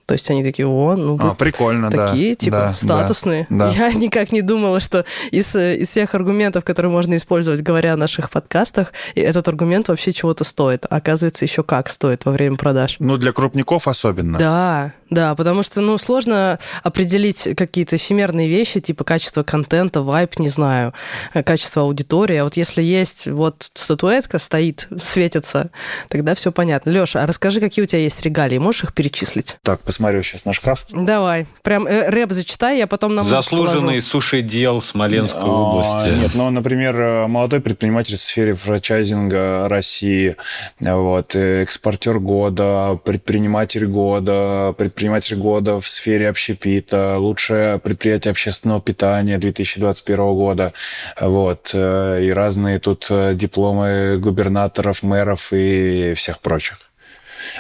То 0.07 0.12
есть 0.12 0.31
они 0.31 0.45
такие, 0.45 0.68
о, 0.68 0.95
ну 0.95 1.18
а, 1.20 1.35
прикольно, 1.35 1.91
такие, 1.91 2.31
да, 2.31 2.37
типа, 2.37 2.57
да, 2.57 2.74
статусные. 2.74 3.47
Да, 3.51 3.68
Я 3.77 3.93
никак 3.93 4.31
не 4.31 4.41
думала, 4.41 4.79
что 4.79 5.05
из, 5.33 5.55
из 5.57 5.89
всех 5.89 6.14
аргументов, 6.14 6.62
которые 6.62 6.93
можно 6.93 7.16
использовать, 7.16 7.61
говоря 7.62 7.95
о 7.95 7.97
наших 7.97 8.31
подкастах, 8.31 8.93
этот 9.16 9.49
аргумент 9.49 9.89
вообще 9.89 10.12
чего-то 10.12 10.45
стоит. 10.45 10.87
Оказывается, 10.89 11.45
еще 11.45 11.64
как 11.64 11.89
стоит 11.89 12.24
во 12.24 12.31
время 12.31 12.57
продаж. 12.57 12.97
Ну, 13.01 13.16
для 13.16 13.33
крупников 13.33 13.89
особенно. 13.89 14.39
Да, 14.39 14.93
да, 15.11 15.35
потому 15.37 15.63
что, 15.63 15.81
ну, 15.81 15.99
сложно 15.99 16.59
определить 16.83 17.49
какие-то 17.57 17.97
эфемерные 17.97 18.49
вещи, 18.49 18.81
типа 18.81 19.05
качество 19.05 19.43
контента, 19.45 20.03
вайп, 20.03 20.39
не 20.39 20.49
знаю, 20.49 20.95
э, 21.33 21.43
качество 21.43 21.83
аудитории. 21.83 22.37
А 22.37 22.45
вот 22.45 22.57
если 22.57 22.83
есть 22.83 23.27
вот 23.27 23.71
статуэтка 23.75 24.39
стоит, 24.39 24.89
светится, 25.03 25.71
тогда 26.09 26.35
все 26.35 26.51
понятно. 26.51 26.91
Леша, 26.91 27.23
а 27.23 27.27
расскажи, 27.27 27.61
какие 27.61 27.85
у 27.85 27.87
тебя 27.87 28.01
есть 28.01 28.21
регалии, 28.23 28.59
можешь 28.59 28.85
их 28.85 28.95
перечислить? 28.95 29.59
Так, 29.63 29.81
посмотрю 29.81 30.23
сейчас 30.23 30.45
на 30.45 30.53
шкаф. 30.53 30.87
Давай, 30.91 31.47
прям 31.63 31.87
э, 31.87 32.11
рэп 32.11 32.33
зачитай, 32.33 32.79
я 32.79 32.89
потом 32.89 33.15
нам 33.15 33.27
Заслуженный 33.27 34.03
суши-дел 34.03 34.81
Смоленской 34.81 35.43
а, 35.43 35.47
области. 35.47 36.19
Нет, 36.19 36.33
ну, 36.35 36.51
например, 36.51 37.01
э, 37.01 37.27
молодой 37.29 37.61
предприниматель 37.61 38.17
в 38.17 38.21
сфере 38.21 38.55
франчайзинга 38.55 39.69
России, 39.69 40.37
вот, 40.81 41.37
экспортер 41.37 42.19
года, 42.19 42.99
предприниматель 43.05 43.87
года, 43.87 44.75
предприниматель 44.77 44.95
предприниматель 44.97 45.36
года 45.36 45.78
в 45.78 45.86
сфере 45.86 46.30
общепита, 46.30 47.18
лучшее 47.18 47.78
предприятие 47.78 48.30
общественного 48.30 48.80
питания 48.80 49.36
2021 49.36 50.16
года. 50.16 50.72
Вот. 51.20 51.70
Э, 51.74 52.22
и 52.22 52.30
разные 52.30 52.78
тут 52.78 53.07
э, 53.11 53.34
дипломы 53.34 54.16
губернаторов, 54.16 55.03
мэров 55.03 55.53
и 55.53 56.14
всех 56.16 56.38
прочих. 56.38 56.78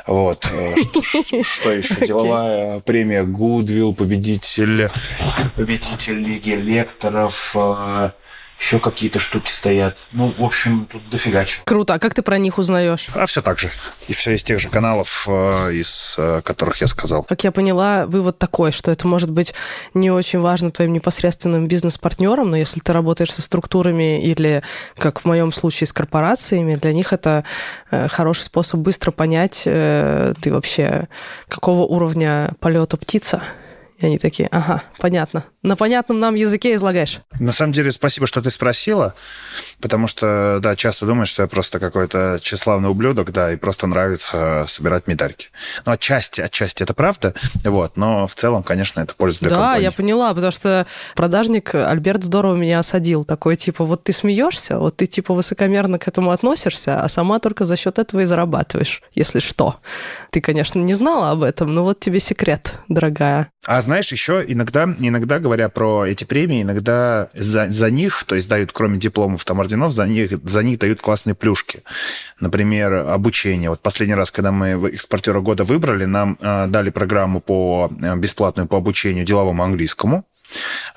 Вот. 0.06 0.48
Э, 0.50 0.76
что, 1.02 1.44
что 1.44 1.72
еще? 1.72 1.94
Деловая 2.06 2.80
премия 2.80 3.24
Гудвилл, 3.24 3.92
победитель, 3.94 4.88
победитель 5.56 6.18
Лиги 6.18 6.52
лекторов, 6.52 7.54
еще 8.58 8.78
какие-то 8.78 9.18
штуки 9.18 9.50
стоят. 9.50 9.98
Ну, 10.12 10.32
в 10.36 10.44
общем, 10.44 10.88
тут 10.90 11.08
дофига 11.10 11.44
чего. 11.44 11.62
Круто. 11.64 11.94
А 11.94 11.98
как 11.98 12.14
ты 12.14 12.22
про 12.22 12.38
них 12.38 12.58
узнаешь? 12.58 13.08
А 13.14 13.26
все 13.26 13.42
так 13.42 13.58
же. 13.58 13.70
И 14.08 14.12
все 14.12 14.34
из 14.34 14.42
тех 14.42 14.60
же 14.60 14.68
каналов, 14.68 15.26
э, 15.28 15.72
из 15.72 16.14
э, 16.18 16.40
которых 16.42 16.80
я 16.80 16.86
сказал. 16.86 17.22
Как 17.24 17.44
я 17.44 17.52
поняла, 17.52 18.06
вывод 18.06 18.38
такой, 18.38 18.72
что 18.72 18.90
это 18.90 19.06
может 19.06 19.30
быть 19.30 19.54
не 19.94 20.10
очень 20.10 20.40
важно 20.40 20.70
твоим 20.70 20.92
непосредственным 20.92 21.68
бизнес-партнерам, 21.68 22.50
но 22.50 22.56
если 22.56 22.80
ты 22.80 22.92
работаешь 22.92 23.32
со 23.32 23.42
структурами 23.42 24.22
или, 24.22 24.62
как 24.96 25.20
в 25.20 25.24
моем 25.26 25.52
случае, 25.52 25.86
с 25.86 25.92
корпорациями, 25.92 26.76
для 26.76 26.92
них 26.92 27.12
это 27.12 27.44
э, 27.90 28.08
хороший 28.08 28.42
способ 28.42 28.80
быстро 28.80 29.10
понять, 29.10 29.62
ты 29.64 30.52
вообще 30.52 31.08
какого 31.48 31.82
уровня 31.82 32.52
полета 32.60 32.96
птица, 32.96 33.42
и 33.98 34.06
они 34.06 34.18
такие, 34.18 34.48
ага, 34.52 34.82
понятно. 34.98 35.44
На 35.62 35.76
понятном 35.76 36.20
нам 36.20 36.34
языке 36.34 36.74
излагаешь. 36.74 37.20
На 37.40 37.52
самом 37.52 37.72
деле, 37.72 37.90
спасибо, 37.90 38.26
что 38.26 38.42
ты 38.42 38.50
спросила, 38.50 39.14
потому 39.80 40.06
что, 40.06 40.58
да, 40.62 40.76
часто 40.76 41.06
думаешь, 41.06 41.28
что 41.28 41.42
я 41.42 41.48
просто 41.48 41.78
какой-то 41.78 42.38
тщеславный 42.42 42.88
ублюдок, 42.88 43.32
да, 43.32 43.52
и 43.52 43.56
просто 43.56 43.86
нравится 43.86 44.64
собирать 44.68 45.06
медальки. 45.06 45.48
Ну, 45.84 45.92
отчасти, 45.92 46.40
отчасти 46.40 46.82
это 46.82 46.94
правда, 46.94 47.34
вот, 47.64 47.96
но 47.96 48.26
в 48.26 48.34
целом, 48.34 48.62
конечно, 48.62 49.00
это 49.00 49.14
польза 49.14 49.40
для 49.40 49.50
да, 49.50 49.54
компании. 49.56 49.80
Да, 49.80 49.84
я 49.84 49.92
поняла, 49.92 50.34
потому 50.34 50.52
что 50.52 50.86
продажник 51.14 51.74
Альберт 51.74 52.22
здорово 52.22 52.56
меня 52.56 52.78
осадил. 52.78 53.24
Такой, 53.24 53.56
типа, 53.56 53.84
вот 53.84 54.04
ты 54.04 54.12
смеешься, 54.12 54.78
вот 54.78 54.96
ты, 54.96 55.06
типа, 55.06 55.34
высокомерно 55.34 55.98
к 55.98 56.08
этому 56.08 56.30
относишься, 56.30 57.00
а 57.00 57.08
сама 57.08 57.38
только 57.38 57.64
за 57.64 57.76
счет 57.76 57.98
этого 57.98 58.20
и 58.20 58.24
зарабатываешь, 58.24 59.02
если 59.14 59.40
что. 59.40 59.76
Ты, 60.30 60.40
конечно, 60.40 60.78
не 60.78 60.94
знала 60.94 61.30
об 61.30 61.42
этом, 61.42 61.74
но 61.74 61.82
вот 61.82 62.00
тебе 62.00 62.20
секрет, 62.20 62.74
дорогая. 62.88 63.50
А 63.66 63.82
знаешь, 63.82 64.12
еще 64.12 64.44
иногда, 64.46 64.84
иногда 64.98 65.38
говоря 65.38 65.68
про 65.68 66.06
эти 66.06 66.24
премии, 66.24 66.62
иногда 66.62 67.28
за, 67.34 67.68
за 67.68 67.90
них, 67.90 68.24
то 68.24 68.36
есть 68.36 68.48
дают, 68.48 68.70
кроме 68.72 68.98
дипломов, 68.98 69.44
там, 69.44 69.60
орденов, 69.66 69.92
за 69.92 70.06
них, 70.06 70.30
за 70.44 70.62
них 70.62 70.78
дают 70.78 71.00
классные 71.00 71.34
плюшки. 71.34 71.82
Например, 72.40 72.92
обучение. 72.94 73.70
Вот 73.70 73.80
последний 73.80 74.14
раз, 74.16 74.30
когда 74.30 74.52
мы 74.52 74.88
экспортера 74.88 75.40
года 75.40 75.64
выбрали, 75.64 76.06
нам 76.06 76.38
э, 76.40 76.66
дали 76.68 76.90
программу 76.90 77.40
по 77.40 77.90
э, 78.02 78.16
бесплатную 78.16 78.68
по 78.68 78.76
обучению 78.76 79.24
деловому 79.24 79.62
английскому. 79.62 80.24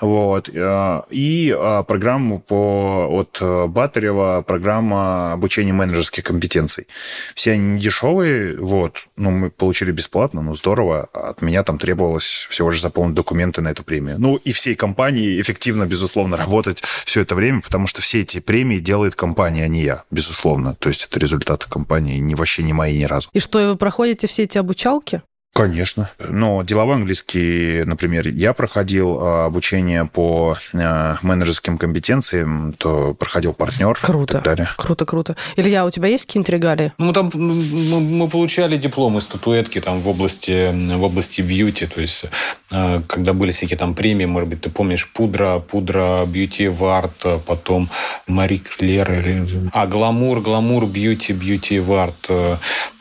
Вот. 0.02 0.50
Э, 0.54 1.02
и 1.10 1.56
э, 1.58 1.84
программу 1.88 2.40
по, 2.40 3.08
от 3.10 3.38
э, 3.42 3.68
Батарева, 3.68 4.44
программа 4.46 5.34
обучения 5.34 5.74
менеджерских 5.74 6.24
компетенций. 6.24 6.88
Все 7.36 7.54
они 7.54 7.74
не 7.74 7.80
дешевые, 7.80 8.58
вот. 8.58 9.08
Ну, 9.18 9.32
мы 9.32 9.50
получили 9.50 9.92
бесплатно, 9.92 10.42
ну, 10.42 10.56
здорово. 10.56 11.10
От 11.14 11.42
меня 11.42 11.64
там 11.64 11.78
требовалось 11.78 12.48
всего 12.50 12.70
лишь 12.72 12.82
заполнить 12.82 13.16
документы 13.16 13.62
на 13.62 13.70
эту 13.70 13.84
премию. 13.84 14.16
Ну, 14.20 14.36
и 14.38 14.52
всей 14.52 14.76
компании 14.76 15.40
эффективно, 15.40 15.86
безусловно, 15.86 16.38
работать 16.38 16.82
все 17.06 17.22
это 17.22 17.36
время, 17.36 17.62
потому 17.62 17.88
что 17.88 18.02
все 18.02 18.22
эти 18.22 18.40
премии 18.40 18.78
делает 18.78 19.16
компания, 19.16 19.66
а 19.66 19.68
не 19.68 19.82
я, 19.82 20.04
безусловно. 20.12 20.76
То 20.76 20.90
есть 20.90 21.08
это 21.10 21.20
результаты 21.20 21.68
компании, 21.70 22.18
не, 22.20 22.36
вообще 22.36 22.64
не 22.64 22.74
мои 22.74 23.00
ни 23.00 23.06
разу. 23.06 23.30
И 23.34 23.40
что, 23.40 23.70
вы 23.70 23.76
проходите 23.76 24.28
все 24.28 24.44
эти 24.44 24.58
обучалки? 24.58 25.22
Конечно. 25.60 26.10
Но 26.20 26.64
деловой 26.64 26.96
английский, 26.96 27.84
например, 27.84 28.30
я 28.30 28.54
проходил 28.54 29.20
а, 29.20 29.46
обучение 29.48 30.06
по 30.06 30.56
а, 30.74 31.18
менеджерским 31.22 31.78
компетенциям, 31.78 32.74
то 32.78 33.14
проходил 33.14 33.54
партнер. 33.54 34.00
Круто. 34.02 34.40
Круто, 34.78 35.06
круто. 35.06 35.36
Илья, 35.58 35.86
у 35.86 35.90
тебя 35.90 36.08
есть 36.08 36.28
какие-нибудь 36.28 36.50
регалии? 36.50 36.94
Ну, 36.98 37.12
там 37.12 37.30
мы, 37.34 38.00
мы 38.00 38.30
получали 38.30 38.78
дипломы, 38.78 39.20
статуэтки 39.20 39.82
там 39.82 40.00
в 40.00 40.08
области, 40.08 40.72
в 40.96 41.04
области 41.04 41.42
бьюти. 41.42 41.88
То 41.88 42.00
есть, 42.00 42.24
а, 42.72 43.02
когда 43.06 43.34
были 43.34 43.52
всякие 43.52 43.78
там 43.78 43.96
премии, 43.96 44.26
может 44.26 44.48
быть, 44.48 44.62
ты 44.62 44.70
помнишь, 44.70 45.12
пудра, 45.12 45.60
пудра, 45.60 46.26
бьюти 46.26 46.70
в 46.70 46.86
арт, 46.86 47.26
потом 47.46 47.90
Мари 48.28 48.60
Клер, 48.60 49.12
или... 49.12 49.70
а, 49.74 49.88
гламур, 49.88 50.40
гламур, 50.40 50.86
бьюти, 50.86 51.34
бьюти 51.34 51.80
в 51.80 51.92
арт. 51.92 52.30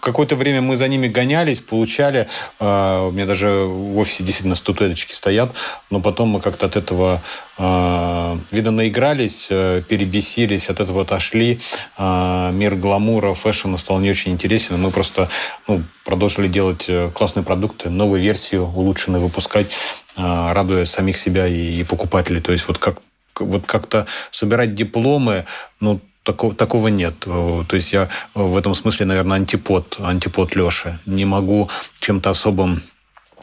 Какое-то 0.00 0.36
время 0.36 0.60
мы 0.60 0.76
за 0.76 0.86
ними 0.88 1.08
гонялись, 1.08 1.60
получали 1.60 2.28
а, 2.60 3.06
у 3.06 3.10
меня 3.10 3.26
даже 3.26 3.48
в 3.48 3.98
офисе 3.98 4.22
действительно 4.22 4.54
статуэточки 4.54 5.12
стоят, 5.12 5.54
но 5.90 6.00
потом 6.00 6.28
мы 6.28 6.40
как-то 6.40 6.66
от 6.66 6.76
этого, 6.76 7.20
а, 7.56 8.38
видно, 8.50 8.70
наигрались, 8.70 9.48
э, 9.50 9.82
перебесились, 9.88 10.68
от 10.68 10.80
этого 10.80 11.02
отошли. 11.02 11.60
А, 11.96 12.50
мир 12.52 12.76
гламура, 12.76 13.34
фэшена 13.34 13.76
стал 13.78 13.98
не 13.98 14.10
очень 14.10 14.32
интересен. 14.32 14.80
Мы 14.80 14.90
просто 14.90 15.28
ну, 15.66 15.82
продолжили 16.04 16.48
делать 16.48 16.84
э, 16.88 17.10
классные 17.12 17.44
продукты, 17.44 17.90
новую 17.90 18.20
версию 18.20 18.64
улучшенную 18.66 19.22
выпускать, 19.22 19.66
радуя 20.16 20.84
самих 20.84 21.16
себя 21.16 21.46
и 21.46 21.84
покупателей. 21.84 22.40
То 22.40 22.50
есть 22.50 22.66
вот 22.66 22.78
как 22.78 22.98
вот 23.38 23.66
как-то 23.66 24.06
собирать 24.32 24.74
дипломы, 24.74 25.44
ну, 25.78 26.00
такого, 26.28 26.54
такого 26.54 26.88
нет. 26.88 27.18
То 27.20 27.66
есть 27.72 27.92
я 27.92 28.08
в 28.34 28.56
этом 28.56 28.74
смысле, 28.74 29.06
наверное, 29.06 29.38
антипод, 29.38 29.96
антипод 29.98 30.54
Леши. 30.56 30.98
Не 31.06 31.24
могу 31.24 31.68
чем-то 32.00 32.30
особым 32.30 32.82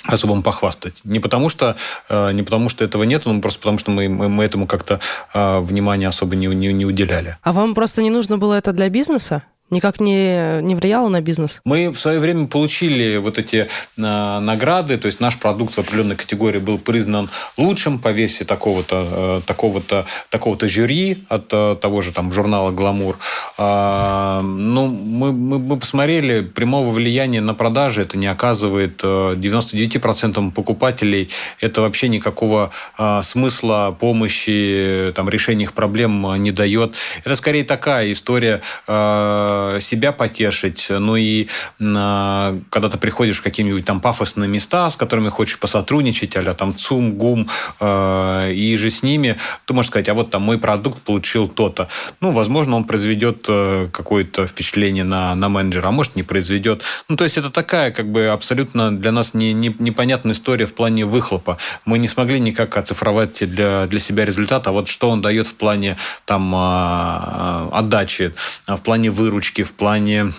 особым 0.08 0.44
похвастать. 0.44 1.02
Не 1.04 1.20
потому 1.20 1.50
что, 1.50 1.76
э, 2.10 2.32
не 2.32 2.44
потому 2.44 2.70
что 2.70 2.86
этого 2.86 3.04
нет, 3.04 3.26
но 3.26 3.42
просто 3.42 3.60
потому 3.60 3.80
что 3.80 3.90
мы, 3.90 4.08
мы, 4.08 4.30
мы 4.30 4.44
этому 4.44 4.68
как-то 4.68 5.00
э, 5.34 5.60
внимания 5.62 6.08
особо 6.08 6.36
не, 6.36 6.46
не, 6.46 6.74
не 6.74 6.86
уделяли. 6.86 7.38
А 7.42 7.52
вам 7.52 7.74
просто 7.74 8.04
не 8.04 8.12
нужно 8.12 8.38
было 8.38 8.54
это 8.54 8.72
для 8.72 8.90
бизнеса? 8.90 9.42
Никак 9.70 10.00
не, 10.00 10.62
не 10.62 10.76
влияло 10.76 11.10
на 11.10 11.22
бизнес? 11.22 11.62
Мы 11.66 11.90
в 11.90 12.00
свое 12.00 12.20
время 12.20 12.48
получили 12.48 13.18
вот 13.18 13.38
эти 13.38 13.68
э, 13.98 14.40
награды, 14.40 14.98
то 14.98 15.08
есть 15.08 15.20
наш 15.20 15.38
продукт 15.38 15.76
в 15.76 15.80
определенной 15.80 16.16
категории 16.16 16.60
был 16.60 16.78
признан 16.78 17.30
лучшим 17.58 18.00
по 18.00 18.10
версии 18.10 18.44
такого-то 18.44 19.08
э, 19.12 19.42
такого-то 19.46 20.06
такого-то 20.30 20.68
жюри 20.70 21.24
от 21.30 21.48
э, 21.52 21.76
того 21.82 22.02
же 22.02 22.12
там 22.12 22.32
журнала 22.32 22.72
«Гламур». 22.72 23.18
Э, 23.58 24.42
ну, 24.42 24.88
мы, 24.88 25.32
мы, 25.32 25.60
мы 25.60 25.78
посмотрели, 25.78 26.42
прямого 26.42 26.92
влияния 26.92 27.42
на 27.42 27.54
продажи 27.54 28.02
это 28.02 28.18
не 28.18 28.28
оказывает. 28.28 29.04
99% 29.04 30.52
покупателей 30.52 31.30
это 31.60 31.82
вообще 31.82 32.08
никакого 32.08 32.72
э, 32.98 33.22
смысла 33.24 33.96
помощи, 34.00 35.12
там, 35.16 35.30
решения 35.30 35.64
их 35.64 35.74
проблем 35.74 36.42
не 36.42 36.52
дает. 36.52 36.96
Это 37.24 37.36
скорее 37.36 37.64
такая 37.64 38.12
история 38.12 38.62
Э, 38.88 39.55
себя 39.82 40.12
потешить, 40.12 40.88
ну 40.90 41.16
и 41.16 41.48
э, 41.80 42.60
когда 42.70 42.90
ты 42.90 42.98
приходишь 42.98 43.38
в 43.38 43.42
какие-нибудь 43.42 43.86
там 43.86 44.00
пафосные 44.00 44.48
места, 44.48 44.90
с 44.90 44.96
которыми 44.96 45.30
хочешь 45.30 45.60
посотрудничать, 45.60 46.36
а 46.36 46.54
там 46.54 46.76
ЦУМ, 46.76 47.14
ГУМ, 47.14 47.48
э, 47.80 48.54
и 48.54 48.78
же 48.78 48.90
с 48.90 49.04
ними, 49.04 49.38
ты 49.66 49.74
можешь 49.74 49.90
сказать, 49.90 50.10
а 50.10 50.14
вот 50.14 50.32
там 50.32 50.42
мой 50.42 50.58
продукт 50.58 51.02
получил 51.02 51.48
то-то. 51.48 51.88
Ну, 52.22 52.32
возможно, 52.32 52.76
он 52.76 52.84
произведет 52.86 53.48
какое-то 53.92 54.46
впечатление 54.48 55.04
на, 55.04 55.36
на 55.36 55.50
менеджера, 55.50 55.88
а 55.88 55.92
может, 55.92 56.16
не 56.16 56.24
произведет. 56.24 56.84
Ну, 57.10 57.16
то 57.16 57.24
есть 57.24 57.38
это 57.38 57.50
такая 57.50 57.92
как 57.92 58.12
бы 58.12 58.28
абсолютно 58.28 58.96
для 58.96 59.12
нас 59.12 59.34
не, 59.34 59.54
не, 59.54 59.76
непонятная 59.80 60.34
история 60.34 60.66
в 60.66 60.74
плане 60.74 61.06
выхлопа. 61.06 61.58
Мы 61.86 62.00
не 62.00 62.08
смогли 62.08 62.40
никак 62.40 62.78
оцифровать 62.78 63.48
для, 63.50 63.88
для 63.88 64.00
себя 64.00 64.26
результат, 64.26 64.68
а 64.68 64.72
вот 64.72 64.88
что 64.88 65.10
он 65.10 65.22
дает 65.22 65.48
в 65.48 65.54
плане 65.56 65.98
там 66.26 66.54
отдачи, 66.56 68.34
в 68.68 68.78
плане 68.78 69.12
выручки, 69.12 69.45
точки 69.46 69.64
в 69.64 69.74
плане 69.74 70.32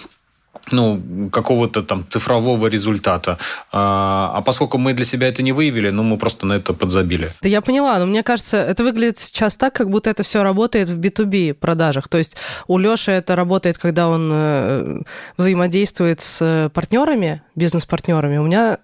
ну, 0.72 1.30
какого-то 1.30 1.82
там 1.82 2.04
цифрового 2.08 2.66
результата. 2.66 3.38
А, 3.72 4.32
а 4.34 4.42
поскольку 4.42 4.78
мы 4.78 4.94
для 4.94 5.04
себя 5.04 5.28
это 5.28 5.42
не 5.42 5.52
выявили, 5.52 5.90
ну, 5.90 6.02
мы 6.02 6.18
просто 6.18 6.46
на 6.46 6.54
это 6.54 6.72
подзабили. 6.72 7.30
Да 7.40 7.48
я 7.48 7.60
поняла, 7.60 7.98
но 7.98 8.06
мне 8.06 8.22
кажется, 8.22 8.56
это 8.56 8.82
выглядит 8.82 9.18
сейчас 9.18 9.56
так, 9.56 9.74
как 9.74 9.90
будто 9.90 10.10
это 10.10 10.22
все 10.22 10.42
работает 10.42 10.88
в 10.88 10.98
B2B 10.98 11.54
продажах. 11.54 12.08
То 12.08 12.18
есть 12.18 12.36
у 12.66 12.78
Леши 12.78 13.12
это 13.12 13.36
работает, 13.36 13.78
когда 13.78 14.08
он 14.08 14.30
э, 14.32 15.02
взаимодействует 15.36 16.20
с 16.20 16.70
партнерами, 16.74 17.42
бизнес-партнерами. 17.54 18.38
У 18.38 18.44
меня, 18.44 18.78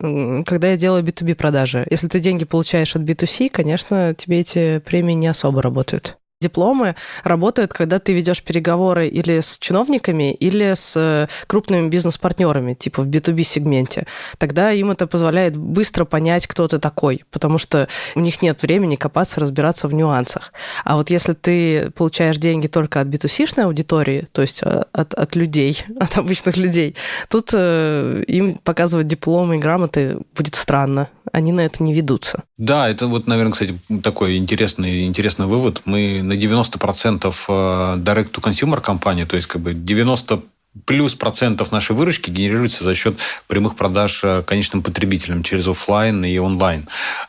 когда 0.47 0.69
я 0.69 0.77
делаю 0.77 1.03
B2B 1.03 1.35
продажи, 1.35 1.85
если 1.91 2.07
ты 2.07 2.21
деньги 2.21 2.45
получаешь 2.45 2.95
от 2.95 3.03
B2C, 3.03 3.49
конечно, 3.49 4.15
тебе 4.15 4.41
эти 4.41 4.79
премии 4.79 5.15
не 5.15 5.27
особо 5.27 5.63
работают 5.63 6.17
дипломы 6.43 6.95
работают, 7.25 7.73
когда 7.73 7.99
ты 7.99 8.13
ведешь 8.13 8.43
переговоры 8.43 9.09
или 9.09 9.41
с 9.41 9.59
чиновниками, 9.59 10.33
или 10.33 10.75
с 10.75 10.95
э, 10.97 11.29
крупными 11.47 11.89
бизнес-партнерами, 11.89 12.75
типа 12.75 13.03
в 13.03 13.09
B2B-сегменте. 13.09 14.07
Тогда 14.39 14.73
им 14.73 14.91
это 14.91 15.07
позволяет 15.07 15.57
быстро 15.57 16.05
понять, 16.05 16.47
кто 16.47 16.69
ты 16.69 16.79
такой, 16.79 17.25
потому 17.31 17.59
что 17.59 17.89
у 18.15 18.21
них 18.21 18.43
нет 18.43 18.63
времени 18.63 18.97
копаться, 18.97 19.41
разбираться 19.41 19.89
в 19.89 19.95
нюансах. 19.95 20.53
А 20.85 20.97
вот 20.97 21.11
если 21.11 21.33
ты 21.33 21.91
получаешь 21.93 22.39
деньги 22.39 22.67
только 22.67 23.01
от 23.01 23.09
B2C-шной 23.09 23.65
аудитории, 23.65 24.29
то 24.33 24.43
есть 24.43 24.63
э, 24.63 24.85
от, 24.93 25.15
от 25.15 25.37
людей, 25.37 25.85
от 26.01 26.19
обычных 26.19 26.57
людей, 26.57 26.97
тут 27.29 27.51
э, 27.53 28.25
им 28.27 28.59
показывать 28.59 29.07
дипломы 29.07 29.57
и 29.57 29.59
грамоты 29.59 30.19
будет 30.37 30.55
странно. 30.55 31.09
Они 31.33 31.51
на 31.51 31.63
это 31.63 31.83
не 31.83 31.95
ведутся. 31.95 32.45
Да, 32.59 32.89
это 32.89 33.07
вот, 33.07 33.27
наверное, 33.27 33.53
кстати, 33.53 33.75
такой 34.03 34.37
интересный, 34.37 35.07
интересный 35.07 35.47
вывод. 35.47 35.83
Мы 35.87 36.21
на 36.23 36.35
90% 36.35 37.35
э, 37.49 37.97
direct-to-consumer 37.99 38.81
компания, 38.83 39.25
то 39.25 39.37
есть 39.37 39.49
как 39.49 39.63
бы 39.63 39.73
90 39.73 40.43
плюс 40.85 41.15
процентов 41.15 41.73
нашей 41.73 41.95
выручки 41.97 42.31
генерируется 42.31 42.85
за 42.85 42.95
счет 42.95 43.17
прямых 43.47 43.77
продаж 43.77 44.23
э, 44.25 44.43
конечным 44.43 44.83
потребителям 44.83 45.43
через 45.43 45.67
офлайн 45.67 46.23
и 46.25 46.37
онлайн. 46.37 46.87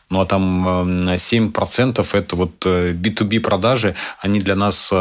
Ну 0.09 0.19
а 0.19 0.25
там 0.25 0.67
7% 0.67 1.99
эм, 1.99 2.19
это 2.19 2.35
вот 2.35 2.65
B2B 2.65 3.37
э, 3.37 3.39
продажи, 3.39 3.95
они 4.19 4.41
для 4.41 4.55
нас 4.55 4.91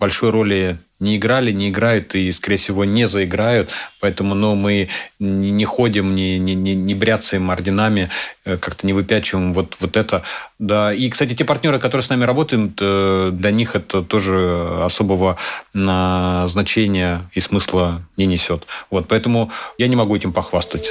большой 0.00 0.30
роли 0.30 0.78
не 1.00 1.16
играли, 1.16 1.50
не 1.50 1.70
играют 1.70 2.14
и, 2.14 2.30
скорее 2.30 2.56
всего, 2.56 2.84
не 2.84 3.08
заиграют. 3.08 3.70
Поэтому 4.00 4.34
ну, 4.34 4.54
мы 4.54 4.88
не 5.18 5.64
ходим, 5.64 6.14
не, 6.14 6.38
не, 6.38 6.54
не, 6.54 6.74
не 6.74 6.94
бряцаем 6.94 7.50
орденами, 7.50 8.10
э, 8.44 8.56
как-то 8.56 8.86
не 8.86 8.92
выпячиваем 8.92 9.52
вот, 9.54 9.76
вот 9.80 9.96
это. 9.96 10.22
Да. 10.58 10.92
И, 10.92 11.08
кстати, 11.08 11.34
те 11.34 11.44
партнеры, 11.44 11.78
которые 11.78 12.04
с 12.04 12.10
нами 12.10 12.24
работают, 12.24 12.78
э, 12.80 13.30
для 13.32 13.50
них 13.50 13.74
это 13.74 14.02
тоже 14.02 14.82
особого 14.82 15.36
значения 15.72 17.30
и 17.32 17.40
смысла 17.40 18.02
не 18.16 18.26
несет. 18.26 18.66
Вот, 18.90 19.08
поэтому 19.08 19.50
я 19.78 19.88
не 19.88 19.96
могу 19.96 20.14
этим 20.14 20.32
похвастать. 20.32 20.90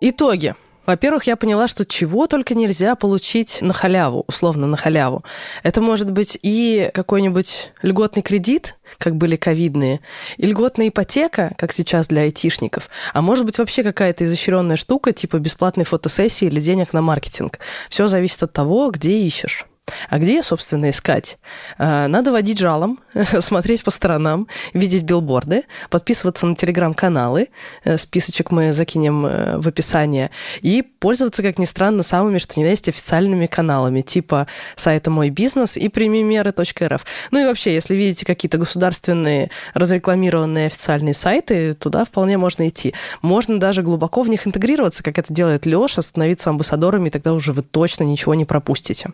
Итоги. 0.00 0.54
Во-первых, 0.86 1.24
я 1.24 1.36
поняла, 1.36 1.66
что 1.66 1.86
чего 1.86 2.26
только 2.26 2.54
нельзя 2.54 2.94
получить 2.94 3.58
на 3.60 3.72
халяву, 3.72 4.24
условно 4.26 4.66
на 4.66 4.76
халяву. 4.76 5.24
Это 5.62 5.80
может 5.80 6.10
быть 6.10 6.38
и 6.42 6.90
какой-нибудь 6.92 7.72
льготный 7.82 8.22
кредит, 8.22 8.76
как 8.98 9.16
были 9.16 9.36
ковидные, 9.36 10.00
и 10.36 10.46
льготная 10.46 10.88
ипотека, 10.88 11.54
как 11.56 11.72
сейчас 11.72 12.06
для 12.08 12.22
айтишников, 12.22 12.88
а 13.12 13.22
может 13.22 13.46
быть 13.46 13.58
вообще 13.58 13.82
какая-то 13.82 14.24
изощренная 14.24 14.76
штука, 14.76 15.12
типа 15.12 15.38
бесплатной 15.38 15.84
фотосессии 15.84 16.46
или 16.46 16.60
денег 16.60 16.92
на 16.92 17.02
маркетинг. 17.02 17.58
Все 17.88 18.06
зависит 18.06 18.42
от 18.42 18.52
того, 18.52 18.90
где 18.90 19.18
ищешь. 19.18 19.66
А 20.08 20.18
где, 20.18 20.42
собственно, 20.42 20.90
искать? 20.90 21.38
А, 21.78 22.08
надо 22.08 22.32
водить 22.32 22.58
жалом, 22.58 23.00
смотреть 23.40 23.84
по 23.84 23.90
сторонам, 23.90 24.48
видеть 24.72 25.02
билборды, 25.02 25.64
подписываться 25.90 26.46
на 26.46 26.56
телеграм-каналы, 26.56 27.48
э, 27.84 27.98
списочек 27.98 28.50
мы 28.50 28.72
закинем 28.72 29.26
э, 29.26 29.58
в 29.58 29.68
описание, 29.68 30.30
и 30.60 30.82
пользоваться, 30.82 31.42
как 31.42 31.58
ни 31.58 31.64
странно, 31.64 32.02
самыми, 32.02 32.38
что 32.38 32.58
на 32.60 32.64
есть, 32.64 32.88
официальными 32.88 33.46
каналами, 33.46 34.00
типа 34.00 34.46
сайта 34.76 35.10
«Мой 35.10 35.30
бизнес» 35.30 35.76
и 35.76 35.88
«Примимеры.рф». 35.88 37.04
Ну 37.30 37.42
и 37.42 37.44
вообще, 37.44 37.74
если 37.74 37.94
видите 37.94 38.24
какие-то 38.24 38.58
государственные 38.58 39.50
разрекламированные 39.74 40.66
официальные 40.66 41.14
сайты, 41.14 41.74
туда 41.74 42.04
вполне 42.04 42.38
можно 42.38 42.68
идти. 42.68 42.94
Можно 43.20 43.60
даже 43.60 43.82
глубоко 43.82 44.22
в 44.22 44.28
них 44.28 44.46
интегрироваться, 44.46 45.02
как 45.02 45.18
это 45.18 45.32
делает 45.32 45.66
Леша, 45.66 46.00
становиться 46.00 46.50
амбассадорами, 46.50 47.08
и 47.08 47.10
тогда 47.10 47.34
уже 47.34 47.52
вы 47.52 47.62
точно 47.62 48.04
ничего 48.04 48.34
не 48.34 48.44
пропустите. 48.44 49.10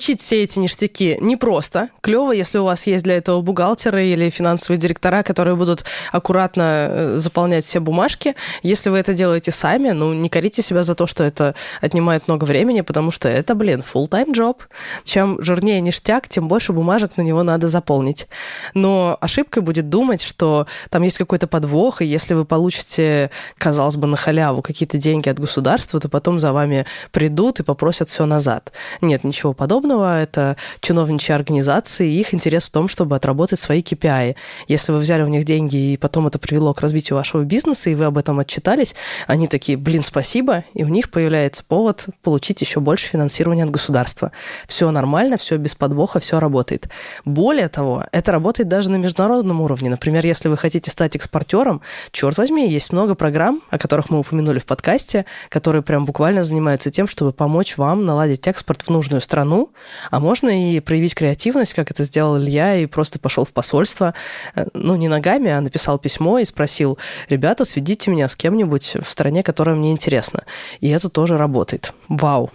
Получить 0.00 0.22
все 0.22 0.44
эти 0.44 0.58
ништяки 0.58 1.18
непросто. 1.20 1.90
Клево, 2.00 2.32
если 2.32 2.56
у 2.56 2.64
вас 2.64 2.86
есть 2.86 3.04
для 3.04 3.18
этого 3.18 3.42
бухгалтеры 3.42 4.06
или 4.06 4.30
финансовые 4.30 4.78
директора, 4.78 5.22
которые 5.22 5.56
будут 5.56 5.84
аккуратно 6.10 6.62
э, 6.88 7.16
заполнять 7.18 7.64
все 7.64 7.80
бумажки. 7.80 8.34
Если 8.62 8.88
вы 8.88 8.96
это 8.96 9.12
делаете 9.12 9.50
сами, 9.50 9.90
ну, 9.90 10.14
не 10.14 10.30
корите 10.30 10.62
себя 10.62 10.84
за 10.84 10.94
то, 10.94 11.06
что 11.06 11.22
это 11.22 11.54
отнимает 11.82 12.28
много 12.28 12.46
времени, 12.46 12.80
потому 12.80 13.10
что 13.10 13.28
это, 13.28 13.54
блин, 13.54 13.84
full-time 13.84 14.32
job. 14.32 14.60
Чем 15.04 15.36
жирнее 15.42 15.82
ништяк, 15.82 16.28
тем 16.28 16.48
больше 16.48 16.72
бумажек 16.72 17.18
на 17.18 17.22
него 17.22 17.42
надо 17.42 17.68
заполнить. 17.68 18.26
Но 18.72 19.18
ошибкой 19.20 19.62
будет 19.62 19.90
думать, 19.90 20.22
что 20.22 20.66
там 20.88 21.02
есть 21.02 21.18
какой-то 21.18 21.46
подвох, 21.46 22.00
и 22.00 22.06
если 22.06 22.32
вы 22.32 22.46
получите, 22.46 23.30
казалось 23.58 23.96
бы, 23.96 24.06
на 24.06 24.16
халяву 24.16 24.62
какие-то 24.62 24.96
деньги 24.96 25.28
от 25.28 25.38
государства, 25.38 26.00
то 26.00 26.08
потом 26.08 26.40
за 26.40 26.54
вами 26.54 26.86
придут 27.10 27.60
и 27.60 27.64
попросят 27.64 28.08
все 28.08 28.24
назад. 28.24 28.72
Нет, 29.02 29.24
ничего 29.24 29.52
подобного. 29.52 29.89
Это 29.98 30.56
чиновничьи 30.80 31.34
организации, 31.34 32.08
и 32.08 32.20
их 32.20 32.34
интерес 32.34 32.66
в 32.66 32.70
том, 32.70 32.88
чтобы 32.88 33.16
отработать 33.16 33.58
свои 33.58 33.82
KPI. 33.82 34.36
Если 34.68 34.92
вы 34.92 34.98
взяли 34.98 35.22
у 35.22 35.28
них 35.28 35.44
деньги, 35.44 35.92
и 35.92 35.96
потом 35.96 36.26
это 36.26 36.38
привело 36.38 36.74
к 36.74 36.80
развитию 36.80 37.16
вашего 37.16 37.42
бизнеса, 37.42 37.90
и 37.90 37.94
вы 37.94 38.04
об 38.04 38.18
этом 38.18 38.38
отчитались, 38.38 38.94
они 39.26 39.48
такие, 39.48 39.76
блин, 39.76 40.02
спасибо, 40.02 40.64
и 40.74 40.84
у 40.84 40.88
них 40.88 41.10
появляется 41.10 41.64
повод 41.64 42.06
получить 42.22 42.60
еще 42.60 42.80
больше 42.80 43.06
финансирования 43.06 43.64
от 43.64 43.70
государства. 43.70 44.32
Все 44.66 44.90
нормально, 44.90 45.36
все 45.36 45.56
без 45.56 45.74
подвоха, 45.74 46.20
все 46.20 46.40
работает. 46.40 46.88
Более 47.24 47.68
того, 47.68 48.04
это 48.12 48.32
работает 48.32 48.68
даже 48.68 48.90
на 48.90 48.96
международном 48.96 49.60
уровне. 49.60 49.90
Например, 49.90 50.24
если 50.24 50.48
вы 50.48 50.56
хотите 50.56 50.90
стать 50.90 51.16
экспортером, 51.16 51.82
черт 52.12 52.36
возьми, 52.38 52.70
есть 52.70 52.92
много 52.92 53.14
программ, 53.14 53.62
о 53.70 53.78
которых 53.78 54.10
мы 54.10 54.18
упомянули 54.20 54.58
в 54.58 54.66
подкасте, 54.66 55.26
которые 55.48 55.82
прям 55.82 56.04
буквально 56.04 56.44
занимаются 56.44 56.90
тем, 56.90 57.08
чтобы 57.08 57.32
помочь 57.32 57.76
вам 57.76 58.04
наладить 58.04 58.46
экспорт 58.46 58.82
в 58.82 58.90
нужную 58.90 59.20
страну, 59.20 59.70
а 60.10 60.20
можно 60.20 60.48
и 60.48 60.80
проявить 60.80 61.14
креативность, 61.14 61.74
как 61.74 61.90
это 61.90 62.02
сделал 62.02 62.38
Илья, 62.38 62.76
и 62.76 62.86
просто 62.86 63.18
пошел 63.18 63.44
в 63.44 63.52
посольство, 63.52 64.14
э, 64.54 64.66
ну, 64.74 64.96
не 64.96 65.08
ногами, 65.08 65.50
а 65.50 65.60
написал 65.60 65.98
письмо 65.98 66.38
и 66.38 66.44
спросил, 66.44 66.98
ребята, 67.28 67.64
сведите 67.64 68.10
меня 68.10 68.28
с 68.28 68.36
кем-нибудь 68.36 68.96
в 69.02 69.10
стране, 69.10 69.42
которая 69.42 69.76
мне 69.76 69.92
интересна. 69.92 70.44
И 70.80 70.88
это 70.88 71.08
тоже 71.08 71.36
работает. 71.38 71.92
Вау. 72.08 72.50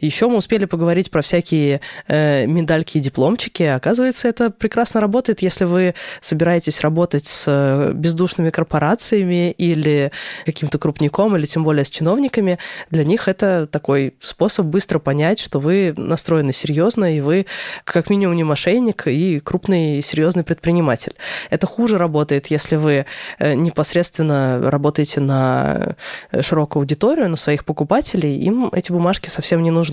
Еще 0.00 0.28
мы 0.28 0.36
успели 0.36 0.64
поговорить 0.64 1.10
про 1.10 1.22
всякие 1.22 1.80
э, 2.08 2.46
медальки 2.46 2.98
и 2.98 3.00
дипломчики. 3.00 3.62
Оказывается, 3.62 4.28
это 4.28 4.50
прекрасно 4.50 5.00
работает, 5.00 5.42
если 5.42 5.64
вы 5.64 5.94
собираетесь 6.20 6.80
работать 6.80 7.24
с 7.24 7.44
э, 7.46 7.92
бездушными 7.94 8.50
корпорациями 8.50 9.52
или 9.52 10.12
каким-то 10.44 10.78
крупником, 10.78 11.36
или 11.36 11.46
тем 11.46 11.64
более 11.64 11.84
с 11.84 11.90
чиновниками. 11.90 12.58
Для 12.90 13.04
них 13.04 13.28
это 13.28 13.66
такой 13.66 14.14
способ 14.20 14.66
быстро 14.66 14.98
понять, 14.98 15.38
что 15.38 15.58
вы 15.58 15.94
настроены 15.96 16.52
серьезно, 16.52 17.16
и 17.16 17.20
вы 17.20 17.46
как 17.84 18.10
минимум 18.10 18.36
не 18.36 18.44
мошенник 18.44 19.06
и 19.06 19.40
крупный 19.40 20.02
серьезный 20.02 20.44
предприниматель. 20.44 21.14
Это 21.50 21.66
хуже 21.66 21.98
работает, 21.98 22.48
если 22.48 22.76
вы 22.76 23.06
э, 23.38 23.54
непосредственно 23.54 24.60
работаете 24.70 25.20
на 25.20 25.96
широкую 26.40 26.82
аудиторию, 26.82 27.28
на 27.28 27.36
своих 27.36 27.64
покупателей, 27.64 28.38
им 28.38 28.70
эти 28.72 28.92
бумажки 28.92 29.28
совсем 29.28 29.62
не 29.62 29.70
нужны. 29.70 29.85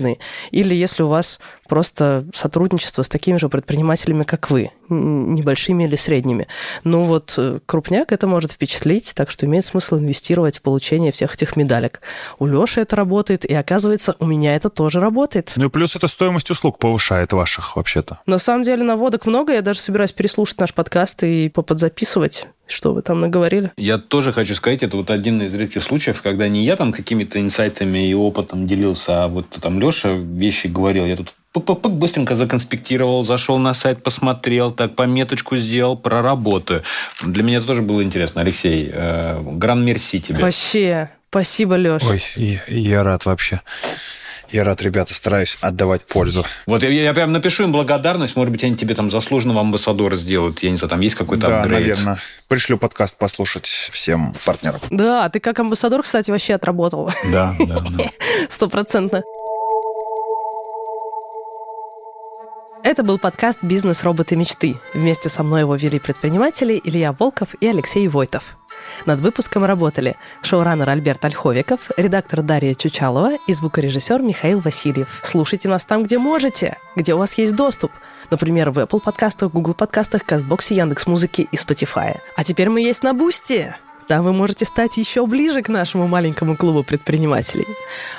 Или 0.50 0.74
если 0.74 1.02
у 1.02 1.08
вас 1.08 1.38
просто 1.68 2.24
сотрудничество 2.34 3.02
с 3.02 3.08
такими 3.08 3.36
же 3.36 3.48
предпринимателями, 3.48 4.24
как 4.24 4.50
вы, 4.50 4.70
небольшими 4.88 5.84
или 5.84 5.96
средними. 5.96 6.46
Ну 6.84 7.04
вот 7.04 7.34
э, 7.36 7.60
крупняк 7.64 8.12
это 8.12 8.26
может 8.26 8.52
впечатлить, 8.52 9.12
так 9.14 9.30
что 9.30 9.46
имеет 9.46 9.64
смысл 9.64 9.96
инвестировать 9.96 10.58
в 10.58 10.62
получение 10.62 11.10
всех 11.10 11.34
этих 11.34 11.56
медалек. 11.56 12.00
У 12.38 12.46
Лёши 12.46 12.80
это 12.80 12.96
работает, 12.96 13.44
и 13.44 13.54
оказывается, 13.54 14.14
у 14.18 14.26
меня 14.26 14.54
это 14.56 14.68
тоже 14.68 15.00
работает. 15.00 15.52
Ну 15.56 15.66
и 15.66 15.68
плюс 15.68 15.96
это 15.96 16.06
стоимость 16.06 16.50
услуг 16.50 16.78
повышает 16.78 17.32
ваших 17.32 17.76
вообще-то. 17.76 18.20
На 18.26 18.38
самом 18.38 18.62
деле 18.62 18.84
наводок 18.84 19.26
много, 19.26 19.52
я 19.52 19.62
даже 19.62 19.80
собираюсь 19.80 20.12
переслушать 20.12 20.58
наш 20.58 20.74
подкаст 20.74 21.22
и 21.22 21.48
поподзаписывать 21.48 22.46
что 22.66 22.92
вы 22.94 23.02
там 23.02 23.20
наговорили? 23.20 23.72
Я 23.76 23.98
тоже 23.98 24.32
хочу 24.32 24.54
сказать, 24.54 24.82
это 24.82 24.96
вот 24.96 25.10
один 25.10 25.42
из 25.42 25.54
редких 25.54 25.82
случаев, 25.82 26.22
когда 26.22 26.48
не 26.48 26.64
я 26.64 26.76
там 26.76 26.92
какими-то 26.92 27.40
инсайтами 27.40 28.08
и 28.08 28.14
опытом 28.14 28.66
делился, 28.66 29.24
а 29.24 29.28
вот 29.28 29.50
там 29.50 29.80
Леша 29.80 30.12
вещи 30.12 30.68
говорил. 30.68 31.06
Я 31.06 31.16
тут 31.16 31.34
пык-пык-пык 31.52 31.90
быстренько 31.90 32.36
законспектировал, 32.36 33.22
зашел 33.22 33.58
на 33.58 33.74
сайт, 33.74 34.02
посмотрел, 34.02 34.72
так 34.72 34.94
пометочку 34.94 35.56
сделал, 35.56 35.96
про 35.96 36.22
работу. 36.22 36.82
Для 37.22 37.42
меня 37.42 37.58
это 37.58 37.66
тоже 37.66 37.82
было 37.82 38.02
интересно. 38.02 38.40
Алексей, 38.40 38.90
э, 38.92 39.40
гран 39.42 39.84
мерси 39.84 40.20
тебе. 40.20 40.40
Вообще, 40.40 41.10
спасибо, 41.30 41.76
Леша. 41.76 42.06
Ой, 42.08 42.22
я, 42.36 42.60
я 42.68 43.04
рад 43.04 43.24
вообще. 43.24 43.60
Я 44.50 44.62
рад, 44.64 44.80
ребята, 44.82 45.14
стараюсь 45.14 45.58
отдавать 45.60 46.04
пользу. 46.04 46.44
Вот 46.66 46.82
я, 46.82 46.88
я 46.90 47.12
прям 47.14 47.32
напишу 47.32 47.64
им 47.64 47.72
благодарность, 47.72 48.36
может 48.36 48.52
быть, 48.52 48.62
они 48.62 48.76
тебе 48.76 48.94
там 48.94 49.10
заслуженного 49.10 49.60
амбассадора 49.60 50.16
сделают. 50.16 50.62
Я 50.62 50.70
не 50.70 50.76
знаю, 50.76 50.90
там 50.90 51.00
есть 51.00 51.14
какой-то 51.16 51.46
Да, 51.46 51.62
апгрейд. 51.62 51.80
наверное. 51.80 52.18
Пришлю 52.48 52.78
подкаст 52.78 53.16
послушать 53.16 53.66
всем 53.66 54.34
партнерам. 54.44 54.80
Да, 54.90 55.28
ты 55.28 55.40
как 55.40 55.58
амбассадор, 55.58 56.02
кстати, 56.02 56.30
вообще 56.30 56.54
отработал. 56.54 57.10
Да, 57.32 57.54
да, 57.58 57.78
да. 57.90 58.04
Стопроцентно. 58.48 59.22
Это 62.84 63.02
был 63.02 63.18
подкаст 63.18 63.60
«Бизнес. 63.62 64.02
Роботы. 64.04 64.36
Мечты». 64.36 64.76
Вместе 64.92 65.30
со 65.30 65.42
мной 65.42 65.60
его 65.62 65.74
вели 65.74 65.98
предприниматели 65.98 66.78
Илья 66.84 67.12
Волков 67.18 67.54
и 67.60 67.66
Алексей 67.66 68.06
Войтов. 68.08 68.58
Над 69.06 69.20
выпуском 69.20 69.64
работали 69.64 70.16
шоураннер 70.42 70.88
Альберт 70.88 71.24
Ольховиков, 71.24 71.90
редактор 71.96 72.42
Дарья 72.42 72.74
Чучалова 72.74 73.38
и 73.46 73.52
звукорежиссер 73.52 74.22
Михаил 74.22 74.60
Васильев. 74.60 75.20
Слушайте 75.22 75.68
нас 75.68 75.84
там, 75.84 76.04
где 76.04 76.18
можете, 76.18 76.78
где 76.96 77.14
у 77.14 77.18
вас 77.18 77.36
есть 77.38 77.54
доступ. 77.54 77.92
Например, 78.30 78.70
в 78.70 78.78
Apple 78.78 79.00
подкастах, 79.00 79.52
Google 79.52 79.74
подкастах, 79.74 80.24
Castbox 80.24 80.63
е, 80.63 80.74
Яндекс.Музыке 80.76 81.42
и 81.50 81.56
Spotify. 81.56 82.18
А 82.36 82.44
теперь 82.44 82.68
мы 82.68 82.80
есть 82.80 83.02
на 83.02 83.12
Boosty. 83.12 83.74
Там 84.08 84.24
вы 84.24 84.32
можете 84.32 84.64
стать 84.64 84.96
еще 84.96 85.26
ближе 85.26 85.62
к 85.62 85.68
нашему 85.68 86.06
маленькому 86.06 86.56
клубу 86.56 86.82
предпринимателей. 86.82 87.66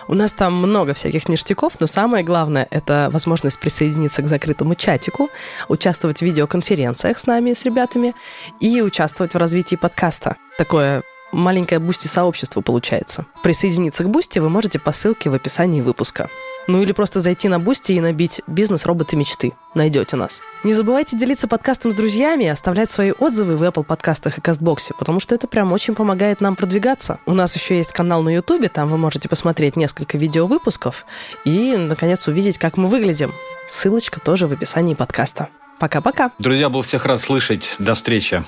У 0.07 0.13
нас 0.13 0.33
там 0.33 0.55
много 0.55 0.93
всяких 0.93 1.29
ништяков, 1.29 1.79
но 1.79 1.87
самое 1.87 2.23
главное– 2.23 2.67
это 2.71 3.09
возможность 3.11 3.59
присоединиться 3.59 4.21
к 4.21 4.27
закрытому 4.27 4.75
чатику, 4.75 5.29
участвовать 5.67 6.19
в 6.19 6.21
видеоконференциях 6.23 7.17
с 7.17 7.27
нами, 7.27 7.53
с 7.53 7.63
ребятами, 7.63 8.15
и 8.59 8.81
участвовать 8.81 9.33
в 9.33 9.37
развитии 9.37 9.75
подкаста. 9.75 10.37
Такое 10.57 11.03
маленькое 11.31 11.79
Boosty-сообщество 11.79 12.61
получается. 12.61 13.25
Присоединиться 13.43 14.03
к 14.03 14.09
Boosty 14.09 14.39
вы 14.39 14.49
можете 14.49 14.79
по 14.79 14.91
ссылке 14.91 15.29
в 15.29 15.33
описании 15.33 15.81
выпуска. 15.81 16.29
Ну 16.67 16.81
или 16.81 16.91
просто 16.91 17.21
зайти 17.21 17.47
на 17.47 17.59
Boosty 17.59 17.93
и 17.93 18.01
набить 18.01 18.41
«Бизнес. 18.47 18.85
Роботы. 18.85 19.15
Мечты». 19.15 19.53
Найдете 19.75 20.15
нас. 20.15 20.41
Не 20.63 20.73
забывайте 20.73 21.17
делиться 21.17 21.47
подкастом 21.47 21.91
с 21.91 21.95
друзьями 21.95 22.45
и 22.45 22.47
оставлять 22.47 22.89
свои 22.89 23.11
отзывы 23.11 23.57
в 23.57 23.63
Apple 23.63 23.83
подкастах 23.83 24.37
и 24.37 24.41
Castbox 24.41 24.81
е, 24.81 24.93
потому 24.97 25.19
что 25.19 25.35
это 25.35 25.47
прям 25.47 25.71
очень 25.71 25.93
помогает 25.93 26.41
нам 26.41 26.55
продвигаться. 26.55 27.19
У 27.25 27.33
нас 27.33 27.55
еще 27.55 27.77
есть 27.77 27.91
канал 27.91 28.23
на 28.23 28.29
Ютубе, 28.29 28.69
там 28.69 28.89
вы 28.89 28.97
можете 28.97 29.29
посмотреть 29.29 29.75
несколько 29.75 30.17
видеовыпусков 30.17 31.05
и, 31.43 31.75
наконец, 31.77 32.27
увидеть, 32.27 32.57
как 32.57 32.77
мы 32.77 32.87
выглядим. 32.87 33.33
Ссылочка 33.67 34.19
тоже 34.19 34.47
в 34.47 34.53
описании 34.53 34.93
подкаста. 34.93 35.49
Пока-пока. 35.79 36.31
Друзья, 36.39 36.69
был 36.69 36.81
всех 36.81 37.05
рад 37.05 37.19
слышать. 37.19 37.75
До 37.79 37.95
встречи. 37.95 38.43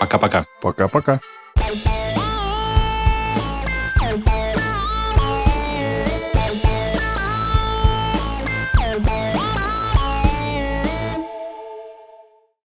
Пока-пока. 0.00 0.44
Пока-пока. 0.62 1.20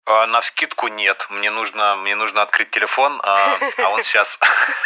А, 0.05 0.27
на 0.27 0.41
скидку 0.41 0.89
нет. 0.89 1.25
Мне 1.29 1.49
нужно, 1.49 1.95
мне 1.95 2.13
нужно 2.15 2.41
открыть 2.41 2.69
телефон, 2.71 3.21
а, 3.23 3.57
а 3.77 3.89
он 3.89 4.03
сейчас... 4.03 4.37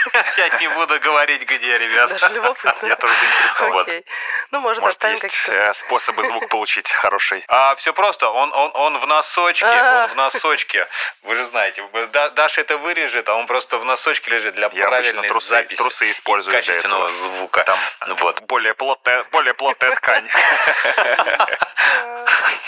Я 0.38 0.49
не 0.59 0.68
буду 0.70 0.99
говорить, 0.99 1.41
где, 1.41 1.76
ребят. 1.78 2.09
Даже 2.09 2.28
любопытно. 2.34 2.88
Я 2.88 2.95
тоже 2.95 3.13
заинтересован. 3.15 4.03
Ну, 4.51 4.59
может, 4.59 4.82
Может, 4.84 4.97
оставим 4.97 5.20
какие-то... 5.20 5.51
э, 5.51 5.74
способы 5.74 6.24
звук 6.28 6.47
получить 6.49 6.89
хороший. 6.91 7.43
А, 7.47 7.74
все 7.76 7.93
просто. 7.93 8.30
Он, 8.30 8.53
он, 8.53 8.72
он 8.76 8.97
в 8.99 9.07
носочке. 9.07 9.65
А. 9.65 10.03
Он 10.03 10.09
в 10.11 10.15
носочке. 10.15 10.88
Вы 11.24 11.36
же 11.36 11.45
знаете. 11.45 11.84
Да- 12.11 12.30
Даша 12.30 12.61
это 12.61 12.78
вырежет, 12.78 13.28
а 13.28 13.34
он 13.36 13.47
просто 13.47 13.80
в 13.80 13.86
носочке 13.86 14.30
лежит 14.30 14.53
для 14.53 14.70
правильной 14.70 15.30
трусы, 15.30 15.47
записи. 15.47 15.78
трусы 15.78 16.11
использую 16.11 16.51
для 16.51 16.59
качественного 16.61 17.05
этого. 17.07 17.18
звука. 17.20 17.63
Там 17.63 17.80
Вот. 18.18 18.39
более 18.41 18.76
плотная, 18.76 19.24
более 19.32 19.55
плотная 19.55 19.95
ткань. 19.95 20.30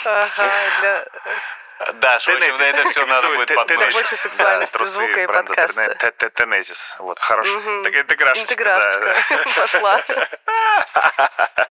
Ага, 0.05 0.51
для... 0.81 1.05
Даш, 1.93 2.25
в 2.25 2.29
общем, 2.29 2.55
это 2.59 2.89
все 2.89 3.05
надо 3.05 3.27
будет 3.29 3.47
Для 3.47 3.55
подносить. 3.55 3.93
большей 3.93 4.17
сексуальности 4.17 4.85
звука 4.85 5.23
и 5.23 5.27
подкаста. 5.27 6.11
Тенезис. 6.35 6.95
Вот, 6.99 7.19
хорошо. 7.19 7.49
Интеграшечка. 7.85 8.35
да. 8.35 8.41
Интеграшечка 8.41 9.15
пошла. 9.55 10.03